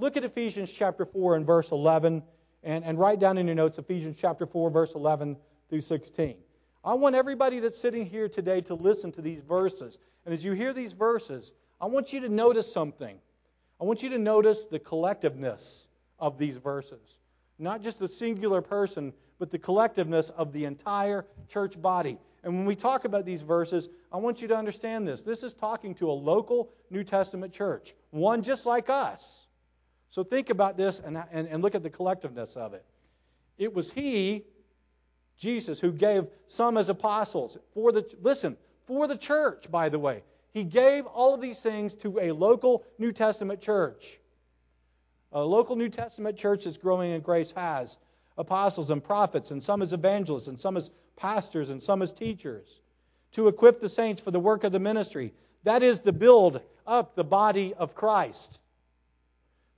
Look 0.00 0.16
at 0.16 0.24
Ephesians 0.24 0.72
chapter 0.72 1.04
4 1.04 1.36
and 1.36 1.44
verse 1.44 1.72
11, 1.72 2.22
and, 2.62 2.84
and 2.84 2.98
write 2.98 3.20
down 3.20 3.36
in 3.36 3.46
your 3.46 3.54
notes 3.54 3.76
Ephesians 3.76 4.16
chapter 4.18 4.46
4, 4.46 4.70
verse 4.70 4.94
11 4.94 5.36
through 5.68 5.82
16. 5.82 6.36
I 6.82 6.94
want 6.94 7.14
everybody 7.14 7.60
that's 7.60 7.78
sitting 7.78 8.06
here 8.06 8.26
today 8.26 8.62
to 8.62 8.74
listen 8.74 9.12
to 9.12 9.20
these 9.20 9.42
verses. 9.42 9.98
And 10.24 10.32
as 10.32 10.42
you 10.42 10.52
hear 10.52 10.72
these 10.72 10.94
verses, 10.94 11.52
I 11.82 11.86
want 11.86 12.14
you 12.14 12.20
to 12.20 12.30
notice 12.30 12.72
something. 12.72 13.18
I 13.78 13.84
want 13.84 14.02
you 14.02 14.08
to 14.08 14.18
notice 14.18 14.64
the 14.64 14.78
collectiveness 14.78 15.84
of 16.18 16.38
these 16.38 16.56
verses. 16.56 17.18
Not 17.58 17.82
just 17.82 17.98
the 17.98 18.08
singular 18.08 18.62
person, 18.62 19.12
but 19.38 19.50
the 19.50 19.58
collectiveness 19.58 20.30
of 20.30 20.54
the 20.54 20.64
entire 20.64 21.26
church 21.50 21.80
body. 21.80 22.16
And 22.42 22.56
when 22.56 22.64
we 22.64 22.74
talk 22.74 23.04
about 23.04 23.26
these 23.26 23.42
verses, 23.42 23.90
I 24.10 24.16
want 24.16 24.40
you 24.40 24.48
to 24.48 24.56
understand 24.56 25.06
this. 25.06 25.20
This 25.20 25.42
is 25.42 25.52
talking 25.52 25.94
to 25.96 26.10
a 26.10 26.12
local 26.12 26.70
New 26.88 27.04
Testament 27.04 27.52
church, 27.52 27.94
one 28.12 28.42
just 28.42 28.64
like 28.64 28.88
us. 28.88 29.46
So 30.10 30.24
think 30.24 30.50
about 30.50 30.76
this 30.76 30.98
and, 30.98 31.16
and, 31.30 31.48
and 31.48 31.62
look 31.62 31.74
at 31.74 31.82
the 31.82 31.90
collectiveness 31.90 32.56
of 32.56 32.74
it. 32.74 32.84
It 33.58 33.72
was 33.72 33.90
He, 33.90 34.44
Jesus, 35.38 35.80
who 35.80 35.92
gave 35.92 36.26
some 36.46 36.76
as 36.76 36.88
apostles 36.88 37.56
for 37.72 37.92
the 37.92 38.04
listen 38.20 38.56
for 38.86 39.06
the 39.06 39.16
church. 39.16 39.70
By 39.70 39.88
the 39.88 39.98
way, 39.98 40.22
He 40.52 40.64
gave 40.64 41.06
all 41.06 41.34
of 41.34 41.40
these 41.40 41.60
things 41.60 41.94
to 41.96 42.18
a 42.18 42.32
local 42.32 42.84
New 42.98 43.12
Testament 43.12 43.60
church. 43.60 44.18
A 45.32 45.44
local 45.44 45.76
New 45.76 45.88
Testament 45.88 46.36
church 46.36 46.64
that's 46.64 46.76
growing 46.76 47.12
in 47.12 47.20
grace 47.20 47.52
has 47.52 47.96
apostles 48.36 48.90
and 48.90 49.04
prophets, 49.04 49.52
and 49.52 49.62
some 49.62 49.80
as 49.80 49.92
evangelists, 49.92 50.48
and 50.48 50.58
some 50.58 50.76
as 50.76 50.90
pastors, 51.14 51.70
and 51.70 51.80
some 51.80 52.02
as 52.02 52.12
teachers, 52.12 52.80
to 53.32 53.46
equip 53.46 53.80
the 53.80 53.88
saints 53.88 54.20
for 54.20 54.32
the 54.32 54.40
work 54.40 54.64
of 54.64 54.72
the 54.72 54.80
ministry. 54.80 55.32
That 55.62 55.84
is 55.84 56.00
to 56.00 56.12
build 56.12 56.60
up 56.84 57.14
the 57.14 57.22
body 57.22 57.74
of 57.74 57.94
Christ. 57.94 58.60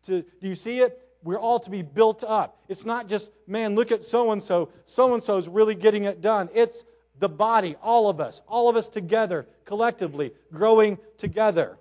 To, 0.05 0.23
do 0.23 0.49
you 0.49 0.55
see 0.55 0.81
it? 0.81 0.99
We're 1.23 1.39
all 1.39 1.61
to 1.61 1.71
be 1.71 1.83
built 1.83 2.25
up. 2.25 2.59
It's 2.69 2.85
not 2.85 3.09
just, 3.09 3.31
man, 3.47 3.75
look 3.77 3.93
at 3.93 4.05
so 4.05 4.33
and 4.33 4.43
so. 4.43 4.71
So 4.87 5.15
and 5.15 5.23
so 5.23 5.37
is 5.37 5.49
really 5.49 5.75
getting 5.75 6.05
it 6.05 6.21
done. 6.21 6.49
It's 6.53 6.85
the 7.21 7.29
body, 7.29 7.77
all 7.83 8.09
of 8.09 8.21
us, 8.21 8.43
all 8.49 8.69
of 8.69 8.77
us 8.77 8.89
together, 8.89 9.47
collectively, 9.65 10.33
growing 10.53 10.99
together. 11.19 11.79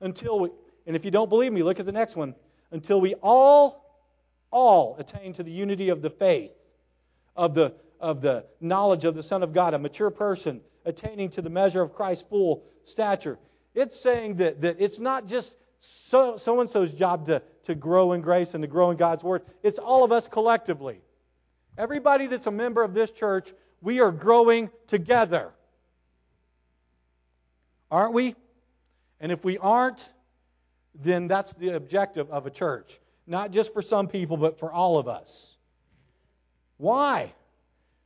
Until 0.00 0.38
we, 0.38 0.50
and 0.86 0.94
if 0.94 1.04
you 1.04 1.10
don't 1.10 1.28
believe 1.28 1.52
me, 1.52 1.62
look 1.64 1.80
at 1.80 1.86
the 1.86 1.92
next 1.92 2.14
one. 2.14 2.34
Until 2.70 3.00
we 3.00 3.14
all 3.14 3.84
all 4.50 4.96
attain 4.98 5.32
to 5.34 5.42
the 5.42 5.50
unity 5.50 5.88
of 5.88 6.00
the 6.02 6.10
faith, 6.10 6.54
of 7.36 7.54
the, 7.54 7.74
of 8.00 8.20
the 8.22 8.44
knowledge 8.60 9.04
of 9.04 9.14
the 9.14 9.22
Son 9.22 9.42
of 9.42 9.52
God, 9.52 9.74
a 9.74 9.78
mature 9.78 10.10
person 10.10 10.60
attaining 10.84 11.30
to 11.30 11.42
the 11.42 11.50
measure 11.50 11.82
of 11.82 11.94
Christ's 11.94 12.24
full 12.28 12.62
stature. 12.84 13.38
It's 13.74 13.98
saying 13.98 14.36
that, 14.36 14.62
that 14.62 14.76
it's 14.78 14.98
not 14.98 15.26
just 15.26 15.54
so 15.80 16.60
and 16.60 16.68
so's 16.68 16.92
job 16.92 17.26
to, 17.26 17.42
to 17.64 17.74
grow 17.74 18.12
in 18.12 18.20
grace 18.20 18.54
and 18.54 18.62
to 18.62 18.68
grow 18.68 18.90
in 18.90 18.96
God's 18.96 19.22
Word, 19.22 19.42
it's 19.62 19.78
all 19.78 20.04
of 20.04 20.12
us 20.12 20.26
collectively. 20.26 21.00
Everybody 21.76 22.26
that's 22.26 22.46
a 22.46 22.50
member 22.50 22.82
of 22.82 22.94
this 22.94 23.10
church, 23.10 23.52
we 23.80 24.00
are 24.00 24.10
growing 24.10 24.70
together. 24.86 25.50
Aren't 27.90 28.12
we? 28.12 28.34
And 29.20 29.32
if 29.32 29.44
we 29.44 29.58
aren't, 29.58 30.08
then 30.94 31.28
that's 31.28 31.52
the 31.54 31.70
objective 31.76 32.30
of 32.30 32.46
a 32.46 32.50
church 32.50 32.98
not 33.28 33.50
just 33.50 33.72
for 33.74 33.82
some 33.82 34.08
people, 34.08 34.36
but 34.36 34.58
for 34.58 34.72
all 34.72 34.98
of 34.98 35.06
us. 35.06 35.56
Why? 36.78 37.34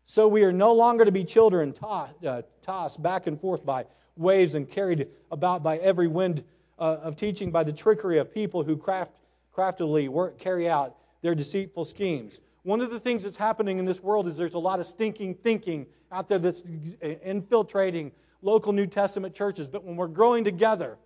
So 0.05 0.27
we 0.27 0.43
are 0.43 0.53
no 0.53 0.75
longer 0.75 1.05
to 1.05 1.13
be 1.13 1.25
children 1.25 1.75
uh, 1.83 2.43
tossed 2.63 3.01
back 3.01 3.29
and 3.29 3.41
forth 3.41 3.65
by 3.65 3.87
waves 4.17 4.57
and 4.57 4.69
carried 4.69 5.09
about 5.31 5.63
by 5.63 5.79
every 5.79 6.09
wind 6.09 6.43
uh, 6.83 6.99
of 7.05 7.15
teaching 7.15 7.53
by 7.53 7.63
the 7.63 7.73
trickery 7.73 8.19
of 8.19 8.35
people 8.35 8.65
who 8.65 8.77
craft, 8.77 9.13
craftily 9.53 10.09
work, 10.09 10.37
carry 10.37 10.69
out 10.69 10.97
their 11.23 11.33
deceitful 11.33 11.85
schemes. 11.85 12.41
One 12.65 12.81
of 12.81 12.91
the 12.91 12.99
things 12.99 13.23
that's 13.23 13.37
happening 13.37 13.79
in 13.79 13.85
this 13.85 14.03
world 14.03 14.27
is 14.27 14.37
there's 14.37 14.55
a 14.55 14.59
lot 14.59 14.81
of 14.81 14.87
stinking 14.87 15.37
thinking 15.37 15.87
out 16.11 16.29
there 16.29 16.41
that's 16.41 16.65
infiltrating 17.01 18.11
local 18.43 18.73
New 18.73 18.89
Testament 18.89 19.33
churches. 19.33 19.69
But 19.69 19.85
when 19.85 19.95
we're 19.95 20.09
growing 20.09 20.43
together 20.43 20.99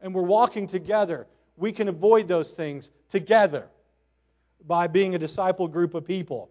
and 0.00 0.14
we're 0.14 0.22
walking 0.22 0.66
together, 0.66 1.26
we 1.58 1.72
can 1.72 1.88
avoid 1.88 2.26
those 2.26 2.54
things 2.54 2.88
together 3.10 3.68
by 4.66 4.86
being 4.86 5.14
a 5.14 5.18
disciple 5.18 5.68
group 5.68 5.92
of 5.92 6.06
people. 6.06 6.48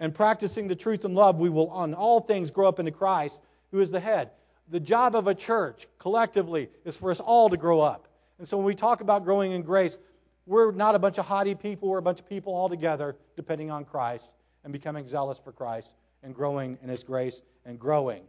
And 0.00 0.12
practicing 0.12 0.66
the 0.66 0.76
truth 0.76 1.04
and 1.04 1.14
love, 1.14 1.38
we 1.38 1.50
will 1.50 1.70
on 1.70 1.94
all 1.94 2.20
things 2.20 2.50
grow 2.50 2.66
up 2.66 2.80
into 2.80 2.90
Christ, 2.90 3.40
who 3.70 3.78
is 3.78 3.92
the 3.92 4.00
head. 4.00 4.30
The 4.70 4.80
job 4.80 5.14
of 5.14 5.28
a 5.28 5.36
church 5.36 5.86
collectively 6.00 6.68
is 6.84 6.96
for 6.96 7.12
us 7.12 7.20
all 7.20 7.48
to 7.50 7.56
grow 7.56 7.80
up. 7.80 8.07
And 8.38 8.48
so 8.48 8.56
when 8.56 8.66
we 8.66 8.74
talk 8.74 9.00
about 9.00 9.24
growing 9.24 9.52
in 9.52 9.62
grace, 9.62 9.98
we're 10.46 10.72
not 10.72 10.94
a 10.94 10.98
bunch 10.98 11.18
of 11.18 11.26
haughty 11.26 11.54
people, 11.54 11.88
we're 11.88 11.98
a 11.98 12.02
bunch 12.02 12.20
of 12.20 12.28
people 12.28 12.54
all 12.54 12.68
together 12.68 13.16
depending 13.36 13.70
on 13.70 13.84
Christ 13.84 14.32
and 14.64 14.72
becoming 14.72 15.06
zealous 15.06 15.38
for 15.38 15.52
Christ 15.52 15.92
and 16.22 16.34
growing 16.34 16.78
in 16.82 16.88
His 16.88 17.04
grace 17.04 17.42
and 17.64 17.78
growing. 17.78 18.22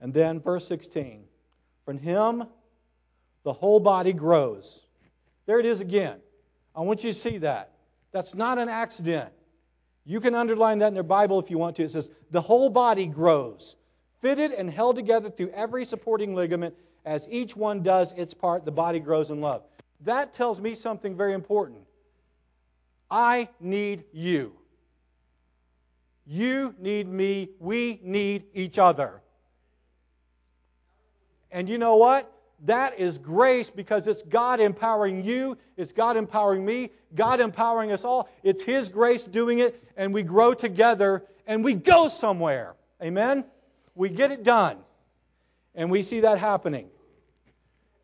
And 0.00 0.12
then 0.12 0.40
verse 0.40 0.66
16 0.66 1.24
From 1.84 1.98
Him 1.98 2.44
the 3.44 3.52
whole 3.52 3.78
body 3.78 4.12
grows. 4.12 4.80
There 5.46 5.60
it 5.60 5.66
is 5.66 5.80
again. 5.80 6.18
I 6.74 6.80
want 6.80 7.04
you 7.04 7.12
to 7.12 7.18
see 7.18 7.38
that. 7.38 7.70
That's 8.10 8.34
not 8.34 8.58
an 8.58 8.68
accident. 8.68 9.30
You 10.06 10.20
can 10.20 10.34
underline 10.34 10.80
that 10.80 10.88
in 10.88 10.94
their 10.94 11.02
Bible 11.02 11.38
if 11.38 11.50
you 11.50 11.58
want 11.58 11.76
to. 11.76 11.84
It 11.84 11.90
says, 11.90 12.10
The 12.30 12.40
whole 12.40 12.70
body 12.70 13.06
grows, 13.06 13.76
fitted 14.20 14.52
and 14.52 14.68
held 14.68 14.96
together 14.96 15.30
through 15.30 15.50
every 15.50 15.84
supporting 15.84 16.34
ligament. 16.34 16.74
As 17.04 17.28
each 17.30 17.54
one 17.56 17.82
does 17.82 18.12
its 18.12 18.32
part, 18.34 18.64
the 18.64 18.72
body 18.72 18.98
grows 18.98 19.30
in 19.30 19.40
love. 19.40 19.62
That 20.00 20.32
tells 20.32 20.60
me 20.60 20.74
something 20.74 21.16
very 21.16 21.34
important. 21.34 21.80
I 23.10 23.48
need 23.60 24.04
you. 24.12 24.52
You 26.26 26.74
need 26.78 27.08
me. 27.08 27.50
We 27.58 28.00
need 28.02 28.44
each 28.54 28.78
other. 28.78 29.20
And 31.50 31.68
you 31.68 31.78
know 31.78 31.96
what? 31.96 32.30
That 32.64 32.98
is 32.98 33.18
grace 33.18 33.68
because 33.68 34.06
it's 34.06 34.22
God 34.22 34.58
empowering 34.58 35.22
you, 35.22 35.58
it's 35.76 35.92
God 35.92 36.16
empowering 36.16 36.64
me, 36.64 36.90
God 37.14 37.40
empowering 37.40 37.92
us 37.92 38.04
all. 38.04 38.28
It's 38.42 38.62
His 38.62 38.88
grace 38.88 39.24
doing 39.24 39.58
it, 39.58 39.82
and 39.96 40.14
we 40.14 40.22
grow 40.22 40.54
together 40.54 41.24
and 41.46 41.62
we 41.62 41.74
go 41.74 42.08
somewhere. 42.08 42.74
Amen? 43.02 43.44
We 43.94 44.08
get 44.08 44.32
it 44.32 44.42
done. 44.44 44.78
And 45.74 45.90
we 45.90 46.02
see 46.02 46.20
that 46.20 46.38
happening. 46.38 46.88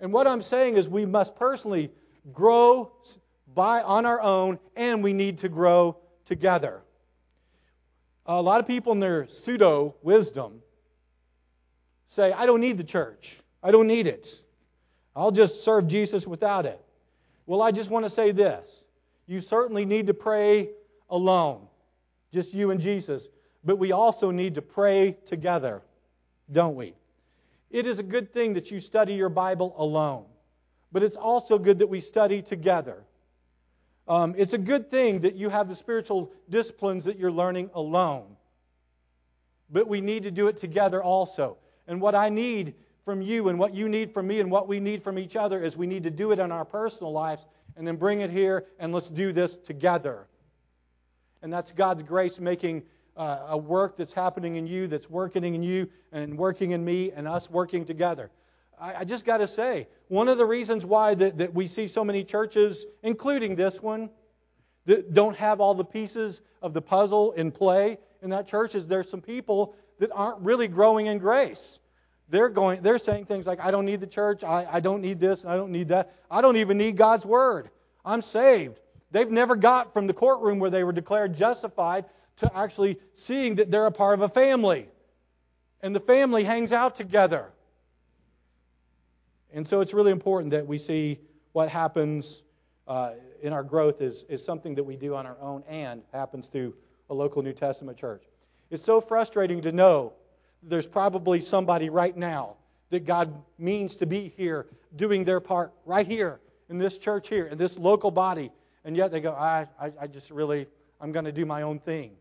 And 0.00 0.12
what 0.12 0.26
I'm 0.26 0.42
saying 0.42 0.76
is 0.76 0.88
we 0.88 1.06
must 1.06 1.36
personally 1.36 1.90
grow 2.32 2.92
by 3.54 3.82
on 3.82 4.06
our 4.06 4.20
own 4.20 4.58
and 4.76 5.02
we 5.02 5.12
need 5.12 5.38
to 5.38 5.48
grow 5.48 5.96
together. 6.24 6.82
A 8.26 8.40
lot 8.40 8.60
of 8.60 8.66
people 8.66 8.92
in 8.92 9.00
their 9.00 9.26
pseudo 9.28 9.94
wisdom 10.02 10.60
say, 12.06 12.32
I 12.32 12.46
don't 12.46 12.60
need 12.60 12.76
the 12.76 12.84
church. 12.84 13.36
I 13.62 13.70
don't 13.70 13.86
need 13.86 14.06
it. 14.06 14.42
I'll 15.14 15.32
just 15.32 15.64
serve 15.64 15.86
Jesus 15.88 16.26
without 16.26 16.66
it. 16.66 16.80
Well, 17.46 17.62
I 17.62 17.72
just 17.72 17.90
want 17.90 18.04
to 18.06 18.10
say 18.10 18.32
this. 18.32 18.84
You 19.26 19.40
certainly 19.40 19.84
need 19.84 20.06
to 20.06 20.14
pray 20.14 20.70
alone, 21.08 21.66
just 22.32 22.54
you 22.54 22.70
and 22.70 22.80
Jesus, 22.80 23.28
but 23.64 23.76
we 23.76 23.92
also 23.92 24.30
need 24.30 24.54
to 24.54 24.62
pray 24.62 25.16
together, 25.24 25.82
don't 26.50 26.74
we? 26.74 26.94
It 27.70 27.86
is 27.86 27.98
a 27.98 28.02
good 28.02 28.32
thing 28.32 28.54
that 28.54 28.70
you 28.70 28.80
study 28.80 29.14
your 29.14 29.28
Bible 29.28 29.74
alone, 29.78 30.24
but 30.90 31.02
it's 31.02 31.16
also 31.16 31.58
good 31.58 31.78
that 31.78 31.86
we 31.86 32.00
study 32.00 32.42
together. 32.42 33.04
Um, 34.08 34.34
it's 34.36 34.54
a 34.54 34.58
good 34.58 34.90
thing 34.90 35.20
that 35.20 35.36
you 35.36 35.48
have 35.50 35.68
the 35.68 35.76
spiritual 35.76 36.32
disciplines 36.48 37.04
that 37.04 37.16
you're 37.16 37.30
learning 37.30 37.70
alone, 37.74 38.36
but 39.70 39.86
we 39.86 40.00
need 40.00 40.24
to 40.24 40.32
do 40.32 40.48
it 40.48 40.56
together 40.56 41.02
also. 41.02 41.58
And 41.86 42.00
what 42.00 42.16
I 42.16 42.28
need 42.28 42.74
from 43.04 43.22
you 43.22 43.48
and 43.48 43.58
what 43.58 43.72
you 43.72 43.88
need 43.88 44.12
from 44.12 44.26
me 44.26 44.40
and 44.40 44.50
what 44.50 44.66
we 44.66 44.80
need 44.80 45.02
from 45.02 45.18
each 45.18 45.36
other 45.36 45.60
is 45.60 45.76
we 45.76 45.86
need 45.86 46.02
to 46.02 46.10
do 46.10 46.32
it 46.32 46.38
in 46.38 46.50
our 46.50 46.64
personal 46.64 47.12
lives 47.12 47.46
and 47.76 47.86
then 47.86 47.96
bring 47.96 48.20
it 48.20 48.30
here 48.30 48.66
and 48.78 48.92
let's 48.92 49.08
do 49.08 49.32
this 49.32 49.56
together. 49.56 50.26
And 51.42 51.52
that's 51.52 51.72
God's 51.72 52.02
grace 52.02 52.38
making 52.38 52.82
uh, 53.20 53.48
a 53.50 53.58
work 53.58 53.98
that's 53.98 54.14
happening 54.14 54.56
in 54.56 54.66
you, 54.66 54.88
that's 54.88 55.10
working 55.10 55.44
in 55.44 55.62
you 55.62 55.86
and 56.10 56.38
working 56.38 56.70
in 56.70 56.82
me 56.82 57.12
and 57.12 57.28
us 57.28 57.50
working 57.50 57.84
together. 57.84 58.30
I, 58.80 59.00
I 59.00 59.04
just 59.04 59.26
got 59.26 59.38
to 59.38 59.46
say, 59.46 59.88
one 60.08 60.28
of 60.28 60.38
the 60.38 60.46
reasons 60.46 60.86
why 60.86 61.14
that, 61.16 61.36
that 61.36 61.52
we 61.52 61.66
see 61.66 61.86
so 61.86 62.02
many 62.02 62.24
churches, 62.24 62.86
including 63.02 63.56
this 63.56 63.82
one, 63.82 64.08
that 64.86 65.12
don't 65.12 65.36
have 65.36 65.60
all 65.60 65.74
the 65.74 65.84
pieces 65.84 66.40
of 66.62 66.72
the 66.72 66.80
puzzle 66.80 67.32
in 67.32 67.50
play 67.50 67.98
in 68.22 68.30
that 68.30 68.48
church 68.48 68.74
is 68.74 68.86
there's 68.86 69.10
some 69.10 69.20
people 69.20 69.74
that 69.98 70.10
aren't 70.14 70.40
really 70.40 70.66
growing 70.66 71.04
in 71.04 71.18
grace. 71.18 71.78
They're 72.30 72.48
going 72.48 72.80
they're 72.80 72.98
saying 72.98 73.26
things 73.26 73.46
like 73.46 73.60
i 73.60 73.70
don't 73.70 73.84
need 73.84 74.00
the 74.00 74.06
church. 74.06 74.44
I, 74.44 74.66
I 74.70 74.80
don't 74.80 75.02
need 75.02 75.20
this. 75.20 75.44
I 75.44 75.56
don't 75.56 75.72
need 75.72 75.88
that. 75.88 76.14
I 76.30 76.40
don't 76.40 76.56
even 76.56 76.78
need 76.78 76.96
god's 76.96 77.26
word. 77.26 77.68
I'm 78.02 78.22
saved. 78.22 78.80
They've 79.10 79.30
never 79.30 79.56
got 79.56 79.92
from 79.92 80.06
the 80.06 80.14
courtroom 80.14 80.58
where 80.58 80.70
they 80.70 80.84
were 80.84 80.92
declared 80.92 81.34
justified 81.34 82.06
to 82.40 82.56
actually 82.56 82.98
seeing 83.14 83.56
that 83.56 83.70
they're 83.70 83.86
a 83.86 83.92
part 83.92 84.14
of 84.14 84.22
a 84.22 84.28
family. 84.28 84.88
And 85.82 85.94
the 85.94 86.00
family 86.00 86.44
hangs 86.44 86.72
out 86.72 86.94
together. 86.94 87.46
And 89.52 89.66
so 89.66 89.80
it's 89.80 89.94
really 89.94 90.12
important 90.12 90.52
that 90.52 90.66
we 90.66 90.78
see 90.78 91.18
what 91.52 91.68
happens 91.68 92.42
uh, 92.86 93.12
in 93.42 93.52
our 93.52 93.62
growth 93.62 94.00
is, 94.00 94.24
is 94.28 94.44
something 94.44 94.74
that 94.74 94.84
we 94.84 94.96
do 94.96 95.14
on 95.14 95.26
our 95.26 95.36
own 95.40 95.62
and 95.68 96.02
happens 96.12 96.48
through 96.48 96.74
a 97.08 97.14
local 97.14 97.42
new 97.42 97.52
testament 97.52 97.98
church. 97.98 98.22
It's 98.70 98.82
so 98.82 99.00
frustrating 99.00 99.62
to 99.62 99.72
know 99.72 100.12
there's 100.62 100.86
probably 100.86 101.40
somebody 101.40 101.88
right 101.88 102.16
now 102.16 102.56
that 102.90 103.04
God 103.06 103.32
means 103.58 103.96
to 103.96 104.06
be 104.06 104.32
here 104.36 104.66
doing 104.94 105.24
their 105.24 105.40
part 105.40 105.72
right 105.84 106.06
here 106.06 106.40
in 106.68 106.78
this 106.78 106.98
church 106.98 107.28
here, 107.28 107.46
in 107.46 107.58
this 107.58 107.78
local 107.78 108.10
body, 108.10 108.52
and 108.84 108.96
yet 108.96 109.10
they 109.10 109.20
go, 109.20 109.32
I, 109.32 109.66
I, 109.80 109.92
I 110.02 110.06
just 110.06 110.30
really, 110.30 110.66
I'm 111.00 111.12
going 111.12 111.24
to 111.24 111.32
do 111.32 111.46
my 111.46 111.62
own 111.62 111.78
thing. 111.78 112.12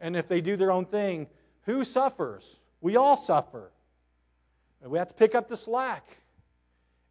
And 0.00 0.16
if 0.16 0.28
they 0.28 0.40
do 0.40 0.56
their 0.56 0.70
own 0.70 0.86
thing, 0.86 1.26
who 1.62 1.84
suffers? 1.84 2.56
We 2.80 2.96
all 2.96 3.16
suffer. 3.16 3.70
And 4.82 4.90
we 4.90 4.98
have 4.98 5.08
to 5.08 5.14
pick 5.14 5.34
up 5.34 5.48
the 5.48 5.56
slack. 5.56 6.18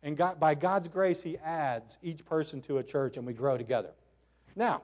And 0.04 0.18
God, 0.18 0.40
by 0.40 0.54
God's 0.54 0.88
grace, 0.88 1.22
He 1.22 1.38
adds 1.38 1.98
each 2.04 2.24
person 2.26 2.62
to 2.64 2.78
a 2.78 2.84
church 2.84 3.18
and 3.18 3.26
we 3.26 3.34
grow 3.34 3.58
together. 3.58 3.92
Now, 4.56 4.84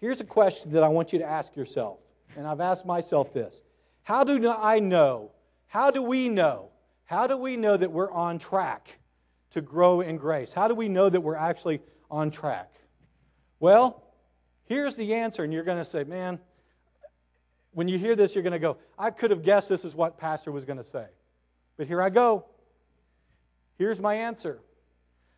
here's 0.00 0.20
a 0.20 0.24
question 0.24 0.72
that 0.72 0.82
I 0.82 0.88
want 0.88 1.12
you 1.12 1.18
to 1.18 1.24
ask 1.24 1.54
yourself. 1.56 1.98
And 2.36 2.46
I've 2.46 2.60
asked 2.60 2.86
myself 2.86 3.32
this 3.32 3.62
How 4.02 4.24
do 4.24 4.48
I 4.48 4.78
know? 4.78 5.32
How 5.66 5.90
do 5.90 6.02
we 6.02 6.28
know? 6.28 6.70
How 7.04 7.26
do 7.26 7.36
we 7.36 7.56
know 7.56 7.76
that 7.76 7.90
we're 7.90 8.10
on 8.10 8.38
track 8.38 8.98
to 9.50 9.60
grow 9.60 10.00
in 10.00 10.16
grace? 10.16 10.52
How 10.52 10.68
do 10.68 10.74
we 10.74 10.88
know 10.88 11.08
that 11.08 11.20
we're 11.20 11.36
actually 11.36 11.80
on 12.10 12.30
track? 12.30 12.72
Well, 13.60 14.05
here's 14.66 14.94
the 14.94 15.14
answer, 15.14 15.42
and 15.42 15.52
you're 15.52 15.64
going 15.64 15.78
to 15.78 15.84
say, 15.84 16.04
man, 16.04 16.38
when 17.72 17.88
you 17.88 17.98
hear 17.98 18.14
this, 18.14 18.34
you're 18.34 18.42
going 18.42 18.52
to 18.52 18.58
go, 18.58 18.76
I 18.98 19.10
could 19.10 19.30
have 19.30 19.42
guessed 19.42 19.68
this 19.68 19.84
is 19.84 19.94
what 19.94 20.18
Pastor 20.18 20.52
was 20.52 20.64
going 20.64 20.78
to 20.78 20.84
say. 20.84 21.06
But 21.76 21.86
here 21.86 22.00
I 22.00 22.10
go. 22.10 22.44
Here's 23.78 24.00
my 24.00 24.14
answer. 24.14 24.60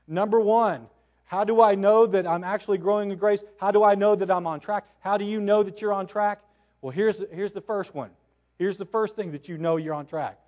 Number 0.06 0.38
one, 0.38 0.86
how 1.24 1.44
do 1.44 1.60
I 1.60 1.74
know 1.74 2.06
that 2.06 2.26
I'm 2.26 2.44
actually 2.44 2.78
growing 2.78 3.10
in 3.10 3.18
grace? 3.18 3.42
How 3.60 3.70
do 3.70 3.82
I 3.82 3.94
know 3.94 4.14
that 4.14 4.30
I'm 4.30 4.46
on 4.46 4.60
track? 4.60 4.84
How 5.00 5.16
do 5.16 5.24
you 5.24 5.40
know 5.40 5.62
that 5.62 5.82
you're 5.82 5.92
on 5.92 6.06
track? 6.06 6.40
Well, 6.80 6.92
here's, 6.92 7.22
here's 7.32 7.52
the 7.52 7.60
first 7.60 7.94
one. 7.94 8.10
Here's 8.58 8.78
the 8.78 8.86
first 8.86 9.16
thing 9.16 9.32
that 9.32 9.48
you 9.48 9.58
know 9.58 9.76
you're 9.76 9.94
on 9.94 10.06
track. 10.06 10.38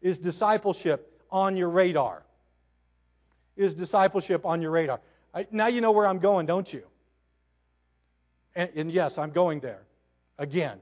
Is 0.00 0.18
discipleship 0.18 1.20
on 1.30 1.56
your 1.56 1.70
radar? 1.70 2.22
Is 3.56 3.74
discipleship 3.74 4.44
on 4.44 4.62
your 4.62 4.70
radar? 4.70 5.00
I, 5.34 5.46
now 5.50 5.66
you 5.66 5.80
know 5.80 5.92
where 5.92 6.06
I'm 6.06 6.18
going, 6.18 6.46
don't 6.46 6.70
you? 6.72 6.84
And, 8.54 8.70
and 8.74 8.92
yes, 8.92 9.18
I'm 9.18 9.30
going 9.30 9.60
there. 9.60 9.82
Again. 10.38 10.80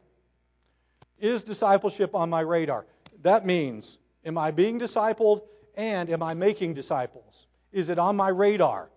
Is 1.19 1.43
discipleship 1.43 2.15
on 2.15 2.31
my 2.31 2.41
radar? 2.41 2.87
That 3.23 3.45
means, 3.45 3.99
am 4.25 4.39
I 4.39 4.51
being 4.51 4.81
discipled 4.81 5.43
and 5.77 6.09
am 6.09 6.23
I 6.23 6.35
making 6.35 6.75
disciples? 6.75 7.47
Is 7.73 7.91
it 7.91 7.99
on 7.99 8.17
my 8.17 8.29
radar? 8.29 8.89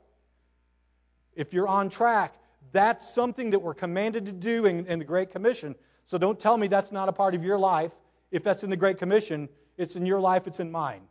If 1.36 1.54
you're 1.54 1.68
on 1.68 1.90
track, 1.90 2.34
that's 2.72 3.14
something 3.14 3.52
that 3.52 3.60
we're 3.60 3.74
commanded 3.74 4.26
to 4.28 4.32
do 4.32 4.66
in, 4.66 4.86
in, 4.86 5.00
the 5.00 5.06
Great 5.06 5.32
Commission. 5.32 5.76
So 6.06 6.18
don't 6.18 6.40
tell 6.40 6.58
me 6.58 6.68
that's 6.68 6.92
not 6.92 7.10
a 7.10 7.12
part 7.12 7.36
of 7.36 7.44
your 7.44 7.58
life. 7.58 7.92
If 8.32 8.44
that's 8.44 8.64
in 8.64 8.70
the 8.70 8.78
Great 8.78 8.98
Commission, 8.98 9.50
it's 9.78 9.96
in 9.96 10.06
your 10.06 10.20
life, 10.20 10.48
it's 10.48 10.60
in 10.60 10.72
mine. 10.72 11.02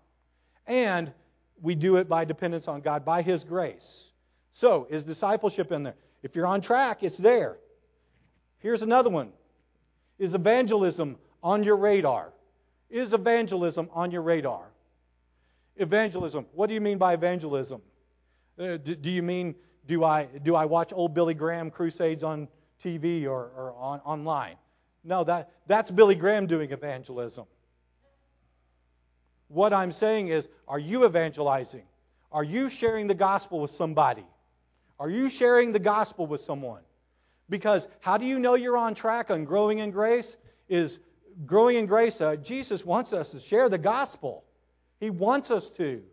And 0.67 1.13
we 1.61 1.75
do 1.75 1.97
it 1.97 2.09
by 2.09 2.25
dependence 2.25 2.69
on 2.69 2.81
God, 2.81 3.05
by 3.05 3.23
His 3.23 3.45
grace. 3.45 4.13
So, 4.51 4.87
is 4.91 5.05
discipleship 5.05 5.73
in 5.73 5.83
there? 5.83 5.95
If 6.23 6.37
you're 6.37 6.47
on 6.47 6.61
track, 6.61 7.03
it's 7.03 7.19
there. 7.19 7.57
Here's 8.59 8.83
another 8.83 9.11
one 9.11 9.33
Is 10.19 10.35
evangelism 10.35 11.19
on 11.43 11.65
your 11.65 11.77
radar? 11.77 12.33
Is 12.91 13.13
evangelism 13.13 13.89
on 13.93 14.11
your 14.11 14.23
radar? 14.23 14.65
Evangelism. 15.77 16.47
What 16.53 16.69
do 16.69 16.75
you 16.75 16.81
mean 16.81 16.99
by 16.99 17.15
evangelism? 17.15 17.81
Uh, 18.59 18.77
do, 18.77 18.95
do, 18.95 19.11
you 19.11 19.23
mean 19.23 19.55
do 19.87 20.05
I 20.05 20.27
do 20.27 20.55
I 20.55 20.67
watch 20.67 20.93
old 20.93 21.15
Billy 21.15 21.35
Graham 21.35 21.71
crusades 21.71 22.23
on 22.23 22.49
TV 22.83 23.25
or, 23.25 23.51
or 23.57 23.75
on, 23.79 24.01
online? 24.01 24.57
No, 25.05 25.25
that 25.25 25.51
that's 25.67 25.91
Billy 25.91 26.15
Graham 26.15 26.47
doing 26.47 26.71
evangelism. 26.71 27.47
What 29.49 29.73
I'm 29.73 29.93
saying 29.93 30.29
is, 30.29 30.49
are 30.69 30.79
you 30.79 31.05
evangelizing? 31.05 31.85
Are 32.31 32.45
you 32.45 32.71
sharing 32.71 33.07
the 33.07 33.15
gospel 33.15 33.61
with 33.61 33.71
somebody? 33.71 34.25
Are 35.03 35.11
you 35.11 35.29
sharing 35.29 35.73
the 35.73 35.81
gospel 35.81 36.29
with 36.29 36.43
someone? 36.43 36.83
Because 37.51 37.89
how 37.99 38.19
do 38.19 38.25
you 38.25 38.39
know 38.39 38.55
you're 38.55 38.77
on 38.77 38.95
track 38.95 39.33
on 39.33 39.45
growing 39.45 39.81
in 39.81 39.91
grace? 39.91 40.37
Is 40.69 41.01
growing 41.45 41.77
in 41.77 41.87
grace, 41.87 42.21
uh, 42.21 42.37
Jesus 42.37 42.85
wants 42.85 43.13
us 43.13 43.33
to 43.33 43.41
share 43.41 43.69
the 43.69 43.79
gospel. 43.79 44.45
He 45.01 45.11
wants 45.11 45.51
us 45.51 45.71
to. 45.71 46.05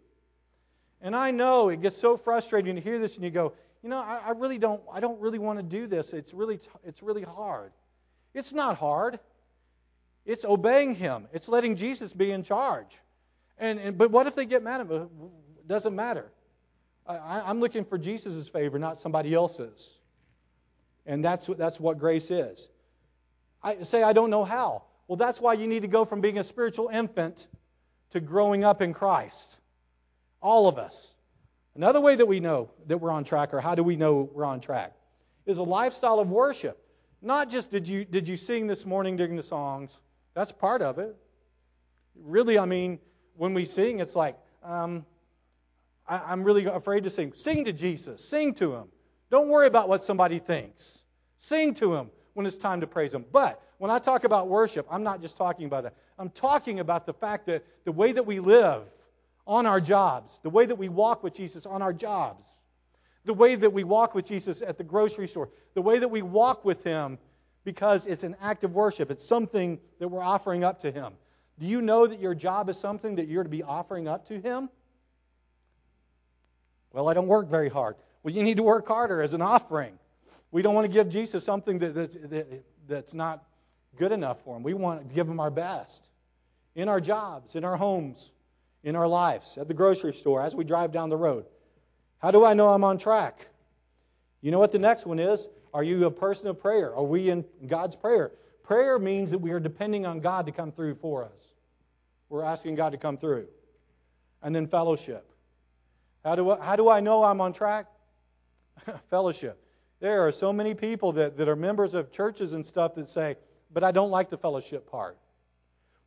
And 1.03 1.15
I 1.15 1.29
know 1.29 1.69
it 1.69 1.81
gets 1.81 1.97
so 1.97 2.17
frustrating 2.17 2.77
to 2.77 2.81
hear 2.81 2.97
this 2.97 3.13
and 3.13 3.23
you 3.23 3.29
go, 3.29 3.53
you 3.83 3.89
know, 3.89 3.99
I, 3.99 4.21
I 4.25 4.31
really 4.31 4.57
don't 4.57 4.81
I 4.91 4.99
don't 5.01 5.21
really 5.21 5.37
want 5.37 5.59
to 5.59 5.63
do 5.63 5.85
this. 5.85 6.11
It's 6.11 6.33
really 6.33 6.59
it's 6.83 7.03
really 7.03 7.21
hard. 7.21 7.71
It's 8.33 8.53
not 8.53 8.75
hard. 8.75 9.19
It's 10.25 10.45
obeying 10.45 10.95
him. 10.95 11.27
It's 11.31 11.47
letting 11.47 11.75
Jesus 11.75 12.11
be 12.11 12.31
in 12.31 12.41
charge. 12.41 12.97
And, 13.59 13.77
and 13.79 13.97
but 13.99 14.09
what 14.09 14.25
if 14.25 14.33
they 14.33 14.45
get 14.45 14.63
mad 14.63 14.81
at 14.81 14.89
me? 14.89 14.95
It 14.95 15.67
doesn't 15.67 15.95
matter. 15.95 16.31
I, 17.09 17.43
I'm 17.45 17.59
looking 17.59 17.85
for 17.85 17.97
Jesus' 17.97 18.47
favor, 18.47 18.77
not 18.77 18.97
somebody 18.97 19.33
else's. 19.33 19.97
And 21.05 21.23
that's 21.23 21.47
that's 21.47 21.79
what 21.79 21.97
grace 21.97 22.29
is. 22.29 22.67
I 23.63 23.81
say 23.81 24.03
I 24.03 24.13
don't 24.13 24.29
know 24.29 24.43
how. 24.43 24.83
Well, 25.07 25.17
that's 25.17 25.41
why 25.41 25.53
you 25.53 25.67
need 25.67 25.81
to 25.81 25.87
go 25.87 26.05
from 26.05 26.21
being 26.21 26.37
a 26.37 26.43
spiritual 26.43 26.89
infant 26.89 27.47
to 28.11 28.19
growing 28.19 28.63
up 28.63 28.81
in 28.81 28.93
Christ. 28.93 29.57
All 30.41 30.67
of 30.67 30.77
us. 30.77 31.11
Another 31.75 31.99
way 31.99 32.15
that 32.15 32.27
we 32.27 32.39
know 32.39 32.69
that 32.87 32.99
we're 32.99 33.11
on 33.11 33.23
track, 33.23 33.53
or 33.53 33.59
how 33.59 33.73
do 33.73 33.83
we 33.83 33.95
know 33.95 34.29
we're 34.33 34.45
on 34.45 34.59
track, 34.59 34.93
is 35.45 35.57
a 35.57 35.63
lifestyle 35.63 36.19
of 36.19 36.29
worship. 36.29 36.77
Not 37.21 37.49
just 37.49 37.71
did 37.71 37.87
you 37.87 38.05
did 38.05 38.27
you 38.27 38.37
sing 38.37 38.67
this 38.67 38.85
morning 38.85 39.17
during 39.17 39.35
the 39.35 39.43
songs. 39.43 39.97
That's 40.35 40.51
part 40.51 40.81
of 40.81 40.99
it. 40.99 41.15
Really, 42.15 42.59
I 42.59 42.65
mean, 42.65 42.99
when 43.35 43.53
we 43.53 43.65
sing, 43.65 43.99
it's 43.99 44.15
like 44.15 44.37
um, 44.63 45.05
I, 46.09 46.33
am 46.33 46.43
really 46.43 46.65
afraid 46.65 47.03
to 47.03 47.09
sing. 47.09 47.33
Sing 47.35 47.65
to 47.65 47.73
Jesus. 47.73 48.27
Sing 48.27 48.53
to 48.55 48.73
Him. 48.73 48.87
Don't 49.29 49.47
worry 49.47 49.67
about 49.67 49.87
what 49.87 50.03
somebody 50.03 50.39
thinks. 50.39 51.03
Sing 51.37 51.73
to 51.75 51.95
Him 51.95 52.09
when 52.33 52.45
it's 52.45 52.57
time 52.57 52.81
to 52.81 52.87
praise 52.87 53.13
Him. 53.13 53.25
But 53.31 53.61
when 53.77 53.91
I 53.91 53.99
talk 53.99 54.23
about 54.23 54.47
worship, 54.47 54.87
I'm 54.89 55.03
not 55.03 55.21
just 55.21 55.37
talking 55.37 55.65
about 55.65 55.83
that. 55.83 55.93
I'm 56.17 56.29
talking 56.31 56.79
about 56.79 57.05
the 57.05 57.13
fact 57.13 57.45
that 57.45 57.63
the 57.85 57.91
way 57.91 58.11
that 58.11 58.25
we 58.25 58.39
live 58.39 58.83
on 59.45 59.65
our 59.65 59.79
jobs, 59.79 60.39
the 60.43 60.49
way 60.49 60.65
that 60.65 60.75
we 60.75 60.89
walk 60.89 61.23
with 61.23 61.33
Jesus 61.33 61.65
on 61.65 61.81
our 61.81 61.93
jobs, 61.93 62.47
the 63.25 63.33
way 63.33 63.55
that 63.55 63.71
we 63.71 63.83
walk 63.83 64.15
with 64.15 64.25
Jesus 64.25 64.61
at 64.61 64.77
the 64.77 64.83
grocery 64.83 65.27
store, 65.27 65.49
the 65.75 65.81
way 65.81 65.99
that 65.99 66.07
we 66.07 66.21
walk 66.21 66.65
with 66.65 66.83
Him 66.83 67.19
because 67.63 68.07
it's 68.07 68.23
an 68.23 68.35
act 68.41 68.63
of 68.63 68.73
worship. 68.73 69.11
It's 69.11 69.25
something 69.25 69.79
that 69.99 70.07
we're 70.07 70.23
offering 70.23 70.63
up 70.63 70.79
to 70.79 70.91
Him. 70.91 71.13
Do 71.59 71.67
you 71.67 71.81
know 71.81 72.07
that 72.07 72.19
your 72.19 72.33
job 72.33 72.69
is 72.69 72.79
something 72.79 73.15
that 73.15 73.27
you're 73.27 73.43
to 73.43 73.49
be 73.49 73.63
offering 73.63 74.07
up 74.07 74.25
to 74.25 74.39
Him? 74.39 74.69
Well, 76.93 77.07
I 77.07 77.13
don't 77.13 77.27
work 77.27 77.49
very 77.49 77.69
hard. 77.69 77.95
Well, 78.23 78.33
you 78.33 78.43
need 78.43 78.57
to 78.57 78.63
work 78.63 78.87
harder 78.87 79.21
as 79.21 79.33
an 79.33 79.41
offering. 79.41 79.97
We 80.51 80.61
don't 80.61 80.73
want 80.73 80.85
to 80.85 80.91
give 80.91 81.09
Jesus 81.09 81.43
something 81.43 81.79
that, 81.79 81.93
that, 81.93 82.63
that's 82.87 83.13
not 83.13 83.43
good 83.97 84.11
enough 84.11 84.43
for 84.43 84.57
Him. 84.57 84.63
We 84.63 84.73
want 84.73 85.07
to 85.07 85.13
give 85.13 85.27
Him 85.27 85.39
our 85.39 85.51
best 85.51 86.09
in 86.75 86.89
our 86.89 86.99
jobs, 86.99 87.55
in 87.55 87.63
our 87.63 87.77
homes, 87.77 88.31
in 88.83 88.95
our 88.95 89.07
lives, 89.07 89.57
at 89.57 89.67
the 89.67 89.73
grocery 89.73 90.13
store, 90.13 90.41
as 90.41 90.55
we 90.55 90.63
drive 90.63 90.91
down 90.91 91.09
the 91.09 91.17
road. 91.17 91.45
How 92.19 92.31
do 92.31 92.43
I 92.43 92.53
know 92.53 92.69
I'm 92.69 92.83
on 92.83 92.97
track? 92.97 93.47
You 94.41 94.51
know 94.51 94.59
what 94.59 94.71
the 94.71 94.79
next 94.79 95.05
one 95.05 95.19
is? 95.19 95.47
Are 95.73 95.83
you 95.83 96.05
a 96.05 96.11
person 96.11 96.47
of 96.47 96.59
prayer? 96.59 96.95
Are 96.95 97.03
we 97.03 97.29
in 97.29 97.45
God's 97.67 97.95
prayer? 97.95 98.31
Prayer 98.63 98.97
means 98.97 99.31
that 99.31 99.39
we 99.39 99.51
are 99.51 99.59
depending 99.59 100.05
on 100.05 100.19
God 100.19 100.45
to 100.45 100.51
come 100.51 100.71
through 100.71 100.95
for 100.95 101.25
us. 101.25 101.53
We're 102.29 102.43
asking 102.43 102.75
God 102.75 102.91
to 102.91 102.97
come 102.97 103.17
through. 103.17 103.47
And 104.41 104.55
then 104.55 104.67
fellowship. 104.67 105.28
How 106.23 106.35
do 106.35 106.51
I, 106.51 106.63
how 106.63 106.75
do 106.75 106.89
I 106.89 106.99
know 106.99 107.23
I'm 107.23 107.41
on 107.41 107.53
track? 107.53 107.87
fellowship. 109.09 109.61
There 109.99 110.25
are 110.27 110.31
so 110.31 110.53
many 110.53 110.73
people 110.73 111.13
that, 111.13 111.37
that 111.37 111.49
are 111.49 111.55
members 111.55 111.93
of 111.93 112.11
churches 112.11 112.53
and 112.53 112.65
stuff 112.65 112.95
that 112.95 113.07
say, 113.09 113.35
but 113.71 113.83
I 113.83 113.91
don't 113.91 114.11
like 114.11 114.29
the 114.29 114.37
fellowship 114.37 114.89
part. 114.89 115.17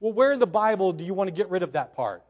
Well, 0.00 0.12
where 0.12 0.32
in 0.32 0.38
the 0.38 0.46
Bible 0.46 0.92
do 0.92 1.04
you 1.04 1.14
want 1.14 1.28
to 1.28 1.32
get 1.32 1.50
rid 1.50 1.62
of 1.62 1.72
that 1.72 1.94
part? 1.94 2.22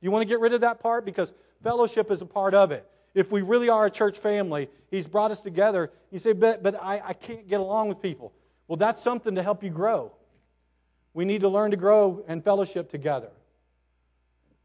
You 0.00 0.10
want 0.10 0.22
to 0.22 0.26
get 0.26 0.40
rid 0.40 0.52
of 0.52 0.60
that 0.62 0.80
part? 0.80 1.04
Because 1.04 1.32
fellowship 1.62 2.10
is 2.10 2.22
a 2.22 2.26
part 2.26 2.54
of 2.54 2.70
it. 2.70 2.88
If 3.14 3.32
we 3.32 3.42
really 3.42 3.68
are 3.68 3.86
a 3.86 3.90
church 3.90 4.18
family, 4.18 4.68
He's 4.90 5.06
brought 5.06 5.30
us 5.30 5.40
together. 5.40 5.90
You 6.10 6.18
say, 6.18 6.32
but, 6.32 6.62
but 6.62 6.80
I, 6.80 7.02
I 7.04 7.12
can't 7.12 7.48
get 7.48 7.60
along 7.60 7.88
with 7.88 8.00
people. 8.00 8.32
Well, 8.68 8.76
that's 8.76 9.02
something 9.02 9.34
to 9.34 9.42
help 9.42 9.62
you 9.62 9.70
grow. 9.70 10.12
We 11.12 11.24
need 11.24 11.40
to 11.40 11.48
learn 11.48 11.70
to 11.70 11.76
grow 11.76 12.24
and 12.28 12.44
fellowship 12.44 12.90
together. 12.90 13.30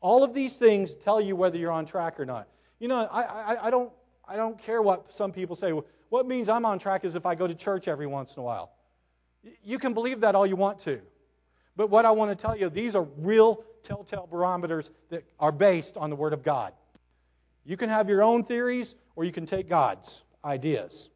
All 0.02 0.24
of 0.24 0.34
these 0.34 0.58
things 0.58 0.94
tell 0.94 1.22
you 1.22 1.36
whether 1.36 1.58
you're 1.58 1.72
on 1.72 1.86
track 1.86 2.20
or 2.20 2.26
not. 2.26 2.48
You 2.80 2.88
know, 2.88 3.08
I, 3.12 3.24
I, 3.24 3.68
I 3.68 3.70
don't 3.70 3.92
I 4.28 4.36
don't 4.36 4.58
care 4.58 4.82
what 4.82 5.14
some 5.14 5.32
people 5.32 5.56
say. 5.56 5.72
What 6.10 6.28
means 6.28 6.50
I'm 6.50 6.66
on 6.66 6.80
track 6.80 7.06
is 7.06 7.16
if 7.16 7.26
I 7.26 7.36
go 7.36 7.48
to 7.48 7.56
church 7.56 7.88
every 7.88 8.08
once 8.08 8.36
in 8.36 8.42
a 8.42 8.44
while. 8.44 8.72
You 9.64 9.80
can 9.80 9.94
believe 9.94 10.20
that 10.22 10.36
all 10.36 10.46
you 10.46 10.56
want 10.56 10.80
to. 10.82 11.02
But 11.76 11.90
what 11.90 12.06
I 12.06 12.12
want 12.12 12.32
to 12.32 12.36
tell 12.36 12.56
you, 12.56 12.70
these 12.70 12.96
are 12.96 13.08
real 13.18 13.64
telltale 13.84 14.28
barometers 14.30 14.92
that 15.10 15.24
are 15.40 15.52
based 15.52 15.98
on 15.98 16.10
the 16.10 16.16
Word 16.16 16.34
of 16.34 16.44
God. 16.44 16.74
You 17.66 17.78
can 17.78 17.90
have 17.90 18.10
your 18.10 18.24
own 18.24 18.44
theories, 18.44 18.96
or 19.16 19.24
you 19.24 19.32
can 19.32 19.46
take 19.46 19.70
God's 19.70 20.24
ideas. 20.44 21.10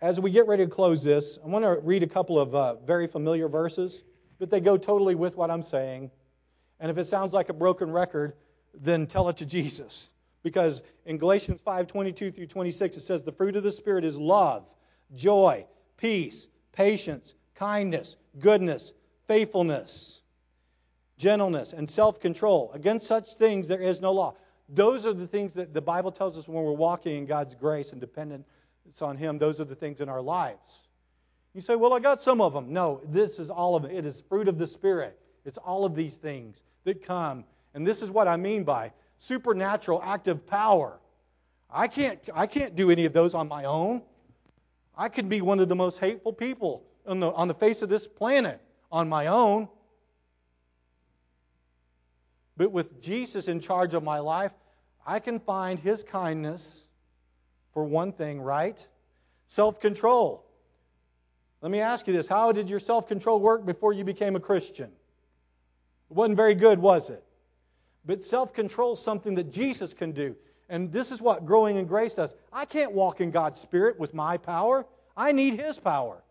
as 0.00 0.20
we 0.20 0.30
get 0.30 0.46
ready 0.46 0.64
to 0.64 0.70
close 0.70 1.02
this, 1.02 1.38
I 1.44 1.48
want 1.48 1.64
to 1.64 1.80
read 1.82 2.02
a 2.02 2.06
couple 2.06 2.38
of 2.38 2.54
uh, 2.54 2.76
very 2.76 3.06
familiar 3.06 3.48
verses, 3.48 4.04
but 4.38 4.50
they 4.50 4.60
go 4.60 4.76
totally 4.76 5.14
with 5.14 5.36
what 5.36 5.50
I'm 5.50 5.62
saying. 5.62 6.10
And 6.80 6.90
if 6.90 6.98
it 6.98 7.06
sounds 7.06 7.32
like 7.32 7.48
a 7.48 7.54
broken 7.54 7.90
record, 7.90 8.34
then 8.74 9.06
tell 9.06 9.28
it 9.28 9.38
to 9.38 9.46
Jesus. 9.46 10.08
Because 10.42 10.82
in 11.04 11.18
Galatians 11.18 11.60
5:22 11.60 12.34
through 12.34 12.46
26 12.46 12.96
it 12.96 13.00
says 13.00 13.22
the 13.22 13.32
fruit 13.32 13.56
of 13.56 13.62
the 13.62 13.72
spirit 13.72 14.04
is 14.04 14.16
love, 14.16 14.64
joy, 15.14 15.66
peace, 15.96 16.46
patience, 16.72 17.34
kindness, 17.54 18.16
goodness, 18.38 18.92
faithfulness, 19.26 20.22
gentleness, 21.18 21.72
and 21.72 21.90
self-control. 21.90 22.70
Against 22.72 23.06
such 23.06 23.34
things 23.34 23.66
there 23.66 23.80
is 23.80 24.00
no 24.00 24.12
law. 24.12 24.34
Those 24.68 25.06
are 25.06 25.12
the 25.12 25.26
things 25.26 25.54
that 25.54 25.74
the 25.74 25.80
Bible 25.80 26.12
tells 26.12 26.38
us 26.38 26.46
when 26.46 26.62
we're 26.62 26.72
walking 26.72 27.16
in 27.16 27.26
God's 27.26 27.54
grace 27.54 27.92
and 27.92 28.00
dependent 28.00 28.46
on 29.02 29.16
Him. 29.16 29.38
Those 29.38 29.60
are 29.60 29.64
the 29.64 29.74
things 29.74 30.00
in 30.00 30.08
our 30.08 30.22
lives. 30.22 30.87
You 31.54 31.60
say, 31.60 31.76
well, 31.76 31.92
I 31.92 31.98
got 31.98 32.20
some 32.20 32.40
of 32.40 32.52
them. 32.52 32.72
No, 32.72 33.00
this 33.08 33.38
is 33.38 33.50
all 33.50 33.74
of 33.74 33.84
it. 33.84 33.92
It 33.92 34.06
is 34.06 34.22
fruit 34.28 34.48
of 34.48 34.58
the 34.58 34.66
Spirit. 34.66 35.18
It's 35.44 35.58
all 35.58 35.84
of 35.84 35.94
these 35.94 36.16
things 36.16 36.62
that 36.84 37.02
come. 37.02 37.44
And 37.74 37.86
this 37.86 38.02
is 38.02 38.10
what 38.10 38.28
I 38.28 38.36
mean 38.36 38.64
by 38.64 38.92
supernatural 39.18 40.00
active 40.04 40.46
power. 40.46 40.98
I 41.70 41.88
can't, 41.88 42.18
I 42.34 42.46
can't 42.46 42.76
do 42.76 42.90
any 42.90 43.04
of 43.04 43.12
those 43.12 43.34
on 43.34 43.48
my 43.48 43.64
own. 43.64 44.02
I 44.96 45.08
could 45.08 45.28
be 45.28 45.40
one 45.40 45.60
of 45.60 45.68
the 45.68 45.76
most 45.76 45.98
hateful 45.98 46.32
people 46.32 46.84
on 47.06 47.20
the, 47.20 47.32
on 47.32 47.48
the 47.48 47.54
face 47.54 47.82
of 47.82 47.88
this 47.88 48.06
planet 48.06 48.60
on 48.90 49.08
my 49.08 49.26
own. 49.26 49.68
But 52.56 52.72
with 52.72 53.00
Jesus 53.00 53.48
in 53.48 53.60
charge 53.60 53.94
of 53.94 54.02
my 54.02 54.18
life, 54.18 54.52
I 55.06 55.20
can 55.20 55.38
find 55.38 55.78
his 55.78 56.02
kindness 56.02 56.84
for 57.72 57.84
one 57.84 58.12
thing, 58.12 58.40
right? 58.40 58.86
Self 59.46 59.78
control. 59.80 60.44
Let 61.60 61.72
me 61.72 61.80
ask 61.80 62.06
you 62.06 62.12
this 62.12 62.28
how 62.28 62.52
did 62.52 62.70
your 62.70 62.80
self 62.80 63.08
control 63.08 63.40
work 63.40 63.66
before 63.66 63.92
you 63.92 64.04
became 64.04 64.36
a 64.36 64.40
Christian? 64.40 64.90
It 66.10 66.14
wasn't 66.14 66.36
very 66.36 66.54
good, 66.54 66.78
was 66.78 67.10
it? 67.10 67.22
But 68.04 68.22
self 68.22 68.52
control 68.52 68.94
is 68.94 69.00
something 69.00 69.34
that 69.34 69.52
Jesus 69.52 69.92
can 69.92 70.12
do. 70.12 70.36
And 70.68 70.92
this 70.92 71.10
is 71.10 71.20
what 71.20 71.46
growing 71.46 71.76
in 71.76 71.86
grace 71.86 72.14
does. 72.14 72.34
I 72.52 72.64
can't 72.64 72.92
walk 72.92 73.20
in 73.20 73.30
God's 73.30 73.60
Spirit 73.60 73.98
with 73.98 74.14
my 74.14 74.36
power. 74.36 74.86
I 75.16 75.32
need 75.32 75.58
His 75.58 75.78
power. 75.78 76.22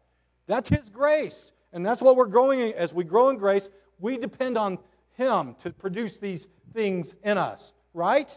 That's 0.46 0.70
His 0.70 0.90
grace. 0.90 1.52
And 1.74 1.86
that's 1.86 2.02
what 2.02 2.16
we're 2.16 2.26
growing 2.26 2.60
in. 2.60 2.74
As 2.74 2.94
we 2.94 3.04
grow 3.04 3.30
in 3.30 3.38
grace, 3.38 3.70
we 4.00 4.18
depend 4.18 4.58
on 4.58 4.78
Him 5.18 5.56
to 5.60 5.72
produce 5.72 6.18
these 6.18 6.48
things 6.74 7.16
in 7.24 7.38
us, 7.38 7.74
right? 7.94 8.36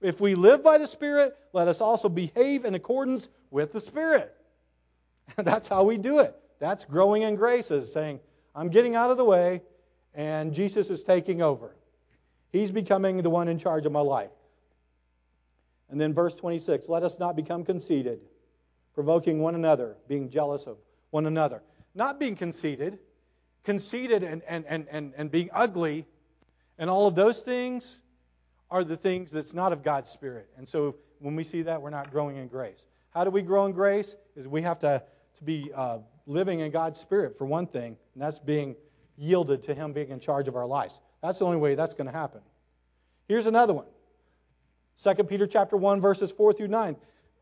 If 0.00 0.20
we 0.20 0.34
live 0.34 0.62
by 0.62 0.78
the 0.78 0.86
Spirit, 0.86 1.36
let 1.52 1.68
us 1.68 1.80
also 1.80 2.08
behave 2.08 2.64
in 2.64 2.74
accordance 2.74 3.28
with 3.50 3.72
the 3.72 3.80
Spirit. 3.80 4.34
that's 5.36 5.68
how 5.68 5.84
we 5.84 5.98
do 5.98 6.18
it. 6.20 6.34
That's 6.58 6.84
growing 6.84 7.22
in 7.22 7.34
grace, 7.36 7.70
is 7.70 7.92
saying, 7.92 8.20
I'm 8.54 8.68
getting 8.68 8.94
out 8.94 9.10
of 9.10 9.16
the 9.16 9.24
way, 9.24 9.62
and 10.14 10.52
Jesus 10.52 10.90
is 10.90 11.02
taking 11.02 11.42
over. 11.42 11.74
He's 12.52 12.70
becoming 12.70 13.22
the 13.22 13.30
one 13.30 13.48
in 13.48 13.58
charge 13.58 13.86
of 13.86 13.92
my 13.92 14.00
life. 14.00 14.30
And 15.88 16.00
then 16.00 16.14
verse 16.14 16.34
26 16.34 16.88
let 16.88 17.02
us 17.02 17.18
not 17.18 17.36
become 17.36 17.64
conceited, 17.64 18.20
provoking 18.94 19.40
one 19.40 19.54
another, 19.54 19.96
being 20.08 20.30
jealous 20.30 20.66
of 20.66 20.76
one 21.10 21.26
another. 21.26 21.62
Not 21.94 22.20
being 22.20 22.36
conceited, 22.36 22.98
conceited 23.64 24.22
and, 24.22 24.42
and, 24.46 24.64
and, 24.68 24.86
and, 24.90 25.12
and 25.16 25.30
being 25.30 25.50
ugly, 25.52 26.06
and 26.78 26.88
all 26.88 27.06
of 27.06 27.14
those 27.14 27.42
things 27.42 28.00
are 28.70 28.84
the 28.84 28.96
things 28.96 29.32
that's 29.32 29.52
not 29.52 29.72
of 29.72 29.82
God's 29.82 30.10
Spirit. 30.10 30.48
And 30.56 30.68
so 30.68 30.96
when 31.18 31.34
we 31.34 31.44
see 31.44 31.62
that, 31.62 31.82
we're 31.82 31.90
not 31.90 32.10
growing 32.10 32.36
in 32.36 32.46
grace. 32.48 32.86
How 33.10 33.24
do 33.24 33.30
we 33.30 33.42
grow 33.42 33.66
in 33.66 33.72
grace? 33.72 34.16
Is 34.36 34.46
we 34.46 34.62
have 34.62 34.78
to, 34.80 35.02
to 35.40 35.44
be 35.44 35.70
uh, 35.74 35.98
living 36.26 36.60
in 36.60 36.70
God's 36.70 37.00
Spirit, 37.00 37.36
for 37.36 37.46
one 37.46 37.66
thing, 37.66 37.96
and 38.14 38.22
that's 38.22 38.38
being 38.38 38.76
yielded 39.16 39.62
to 39.64 39.74
Him 39.74 39.92
being 39.92 40.10
in 40.10 40.20
charge 40.20 40.48
of 40.48 40.56
our 40.56 40.66
lives. 40.66 41.00
That's 41.22 41.38
the 41.40 41.44
only 41.44 41.58
way 41.58 41.74
that's 41.74 41.94
going 41.94 42.06
to 42.06 42.12
happen. 42.12 42.40
Here's 43.28 43.46
another 43.46 43.72
one. 43.72 43.86
2 45.02 45.24
Peter 45.24 45.46
chapter 45.46 45.76
1 45.76 46.00
verses 46.00 46.30
4 46.30 46.52
through 46.52 46.68
9. 46.68 46.96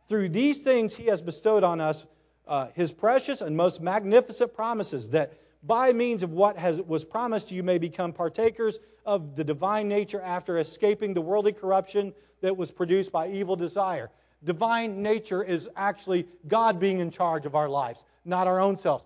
Through 0.08 0.28
these 0.30 0.60
things 0.60 0.94
he 0.94 1.06
has 1.06 1.20
bestowed 1.20 1.64
on 1.64 1.80
us 1.80 2.04
uh, 2.46 2.68
his 2.74 2.92
precious 2.92 3.40
and 3.40 3.56
most 3.56 3.80
magnificent 3.80 4.54
promises 4.54 5.10
that 5.10 5.34
by 5.62 5.92
means 5.92 6.22
of 6.22 6.32
what 6.32 6.56
has, 6.56 6.80
was 6.80 7.04
promised 7.04 7.50
you 7.50 7.62
may 7.62 7.78
become 7.78 8.12
partakers 8.12 8.78
of 9.04 9.34
the 9.34 9.44
divine 9.44 9.88
nature 9.88 10.20
after 10.20 10.58
escaping 10.58 11.14
the 11.14 11.20
worldly 11.20 11.52
corruption 11.52 12.14
that 12.40 12.56
was 12.56 12.70
produced 12.70 13.10
by 13.10 13.28
evil 13.28 13.56
desire. 13.56 14.10
Divine 14.44 15.02
nature 15.02 15.42
is 15.42 15.68
actually 15.76 16.28
God 16.46 16.78
being 16.78 17.00
in 17.00 17.10
charge 17.10 17.44
of 17.46 17.54
our 17.54 17.68
lives, 17.68 18.04
not 18.24 18.46
our 18.46 18.60
own 18.60 18.76
selves. 18.76 19.04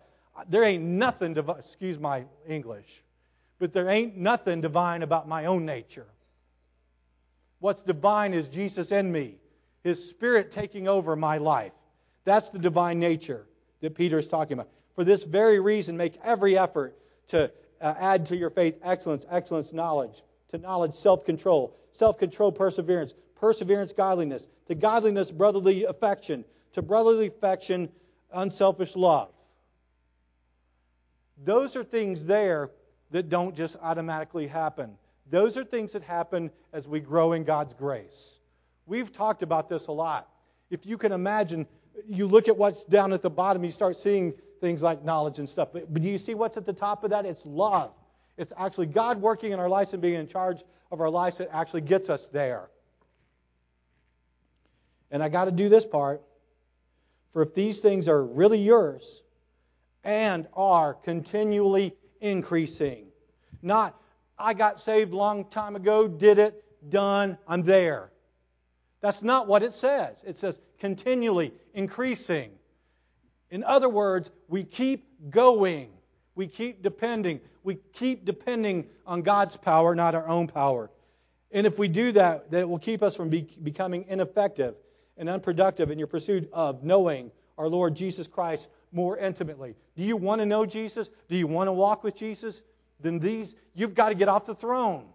There 0.48 0.62
ain't 0.62 0.84
nothing, 0.84 1.34
divi- 1.34 1.54
excuse 1.58 1.98
my 1.98 2.24
English, 2.46 3.02
but 3.58 3.72
there 3.72 3.88
ain't 3.88 4.16
nothing 4.16 4.60
divine 4.60 5.02
about 5.02 5.28
my 5.28 5.46
own 5.46 5.64
nature. 5.64 6.06
What's 7.60 7.82
divine 7.82 8.34
is 8.34 8.48
Jesus 8.48 8.92
in 8.92 9.10
me, 9.10 9.36
His 9.84 10.08
Spirit 10.08 10.50
taking 10.50 10.88
over 10.88 11.16
my 11.16 11.38
life. 11.38 11.72
That's 12.24 12.50
the 12.50 12.58
divine 12.58 12.98
nature 12.98 13.46
that 13.80 13.94
Peter 13.94 14.18
is 14.18 14.26
talking 14.26 14.54
about. 14.54 14.68
For 14.94 15.04
this 15.04 15.24
very 15.24 15.60
reason, 15.60 15.96
make 15.96 16.18
every 16.22 16.58
effort 16.58 16.96
to 17.28 17.50
uh, 17.80 17.94
add 17.98 18.26
to 18.26 18.36
your 18.36 18.50
faith 18.50 18.78
excellence, 18.82 19.24
excellence, 19.30 19.72
knowledge, 19.72 20.22
to 20.50 20.58
knowledge, 20.58 20.94
self 20.94 21.24
control, 21.24 21.76
self 21.92 22.18
control, 22.18 22.52
perseverance, 22.52 23.14
perseverance, 23.42 23.92
godliness, 23.92 24.46
to 24.68 24.74
godliness, 24.76 25.32
brotherly 25.32 25.82
affection, 25.82 26.44
to 26.74 26.80
brotherly 26.80 27.26
affection, 27.26 27.88
unselfish 28.32 28.94
love. 28.94 29.30
Those 31.44 31.74
are 31.74 31.82
things 31.82 32.24
there 32.24 32.70
that 33.10 33.28
don't 33.28 33.56
just 33.56 33.76
automatically 33.82 34.46
happen. 34.46 34.96
Those 35.28 35.56
are 35.56 35.64
things 35.64 35.92
that 35.92 36.04
happen 36.04 36.52
as 36.72 36.86
we 36.86 37.00
grow 37.00 37.32
in 37.32 37.42
God's 37.42 37.74
grace. 37.74 38.38
We've 38.86 39.12
talked 39.12 39.42
about 39.42 39.68
this 39.68 39.88
a 39.88 39.92
lot. 39.92 40.28
If 40.70 40.86
you 40.86 40.96
can 40.96 41.10
imagine, 41.10 41.66
you 42.08 42.28
look 42.28 42.46
at 42.46 42.56
what's 42.56 42.84
down 42.84 43.12
at 43.12 43.22
the 43.22 43.30
bottom, 43.30 43.64
you 43.64 43.72
start 43.72 43.96
seeing 43.96 44.34
things 44.60 44.84
like 44.84 45.02
knowledge 45.02 45.40
and 45.40 45.48
stuff. 45.48 45.70
But, 45.72 45.92
do 45.92 46.08
you 46.08 46.16
see 46.16 46.34
what's 46.34 46.56
at 46.58 46.64
the 46.64 46.72
top 46.72 47.02
of 47.02 47.10
that? 47.10 47.26
It's 47.26 47.44
love. 47.44 47.90
It's 48.38 48.52
actually 48.56 48.86
God 48.86 49.20
working 49.20 49.50
in 49.50 49.58
our 49.58 49.68
lives 49.68 49.94
and 49.94 50.00
being 50.00 50.14
in 50.14 50.28
charge 50.28 50.62
of 50.92 51.00
our 51.00 51.10
lives 51.10 51.38
that 51.38 51.48
actually 51.52 51.80
gets 51.80 52.08
us 52.08 52.28
there. 52.28 52.68
And 55.12 55.22
I 55.22 55.28
got 55.28 55.44
to 55.44 55.52
do 55.52 55.68
this 55.68 55.86
part. 55.86 56.22
For 57.32 57.42
if 57.42 57.54
these 57.54 57.78
things 57.78 58.08
are 58.08 58.22
really 58.22 58.58
yours 58.58 59.22
and 60.02 60.48
are 60.54 60.94
continually 60.94 61.94
increasing, 62.20 63.06
not 63.60 63.96
I 64.38 64.54
got 64.54 64.80
saved 64.80 65.12
long 65.12 65.44
time 65.44 65.76
ago, 65.76 66.08
did 66.08 66.38
it, 66.38 66.64
done, 66.90 67.38
I'm 67.46 67.62
there. 67.62 68.10
That's 69.00 69.22
not 69.22 69.46
what 69.46 69.62
it 69.62 69.72
says. 69.72 70.22
It 70.26 70.36
says 70.36 70.58
continually 70.78 71.52
increasing. 71.74 72.50
In 73.50 73.62
other 73.64 73.88
words, 73.88 74.30
we 74.48 74.64
keep 74.64 75.30
going. 75.30 75.90
We 76.34 76.46
keep 76.46 76.82
depending. 76.82 77.40
We 77.62 77.76
keep 77.92 78.24
depending 78.24 78.86
on 79.06 79.22
God's 79.22 79.56
power, 79.56 79.94
not 79.94 80.14
our 80.14 80.26
own 80.26 80.48
power. 80.48 80.90
And 81.50 81.66
if 81.66 81.78
we 81.78 81.88
do 81.88 82.12
that, 82.12 82.50
that 82.50 82.68
will 82.68 82.78
keep 82.78 83.02
us 83.02 83.14
from 83.14 83.28
be, 83.28 83.46
becoming 83.62 84.06
ineffective 84.08 84.74
and 85.16 85.28
unproductive 85.28 85.90
in 85.90 85.98
your 85.98 86.08
pursuit 86.08 86.48
of 86.52 86.82
knowing 86.82 87.30
our 87.58 87.68
Lord 87.68 87.94
Jesus 87.94 88.26
Christ 88.26 88.68
more 88.92 89.16
intimately. 89.18 89.74
Do 89.96 90.02
you 90.02 90.16
want 90.16 90.40
to 90.40 90.46
know 90.46 90.66
Jesus? 90.66 91.10
Do 91.28 91.36
you 91.36 91.46
want 91.46 91.68
to 91.68 91.72
walk 91.72 92.04
with 92.04 92.14
Jesus? 92.14 92.62
then 93.02 93.18
these, 93.18 93.54
you've 93.74 93.94
got 93.94 94.08
to 94.08 94.14
get 94.14 94.28
off 94.28 94.46
the 94.46 94.54
throne. 94.54 95.06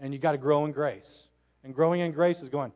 And 0.00 0.12
you've 0.12 0.22
got 0.22 0.32
to 0.32 0.38
grow 0.38 0.64
in 0.64 0.72
grace. 0.72 1.28
And 1.64 1.74
growing 1.74 2.00
in 2.00 2.12
grace 2.12 2.42
is 2.42 2.48
going, 2.48 2.72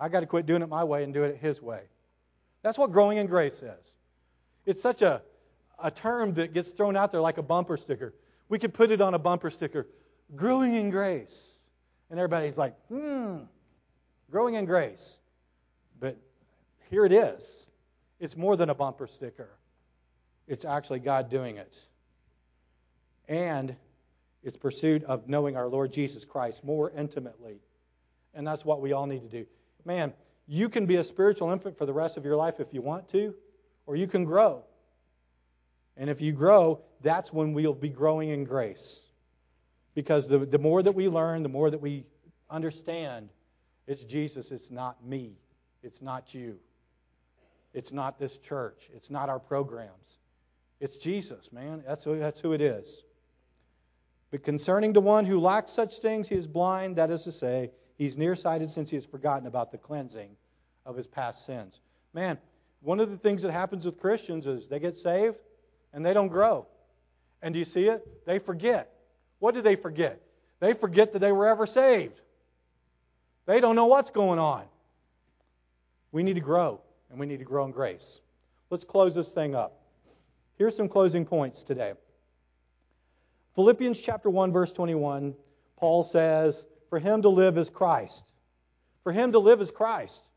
I 0.00 0.08
got 0.08 0.20
to 0.20 0.26
quit 0.26 0.46
doing 0.46 0.62
it 0.62 0.68
my 0.68 0.84
way 0.84 1.02
and 1.02 1.12
do 1.12 1.24
it 1.24 1.38
His 1.38 1.60
way. 1.60 1.82
That's 2.62 2.78
what 2.78 2.92
growing 2.92 3.18
in 3.18 3.26
grace 3.26 3.62
is. 3.62 3.94
It's 4.64 4.80
such 4.80 5.02
a, 5.02 5.22
a 5.82 5.90
term 5.90 6.34
that 6.34 6.54
gets 6.54 6.70
thrown 6.70 6.96
out 6.96 7.10
there 7.10 7.20
like 7.20 7.38
a 7.38 7.42
bumper 7.42 7.76
sticker. 7.76 8.14
We 8.48 8.58
could 8.58 8.72
put 8.72 8.90
it 8.90 9.00
on 9.00 9.14
a 9.14 9.18
bumper 9.18 9.50
sticker 9.50 9.86
growing 10.34 10.74
in 10.74 10.90
grace. 10.90 11.58
And 12.10 12.18
everybody's 12.18 12.56
like, 12.56 12.74
hmm, 12.88 13.40
growing 14.30 14.54
in 14.54 14.64
grace. 14.64 15.18
But 16.00 16.16
here 16.90 17.04
it 17.04 17.12
is. 17.12 17.66
It's 18.20 18.36
more 18.36 18.56
than 18.56 18.70
a 18.70 18.74
bumper 18.74 19.06
sticker, 19.06 19.50
it's 20.46 20.64
actually 20.64 21.00
God 21.00 21.30
doing 21.30 21.56
it 21.56 21.78
and 23.28 23.76
its 24.42 24.56
pursuit 24.56 25.04
of 25.04 25.28
knowing 25.28 25.56
our 25.56 25.68
Lord 25.68 25.92
Jesus 25.92 26.24
Christ 26.24 26.64
more 26.64 26.90
intimately. 26.90 27.60
And 28.34 28.46
that's 28.46 28.64
what 28.64 28.80
we 28.80 28.92
all 28.92 29.06
need 29.06 29.20
to 29.20 29.28
do. 29.28 29.46
Man, 29.84 30.12
you 30.46 30.68
can 30.68 30.86
be 30.86 30.96
a 30.96 31.04
spiritual 31.04 31.50
infant 31.50 31.76
for 31.76 31.86
the 31.86 31.92
rest 31.92 32.16
of 32.16 32.24
your 32.24 32.36
life 32.36 32.58
if 32.58 32.72
you 32.72 32.80
want 32.80 33.08
to, 33.10 33.34
or 33.86 33.96
you 33.96 34.06
can 34.06 34.24
grow. 34.24 34.64
And 35.96 36.08
if 36.08 36.20
you 36.20 36.32
grow, 36.32 36.80
that's 37.02 37.32
when 37.32 37.52
we'll 37.52 37.74
be 37.74 37.88
growing 37.88 38.30
in 38.30 38.44
grace. 38.44 39.04
Because 39.94 40.28
the, 40.28 40.38
the 40.38 40.58
more 40.58 40.82
that 40.82 40.92
we 40.92 41.08
learn, 41.08 41.42
the 41.42 41.48
more 41.48 41.70
that 41.70 41.80
we 41.80 42.04
understand, 42.48 43.28
it's 43.88 44.04
Jesus, 44.04 44.52
it's 44.52 44.70
not 44.70 45.04
me, 45.04 45.32
it's 45.82 46.00
not 46.00 46.32
you. 46.34 46.60
It's 47.74 47.92
not 47.92 48.18
this 48.18 48.36
church. 48.38 48.88
It's 48.94 49.10
not 49.10 49.28
our 49.28 49.38
programs. 49.38 50.18
It's 50.80 50.96
Jesus, 50.96 51.52
man. 51.52 51.82
That's 51.86 52.04
who, 52.04 52.18
that's 52.18 52.40
who 52.40 52.52
it 52.52 52.60
is. 52.60 53.02
But 54.30 54.42
concerning 54.42 54.92
the 54.92 55.00
one 55.00 55.24
who 55.24 55.40
lacks 55.40 55.72
such 55.72 56.00
things, 56.00 56.28
he 56.28 56.34
is 56.34 56.46
blind, 56.46 56.96
that 56.96 57.10
is 57.10 57.24
to 57.24 57.32
say, 57.32 57.70
he's 57.96 58.16
nearsighted 58.16 58.70
since 58.70 58.90
he 58.90 58.96
has 58.96 59.04
forgotten 59.04 59.46
about 59.46 59.70
the 59.70 59.78
cleansing 59.78 60.30
of 60.84 60.96
his 60.96 61.06
past 61.06 61.46
sins. 61.46 61.80
Man, 62.12 62.38
one 62.80 63.00
of 63.00 63.10
the 63.10 63.16
things 63.16 63.42
that 63.42 63.52
happens 63.52 63.84
with 63.86 63.98
Christians 63.98 64.46
is 64.46 64.68
they 64.68 64.80
get 64.80 64.96
saved 64.96 65.36
and 65.92 66.04
they 66.04 66.14
don't 66.14 66.28
grow. 66.28 66.66
And 67.42 67.52
do 67.52 67.58
you 67.58 67.64
see 67.64 67.84
it? 67.84 68.26
They 68.26 68.38
forget. 68.38 68.92
What 69.38 69.54
do 69.54 69.62
they 69.62 69.76
forget? 69.76 70.20
They 70.60 70.72
forget 70.72 71.12
that 71.12 71.20
they 71.20 71.32
were 71.32 71.46
ever 71.46 71.66
saved. 71.66 72.20
They 73.48 73.60
don't 73.60 73.76
know 73.76 73.86
what's 73.86 74.10
going 74.10 74.38
on. 74.38 74.64
We 76.12 76.22
need 76.22 76.34
to 76.34 76.40
grow, 76.40 76.82
and 77.10 77.18
we 77.18 77.24
need 77.24 77.38
to 77.38 77.46
grow 77.46 77.64
in 77.64 77.70
grace. 77.70 78.20
Let's 78.68 78.84
close 78.84 79.14
this 79.14 79.32
thing 79.32 79.54
up. 79.54 79.80
Here's 80.58 80.76
some 80.76 80.86
closing 80.86 81.24
points 81.24 81.62
today. 81.62 81.94
Philippians 83.54 83.98
chapter 84.02 84.28
1 84.28 84.52
verse 84.52 84.70
21, 84.72 85.34
Paul 85.78 86.02
says, 86.02 86.66
"For 86.90 86.98
him 86.98 87.22
to 87.22 87.30
live 87.30 87.56
is 87.56 87.70
Christ." 87.70 88.22
For 89.02 89.12
him 89.12 89.32
to 89.32 89.38
live 89.38 89.62
is 89.62 89.70
Christ. 89.70 90.28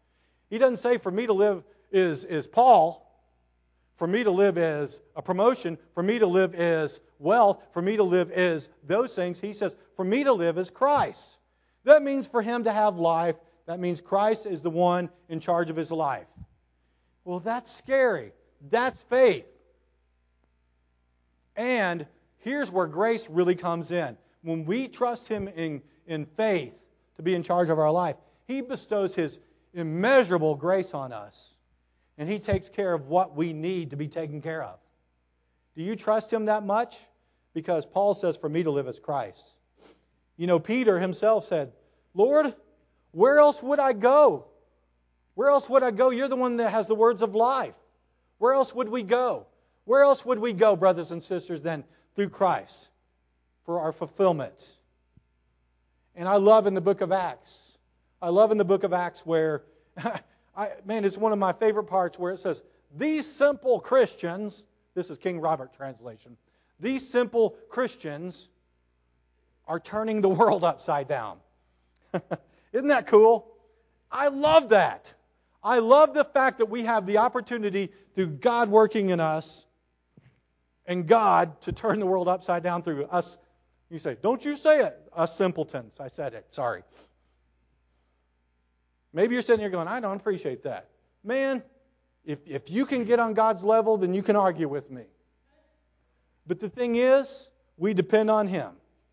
He 0.50 0.58
doesn't 0.58 0.78
say 0.78 0.98
for 0.98 1.12
me 1.12 1.26
to 1.26 1.34
live 1.34 1.66
is 1.92 2.24
is 2.24 2.48
Paul. 2.48 3.06
For 3.98 4.08
me 4.08 4.24
to 4.24 4.32
live 4.32 4.58
is 4.58 5.02
a 5.18 5.22
promotion. 5.22 5.78
For 5.96 6.02
me 6.02 6.18
to 6.20 6.28
live 6.28 6.56
is 6.56 7.02
wealth. 7.20 7.62
For 7.74 7.82
me 7.82 7.98
to 7.98 8.04
live 8.04 8.32
is 8.32 8.70
those 8.88 9.14
things. 9.14 9.38
He 9.38 9.52
says, 9.52 9.76
for 9.98 10.06
me 10.06 10.24
to 10.24 10.32
live 10.32 10.58
is 10.58 10.70
Christ. 10.70 11.38
That 11.84 12.04
means 12.04 12.28
for 12.28 12.42
him 12.42 12.66
to 12.66 12.72
have 12.72 12.98
life, 12.98 13.36
that 13.66 13.80
means 13.80 14.02
Christ 14.02 14.46
is 14.46 14.62
the 14.62 14.70
one 14.70 15.10
in 15.30 15.40
charge 15.40 15.70
of 15.70 15.76
his 15.76 15.92
life. 15.92 16.28
Well, 17.24 17.40
that's 17.40 17.72
scary. 17.72 18.34
That's 18.70 19.02
faith. 19.04 19.46
And 21.56 22.06
here's 22.40 22.72
where 22.72 22.88
grace 22.88 23.28
really 23.30 23.56
comes 23.56 23.92
in. 23.92 24.18
When 24.42 24.66
we 24.66 24.88
trust 24.88 25.28
him 25.28 25.48
in, 25.48 25.82
in 26.08 26.26
faith 26.26 26.74
to 27.18 27.22
be 27.22 27.36
in 27.36 27.44
charge 27.44 27.70
of 27.70 27.80
our 27.80 27.92
life, 27.92 28.16
he 28.48 28.62
bestows 28.62 29.14
his 29.14 29.40
immeasurable 29.74 30.56
grace 30.56 30.94
on 30.94 31.14
us 31.14 31.56
and 32.22 32.30
He 32.30 32.38
takes 32.38 32.70
care 32.70 32.94
of 32.94 33.08
what 33.08 33.36
we 33.36 33.52
need 33.52 33.90
to 33.90 33.96
be 33.96 34.08
taken 34.08 34.42
care 34.42 34.64
of. 34.64 34.78
Do 35.76 35.82
you 35.82 35.96
trust 35.96 36.32
Him 36.32 36.46
that 36.46 36.64
much? 36.64 36.98
Because 37.54 37.86
Paul 37.86 38.14
says, 38.14 38.38
For 38.38 38.48
me 38.48 38.62
to 38.62 38.72
live 38.72 38.88
as 38.88 39.00
Christ. 39.00 39.56
You 40.42 40.48
know, 40.48 40.58
Peter 40.58 40.98
himself 40.98 41.46
said, 41.46 41.72
Lord, 42.16 42.56
where 43.12 43.38
else 43.38 43.62
would 43.62 43.78
I 43.78 43.94
go? 43.94 44.48
Where 45.36 45.50
else 45.52 45.70
would 45.70 45.84
I 45.84 45.92
go? 45.92 46.10
You're 46.10 46.30
the 46.30 46.36
one 46.36 46.58
that 46.58 46.72
has 46.72 46.88
the 46.88 46.96
words 46.96 47.22
of 47.22 47.36
life. 47.36 47.76
Where 48.40 48.54
else 48.54 48.74
would 48.74 48.90
we 48.90 49.04
go? 49.04 49.46
Where 49.86 50.02
else 50.02 50.26
would 50.26 50.40
we 50.40 50.54
go, 50.54 50.76
brothers 50.76 51.12
and 51.12 51.22
sisters, 51.22 51.62
than 51.62 51.84
through 52.16 52.30
Christ 52.30 52.90
for 53.68 53.82
our 53.82 53.92
fulfillment? 53.92 54.68
And 56.16 56.28
I 56.28 56.38
love 56.38 56.66
in 56.66 56.74
the 56.74 56.82
book 56.82 57.02
of 57.02 57.12
Acts, 57.12 57.78
I 58.20 58.30
love 58.30 58.52
in 58.52 58.58
the 58.58 58.66
book 58.66 58.84
of 58.84 58.94
Acts 58.94 59.24
where 59.24 59.62
I, 60.58 60.72
man, 60.86 61.06
it's 61.06 61.20
one 61.20 61.34
of 61.34 61.38
my 61.38 61.54
favorite 61.54 61.84
parts 61.84 62.18
where 62.18 62.34
it 62.34 62.40
says, 62.40 62.64
These 62.98 63.32
simple 63.32 63.80
Christians, 63.80 64.64
this 64.96 65.12
is 65.12 65.20
King 65.20 65.40
Robert 65.40 65.76
translation, 65.76 66.36
these 66.80 67.08
simple 67.08 67.58
Christians 67.70 68.50
are 69.68 69.80
turning 69.80 70.22
the 70.22 70.30
world 70.30 70.64
upside 70.64 71.08
down. 71.08 71.38
Isn't 72.74 72.88
that 72.88 73.08
cool? 73.08 73.48
I 74.12 74.28
love 74.28 74.70
that. 74.70 75.14
I 75.64 75.80
love 75.80 76.14
the 76.14 76.26
fact 76.26 76.58
that 76.58 76.68
we 76.70 76.84
have 76.84 77.06
the 77.06 77.20
opportunity 77.20 77.92
through 78.16 78.28
God 78.28 78.70
working 78.70 79.10
in 79.10 79.20
us 79.20 79.66
and 80.86 81.08
God 81.08 81.62
to 81.62 81.72
turn 81.72 82.00
the 82.00 82.06
world 82.06 82.28
upside 82.28 82.64
down 82.64 82.82
through 82.84 83.06
us. 83.06 83.38
You 83.90 84.00
say, 84.00 84.18
Don't 84.22 84.44
you 84.44 84.56
say 84.56 84.82
it, 84.82 84.98
us 85.14 85.36
simpletons. 85.36 86.00
I 86.00 86.08
said 86.08 86.34
it. 86.34 86.46
Sorry. 86.50 86.84
Maybe 89.14 89.36
you're 89.36 89.42
sitting 89.42 89.60
here 89.60 89.70
going, 89.70 89.88
I 89.88 90.00
don't 90.00 90.16
appreciate 90.16 90.64
that. 90.64 90.90
Man, 91.24 91.62
if, 92.26 92.40
if 92.46 92.72
you 92.72 92.86
can 92.86 93.04
get 93.04 93.20
on 93.20 93.34
God's 93.34 93.64
level, 93.64 93.98
then 93.98 94.14
you 94.14 94.24
can 94.24 94.36
argue 94.36 94.68
with 94.68 94.90
me. 94.90 95.04
But 96.48 96.60
the 96.60 96.70
thing 96.70 96.96
is, 96.96 97.50
we 97.78 97.94
depend 97.94 98.32
on 98.32 98.48
Him. 98.48 98.72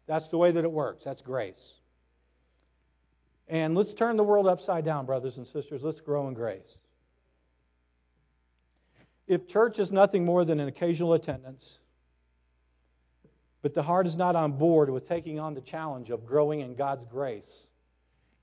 That's 0.09 0.29
the 0.29 0.39
way 0.39 0.51
that 0.51 0.65
it 0.65 0.73
works. 0.73 1.05
That's 1.05 1.21
grace. 1.21 1.75
And 3.47 3.77
let's 3.77 3.95
turn 3.95 4.17
the 4.17 4.25
world 4.25 4.49
upside 4.49 4.85
down, 4.85 5.07
brothers 5.07 5.37
and 5.37 5.47
sisters. 5.47 5.85
Let's 5.85 6.01
grow 6.01 6.27
in 6.29 6.35
grace. 6.35 6.79
If 9.27 9.47
church 9.47 9.79
is 9.79 9.93
nothing 9.93 10.25
more 10.25 10.45
than 10.45 10.59
an 10.59 10.69
occasional 10.69 11.13
attendance, 11.13 11.79
but 13.61 13.75
the 13.75 13.83
heart 13.83 14.07
is 14.07 14.17
not 14.17 14.35
on 14.35 14.53
board 14.53 14.89
with 14.89 15.07
taking 15.07 15.39
on 15.39 15.53
the 15.53 15.61
challenge 15.61 16.11
of 16.11 16.25
growing 16.25 16.61
in 16.61 16.75
God's 16.75 17.05
grace, 17.05 17.69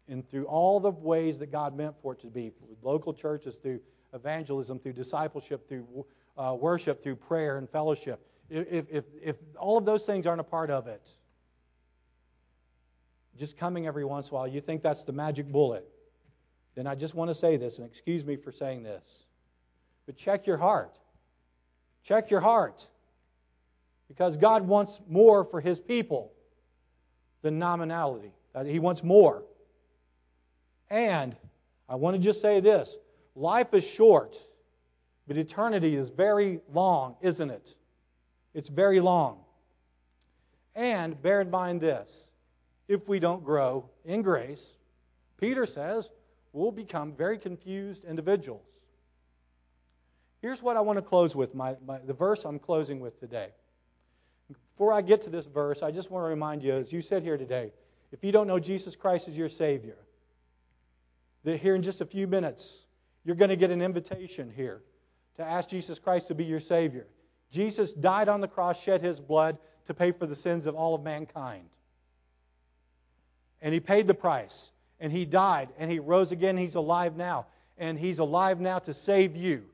and 0.08 0.28
through 0.30 0.46
all 0.46 0.80
the 0.80 0.92
ways 0.92 1.40
that 1.40 1.52
God 1.52 1.76
meant 1.76 1.96
for 2.02 2.14
it 2.14 2.20
to 2.22 2.28
be 2.28 2.52
local 2.84 3.12
churches, 3.12 3.58
through 3.58 3.80
evangelism, 4.14 4.78
through 4.78 4.94
discipleship, 4.94 5.68
through 5.68 6.06
uh, 6.38 6.56
worship, 6.60 7.02
through 7.02 7.16
prayer 7.16 7.58
and 7.58 7.68
fellowship. 7.68 8.28
If, 8.52 8.86
if, 8.92 9.06
if 9.20 9.36
all 9.58 9.80
of 9.80 9.86
those 9.86 10.06
things 10.06 10.28
aren't 10.28 10.42
a 10.42 10.44
part 10.44 10.70
of 10.70 10.88
it, 10.88 11.16
just 13.38 13.58
coming 13.58 13.88
every 13.88 14.06
once 14.06 14.30
in 14.30 14.36
a 14.36 14.38
while, 14.38 14.48
you 14.48 14.62
think 14.62 14.82
that's 14.82 15.04
the 15.04 15.12
magic 15.12 15.52
bullet, 15.52 15.88
then 16.76 16.88
I 16.88 16.96
just 16.96 17.16
want 17.16 17.30
to 17.30 17.36
say 17.36 17.58
this, 17.58 17.78
and 17.78 17.88
excuse 17.88 18.26
me 18.26 18.36
for 18.36 18.52
saying 18.52 18.84
this. 18.84 19.26
But 20.06 20.18
check 20.18 20.46
your 20.46 20.58
heart. 20.58 20.98
Check 22.04 22.30
your 22.30 22.42
heart. 22.42 22.88
Because 24.08 24.38
God 24.38 24.68
wants 24.68 25.02
more 25.10 25.44
for 25.44 25.60
His 25.60 25.80
people 25.80 26.32
than 27.42 27.60
nominality. 27.60 28.32
Uh, 28.54 28.64
he 28.64 28.80
wants 28.80 29.04
more. 29.04 29.44
And 30.90 31.36
I 31.90 31.96
want 31.96 32.16
to 32.16 32.22
just 32.22 32.42
say 32.42 32.60
this 32.60 32.98
life 33.36 33.74
is 33.74 33.88
short, 33.88 34.38
but 35.28 35.38
eternity 35.38 35.96
is 35.96 36.10
very 36.10 36.60
long, 36.74 37.16
isn't 37.22 37.50
it? 37.50 37.76
It's 38.54 38.70
very 38.70 39.00
long. 39.00 39.40
And 40.76 41.22
bear 41.22 41.42
in 41.42 41.50
mind 41.50 41.82
this 41.82 42.30
if 42.88 43.08
we 43.08 43.20
don't 43.20 43.44
grow 43.44 43.90
in 44.04 44.22
grace, 44.22 44.76
Peter 45.40 45.66
says 45.66 46.10
we'll 46.54 46.72
become 46.72 47.14
very 47.14 47.38
confused 47.38 48.06
individuals. 48.06 48.66
Here's 50.42 50.62
what 50.62 50.78
I 50.78 50.82
want 50.82 50.98
to 50.98 51.02
close 51.02 51.36
with 51.36 51.56
my, 51.56 51.76
my, 51.86 51.98
the 52.00 52.14
verse 52.14 52.46
I'm 52.46 52.60
closing 52.60 53.00
with 53.00 53.20
today. 53.20 53.50
Before 54.74 54.94
I 54.94 55.02
get 55.02 55.24
to 55.24 55.30
this 55.30 55.46
verse, 55.46 55.82
I 55.82 55.92
just 55.92 56.12
want 56.12 56.24
to 56.26 56.30
remind 56.30 56.62
you, 56.62 56.74
as 56.74 56.94
you 56.94 57.02
sit 57.02 57.24
here 57.24 57.38
today, 57.38 57.72
if 58.12 58.24
you 58.24 58.32
don't 58.32 58.46
know 58.46 58.60
Jesus 58.60 58.96
Christ 58.96 59.28
as 59.28 59.38
your 59.38 59.50
Savior, 59.50 59.98
that 61.44 61.60
here 61.60 61.76
in 61.76 61.82
just 61.82 62.02
a 62.02 62.06
few 62.06 62.28
minutes, 62.28 62.82
you're 63.24 63.36
going 63.36 63.50
to 63.50 63.56
get 63.56 63.72
an 63.72 63.82
invitation 63.82 64.52
here 64.56 64.82
to 65.38 65.44
ask 65.44 65.70
Jesus 65.70 65.98
Christ 65.98 66.28
to 66.28 66.36
be 66.36 66.46
your 66.46 66.60
Savior. 66.60 67.08
Jesus 67.52 67.94
died 67.94 68.30
on 68.30 68.42
the 68.42 68.48
cross, 68.48 68.82
shed 68.82 69.02
his 69.02 69.20
blood 69.20 69.58
to 69.88 69.94
pay 69.94 70.12
for 70.12 70.26
the 70.26 70.36
sins 70.36 70.66
of 70.66 70.76
all 70.76 70.94
of 70.96 71.04
mankind. 71.04 71.70
And 73.62 73.74
he 73.74 73.80
paid 73.80 74.08
the 74.08 74.14
price. 74.14 74.72
And 75.00 75.12
he 75.12 75.26
died. 75.26 75.70
And 75.78 75.92
he 75.92 76.00
rose 76.00 76.32
again. 76.32 76.58
He's 76.58 76.76
alive 76.76 77.16
now. 77.16 77.48
And 77.78 78.00
he's 78.00 78.20
alive 78.20 78.60
now 78.60 78.80
to 78.80 78.94
save 78.94 79.36
you. 79.36 79.66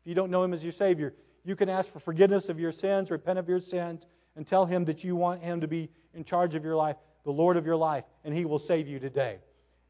If 0.00 0.06
you 0.06 0.14
don't 0.14 0.30
know 0.30 0.42
him 0.42 0.52
as 0.52 0.62
your 0.62 0.72
Savior, 0.72 1.14
you 1.44 1.56
can 1.56 1.68
ask 1.68 1.90
for 1.90 2.00
forgiveness 2.00 2.48
of 2.48 2.58
your 2.58 2.72
sins, 2.72 3.10
repent 3.10 3.38
of 3.38 3.48
your 3.48 3.60
sins, 3.60 4.06
and 4.36 4.46
tell 4.46 4.66
him 4.66 4.84
that 4.86 5.04
you 5.04 5.16
want 5.16 5.42
him 5.42 5.60
to 5.60 5.68
be 5.68 5.88
in 6.14 6.24
charge 6.24 6.54
of 6.54 6.64
your 6.64 6.76
life, 6.76 6.96
the 7.24 7.32
Lord 7.32 7.56
of 7.56 7.66
your 7.66 7.76
life, 7.76 8.04
and 8.24 8.34
he 8.34 8.44
will 8.44 8.58
save 8.58 8.88
you 8.88 8.98
today. 8.98 9.38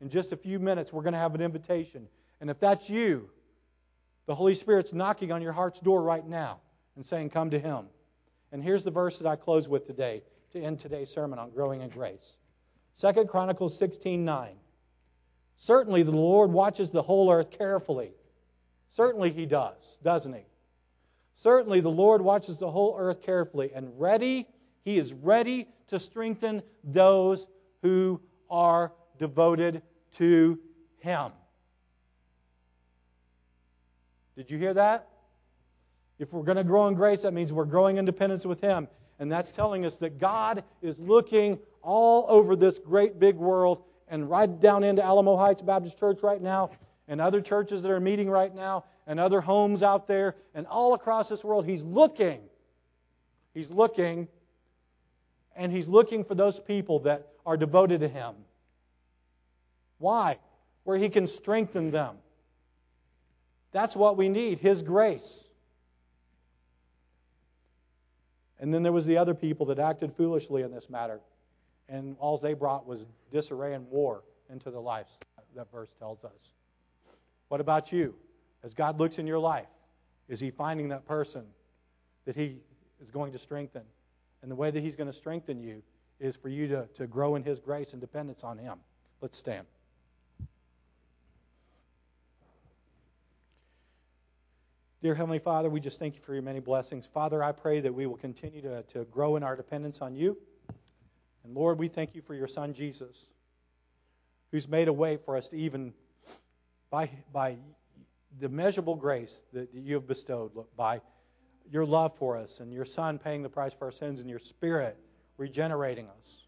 In 0.01 0.09
just 0.09 0.33
a 0.33 0.37
few 0.37 0.59
minutes, 0.59 0.93
we're 0.93 1.03
going 1.03 1.15
to 1.15 1.19
have 1.19 1.35
an 1.35 1.41
invitation. 1.41 2.07
And 2.41 2.51
if 2.51 2.61
that's 2.61 2.89
you, 2.89 3.31
the 4.27 4.35
Holy 4.35 4.55
Spirit's 4.55 4.93
knocking 4.93 5.33
on 5.33 5.43
your 5.43 5.53
heart's 5.53 5.81
door 5.81 6.03
right 6.03 6.27
now 6.27 6.61
and 6.97 7.05
saying, 7.05 7.31
Come 7.31 7.51
to 7.51 7.59
Him. 7.59 7.87
And 8.53 8.63
here's 8.63 8.85
the 8.85 8.91
verse 8.91 9.19
that 9.19 9.27
I 9.27 9.37
close 9.37 9.69
with 9.69 9.87
today 9.87 10.23
to 10.53 10.61
end 10.61 10.81
today's 10.81 11.11
sermon 11.11 11.39
on 11.39 11.51
growing 11.51 11.83
in 11.83 11.89
grace. 11.89 12.37
2 13.01 13.27
Chronicles 13.27 13.79
16:9. 13.79 14.57
Certainly 15.57 16.03
the 16.05 16.13
Lord 16.13 16.53
watches 16.53 16.91
the 16.91 17.03
whole 17.03 17.31
earth 17.31 17.51
carefully. 17.51 18.13
Certainly 18.91 19.31
he 19.31 19.47
does, 19.47 19.99
doesn't 20.03 20.33
he? 20.33 20.45
Certainly 21.35 21.81
the 21.81 21.91
Lord 21.91 22.23
watches 22.23 22.59
the 22.59 22.71
whole 22.71 22.97
earth 22.99 23.23
carefully 23.23 23.73
and 23.75 23.99
ready, 24.01 24.47
he 24.85 24.99
is 24.99 25.13
ready 25.13 25.69
to 25.89 25.99
strengthen 25.99 26.63
those 26.85 27.47
who 27.83 28.21
are 28.51 28.93
devoted 29.19 29.83
to 30.13 30.59
Him. 30.99 31.33
Did 34.37 34.51
you 34.51 34.59
hear 34.59 34.75
that? 34.75 35.09
If 36.19 36.33
we're 36.33 36.43
going 36.43 36.57
to 36.57 36.65
grow 36.65 36.87
in 36.89 36.95
grace, 36.95 37.23
that 37.23 37.33
means 37.33 37.53
we're 37.53 37.65
growing 37.65 37.97
in 37.97 38.05
dependence 38.05 38.47
with 38.47 38.61
Him. 38.61 38.89
And 39.19 39.31
that's 39.31 39.51
telling 39.51 39.85
us 39.85 39.97
that 39.97 40.19
God 40.19 40.65
is 40.81 40.99
looking 41.01 41.59
all 41.83 42.27
over 42.29 42.57
this 42.57 42.79
great 42.79 43.19
big 43.19 43.37
world 43.37 43.83
and 44.09 44.29
right 44.29 44.61
down 44.61 44.85
into 44.85 45.03
Alamo 45.03 45.37
Heights 45.37 45.63
Baptist 45.63 45.99
Church 45.99 46.23
right 46.23 46.41
now. 46.41 46.71
and 47.09 47.21
other 47.21 47.41
churches 47.41 47.83
that 47.83 47.91
are 47.91 48.01
meeting 48.01 48.29
right 48.29 48.55
now 48.55 48.85
and 49.07 49.19
other 49.19 49.41
homes 49.41 49.83
out 49.83 50.07
there 50.07 50.37
and 50.55 50.67
all 50.67 50.93
across 50.95 51.29
this 51.29 51.43
world. 51.43 51.65
He's 51.65 51.83
looking. 51.83 52.41
He's 53.55 53.71
looking, 53.73 54.29
and 55.57 55.73
He's 55.73 55.89
looking 55.89 56.23
for 56.23 56.35
those 56.35 56.61
people 56.61 57.01
that 57.01 57.27
are 57.45 57.57
devoted 57.57 58.01
to 58.01 58.09
Him. 58.09 58.35
Why? 59.99 60.39
Where 60.85 60.99
He 60.99 61.09
can 61.09 61.27
strengthen 61.27 61.91
them. 61.91 62.17
That's 63.73 63.97
what 63.97 64.17
we 64.17 64.29
need 64.29 64.59
His 64.59 64.83
grace. 64.83 65.43
And 68.61 68.73
then 68.75 68.83
there 68.83 68.93
was 68.93 69.07
the 69.07 69.19
other 69.19 69.35
people 69.35 69.67
that 69.67 69.79
acted 69.79 70.13
foolishly 70.15 70.63
in 70.63 70.73
this 70.73 70.91
matter. 70.91 71.21
And 71.89 72.17
all 72.21 72.37
they 72.37 72.55
brought 72.55 72.87
was 72.87 73.07
disarray 73.33 73.75
and 73.75 73.89
war 73.91 74.23
into 74.51 74.71
their 74.71 74.81
lives, 74.81 75.19
that 75.57 75.71
verse 75.73 75.91
tells 75.99 76.25
us. 76.25 76.53
What 77.49 77.61
about 77.61 77.93
you? 77.93 78.15
As 78.63 78.75
God 78.75 78.99
looks 78.99 79.19
in 79.19 79.27
your 79.27 79.39
life, 79.39 79.69
is 80.29 80.41
He 80.41 80.51
finding 80.51 80.89
that 80.89 81.07
person 81.07 81.45
that 82.27 82.37
He 82.37 82.59
is 83.01 83.11
going 83.11 83.33
to 83.33 83.39
strengthen? 83.39 83.83
And 84.43 84.51
the 84.51 84.57
way 84.57 84.71
that 84.71 84.83
He's 84.83 84.97
going 84.97 85.07
to 85.07 85.13
strengthen 85.13 85.61
you 85.61 85.83
is 86.21 86.37
for 86.37 86.49
you 86.49 86.69
to, 86.69 86.87
to 86.95 87.07
grow 87.07 87.37
in 87.37 87.43
His 87.43 87.59
grace 87.59 87.93
and 87.93 88.01
dependence 88.01 88.45
on 88.45 88.59
Him. 88.59 88.79
Let's 89.21 89.39
stand. 89.39 89.67
Dear 95.01 95.15
Heavenly 95.15 95.39
Father, 95.39 95.71
we 95.71 95.79
just 95.79 96.01
thank 96.01 96.17
you 96.17 96.21
for 96.21 96.35
your 96.35 96.43
many 96.43 96.59
blessings. 96.59 97.07
Father, 97.07 97.43
I 97.43 97.53
pray 97.53 97.81
that 97.81 97.95
we 97.95 98.07
will 98.07 98.17
continue 98.17 98.61
to, 98.63 98.83
to 98.83 99.05
grow 99.05 99.37
in 99.37 99.45
our 99.45 99.55
dependence 99.55 100.03
on 100.03 100.17
you. 100.17 100.37
And 101.49 101.57
Lord, 101.57 101.79
we 101.79 101.89
thank 101.89 102.15
you 102.15 102.21
for 102.21 102.35
your 102.35 102.47
Son, 102.47 102.75
Jesus, 102.75 103.31
who's 104.53 104.69
made 104.69 104.87
a 104.87 104.93
way 104.93 105.17
for 105.17 105.35
us 105.35 105.49
to 105.49 105.57
even, 105.57 105.95
by, 106.91 107.09
by 107.33 107.57
the 108.39 108.51
measurable 108.51 108.95
grace 108.95 109.41
that 109.55 109.71
you 109.73 109.95
have 109.95 110.07
bestowed, 110.07 110.53
by 110.77 111.01
your 111.73 111.87
love 111.87 112.15
for 112.19 112.37
us 112.37 112.61
and 112.61 112.71
your 112.71 112.85
Son 112.85 113.19
paying 113.19 113.43
the 113.43 113.49
price 113.49 113.73
for 113.73 113.87
our 113.87 113.93
sins 113.93 114.21
and 114.21 114.29
your 114.29 114.39
Spirit 114.39 114.99
regenerating 115.39 116.07
us. 116.21 116.43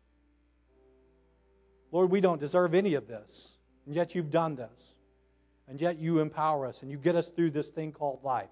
Lord, 1.93 2.11
we 2.11 2.21
don't 2.21 2.39
deserve 2.39 2.75
any 2.75 2.93
of 2.93 3.09
this, 3.09 3.57
and 3.87 3.95
yet 3.95 4.15
you've 4.15 4.31
done 4.31 4.55
this 4.55 4.97
and 5.67 5.81
yet 5.81 5.99
you 5.99 6.19
empower 6.19 6.67
us 6.67 6.83
and 6.83 6.91
you 6.91 6.99
get 6.99 7.17
us 7.17 7.29
through 7.29 7.53
this 7.53 7.71
thing 7.71 7.91
called 7.91 8.23
life. 8.23 8.51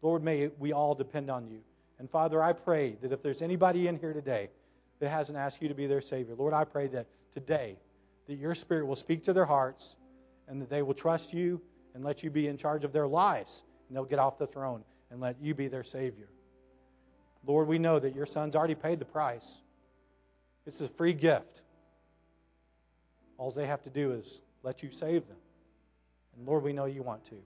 Lord, 0.00 0.22
may 0.22 0.50
we 0.60 0.72
all 0.72 0.94
depend 0.94 1.28
on 1.28 1.48
you. 1.48 1.58
And 1.98 2.08
Father, 2.08 2.40
I 2.40 2.52
pray 2.52 2.96
that 3.02 3.10
if 3.10 3.20
there's 3.20 3.42
anybody 3.42 3.88
in 3.88 3.98
here 3.98 4.12
today 4.12 4.50
that 5.04 5.10
hasn't 5.10 5.36
asked 5.36 5.60
you 5.60 5.68
to 5.68 5.74
be 5.74 5.86
their 5.86 6.00
Savior, 6.00 6.34
Lord, 6.34 6.54
I 6.54 6.64
pray 6.64 6.86
that 6.88 7.06
today 7.34 7.76
that 8.26 8.36
your 8.36 8.54
Spirit 8.54 8.86
will 8.86 8.96
speak 8.96 9.24
to 9.24 9.34
their 9.34 9.44
hearts 9.44 9.96
and 10.48 10.62
that 10.62 10.70
they 10.70 10.80
will 10.80 10.94
trust 10.94 11.34
you 11.34 11.60
and 11.94 12.02
let 12.02 12.22
you 12.22 12.30
be 12.30 12.48
in 12.48 12.56
charge 12.56 12.84
of 12.84 12.92
their 12.92 13.06
lives. 13.06 13.64
And 13.86 13.96
they'll 13.96 14.06
get 14.06 14.18
off 14.18 14.38
the 14.38 14.46
throne 14.46 14.82
and 15.10 15.20
let 15.20 15.36
you 15.42 15.54
be 15.54 15.68
their 15.68 15.84
Savior. 15.84 16.28
Lord, 17.46 17.68
we 17.68 17.78
know 17.78 17.98
that 17.98 18.14
your 18.14 18.24
Son's 18.24 18.56
already 18.56 18.74
paid 18.74 18.98
the 18.98 19.04
price. 19.04 19.58
It's 20.66 20.80
a 20.80 20.88
free 20.88 21.12
gift. 21.12 21.60
All 23.36 23.50
they 23.50 23.66
have 23.66 23.82
to 23.82 23.90
do 23.90 24.12
is 24.12 24.40
let 24.62 24.82
you 24.82 24.90
save 24.90 25.28
them. 25.28 25.36
And 26.34 26.46
Lord, 26.46 26.62
we 26.62 26.72
know 26.72 26.86
you 26.86 27.02
want 27.02 27.26
to. 27.26 27.36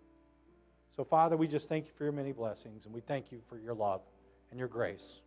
So, 0.95 1.03
Father, 1.03 1.37
we 1.37 1.49
just 1.49 1.69
thank 1.69 1.87
you 1.87 1.93
for 1.99 2.05
your 2.05 2.13
many 2.13 2.31
blessings, 2.31 2.85
and 2.85 2.95
we 2.95 3.01
thank 3.01 3.33
you 3.33 3.41
for 3.49 3.59
your 3.59 3.75
love 3.75 4.03
and 4.51 4.61
your 4.61 4.69
grace. 4.69 5.23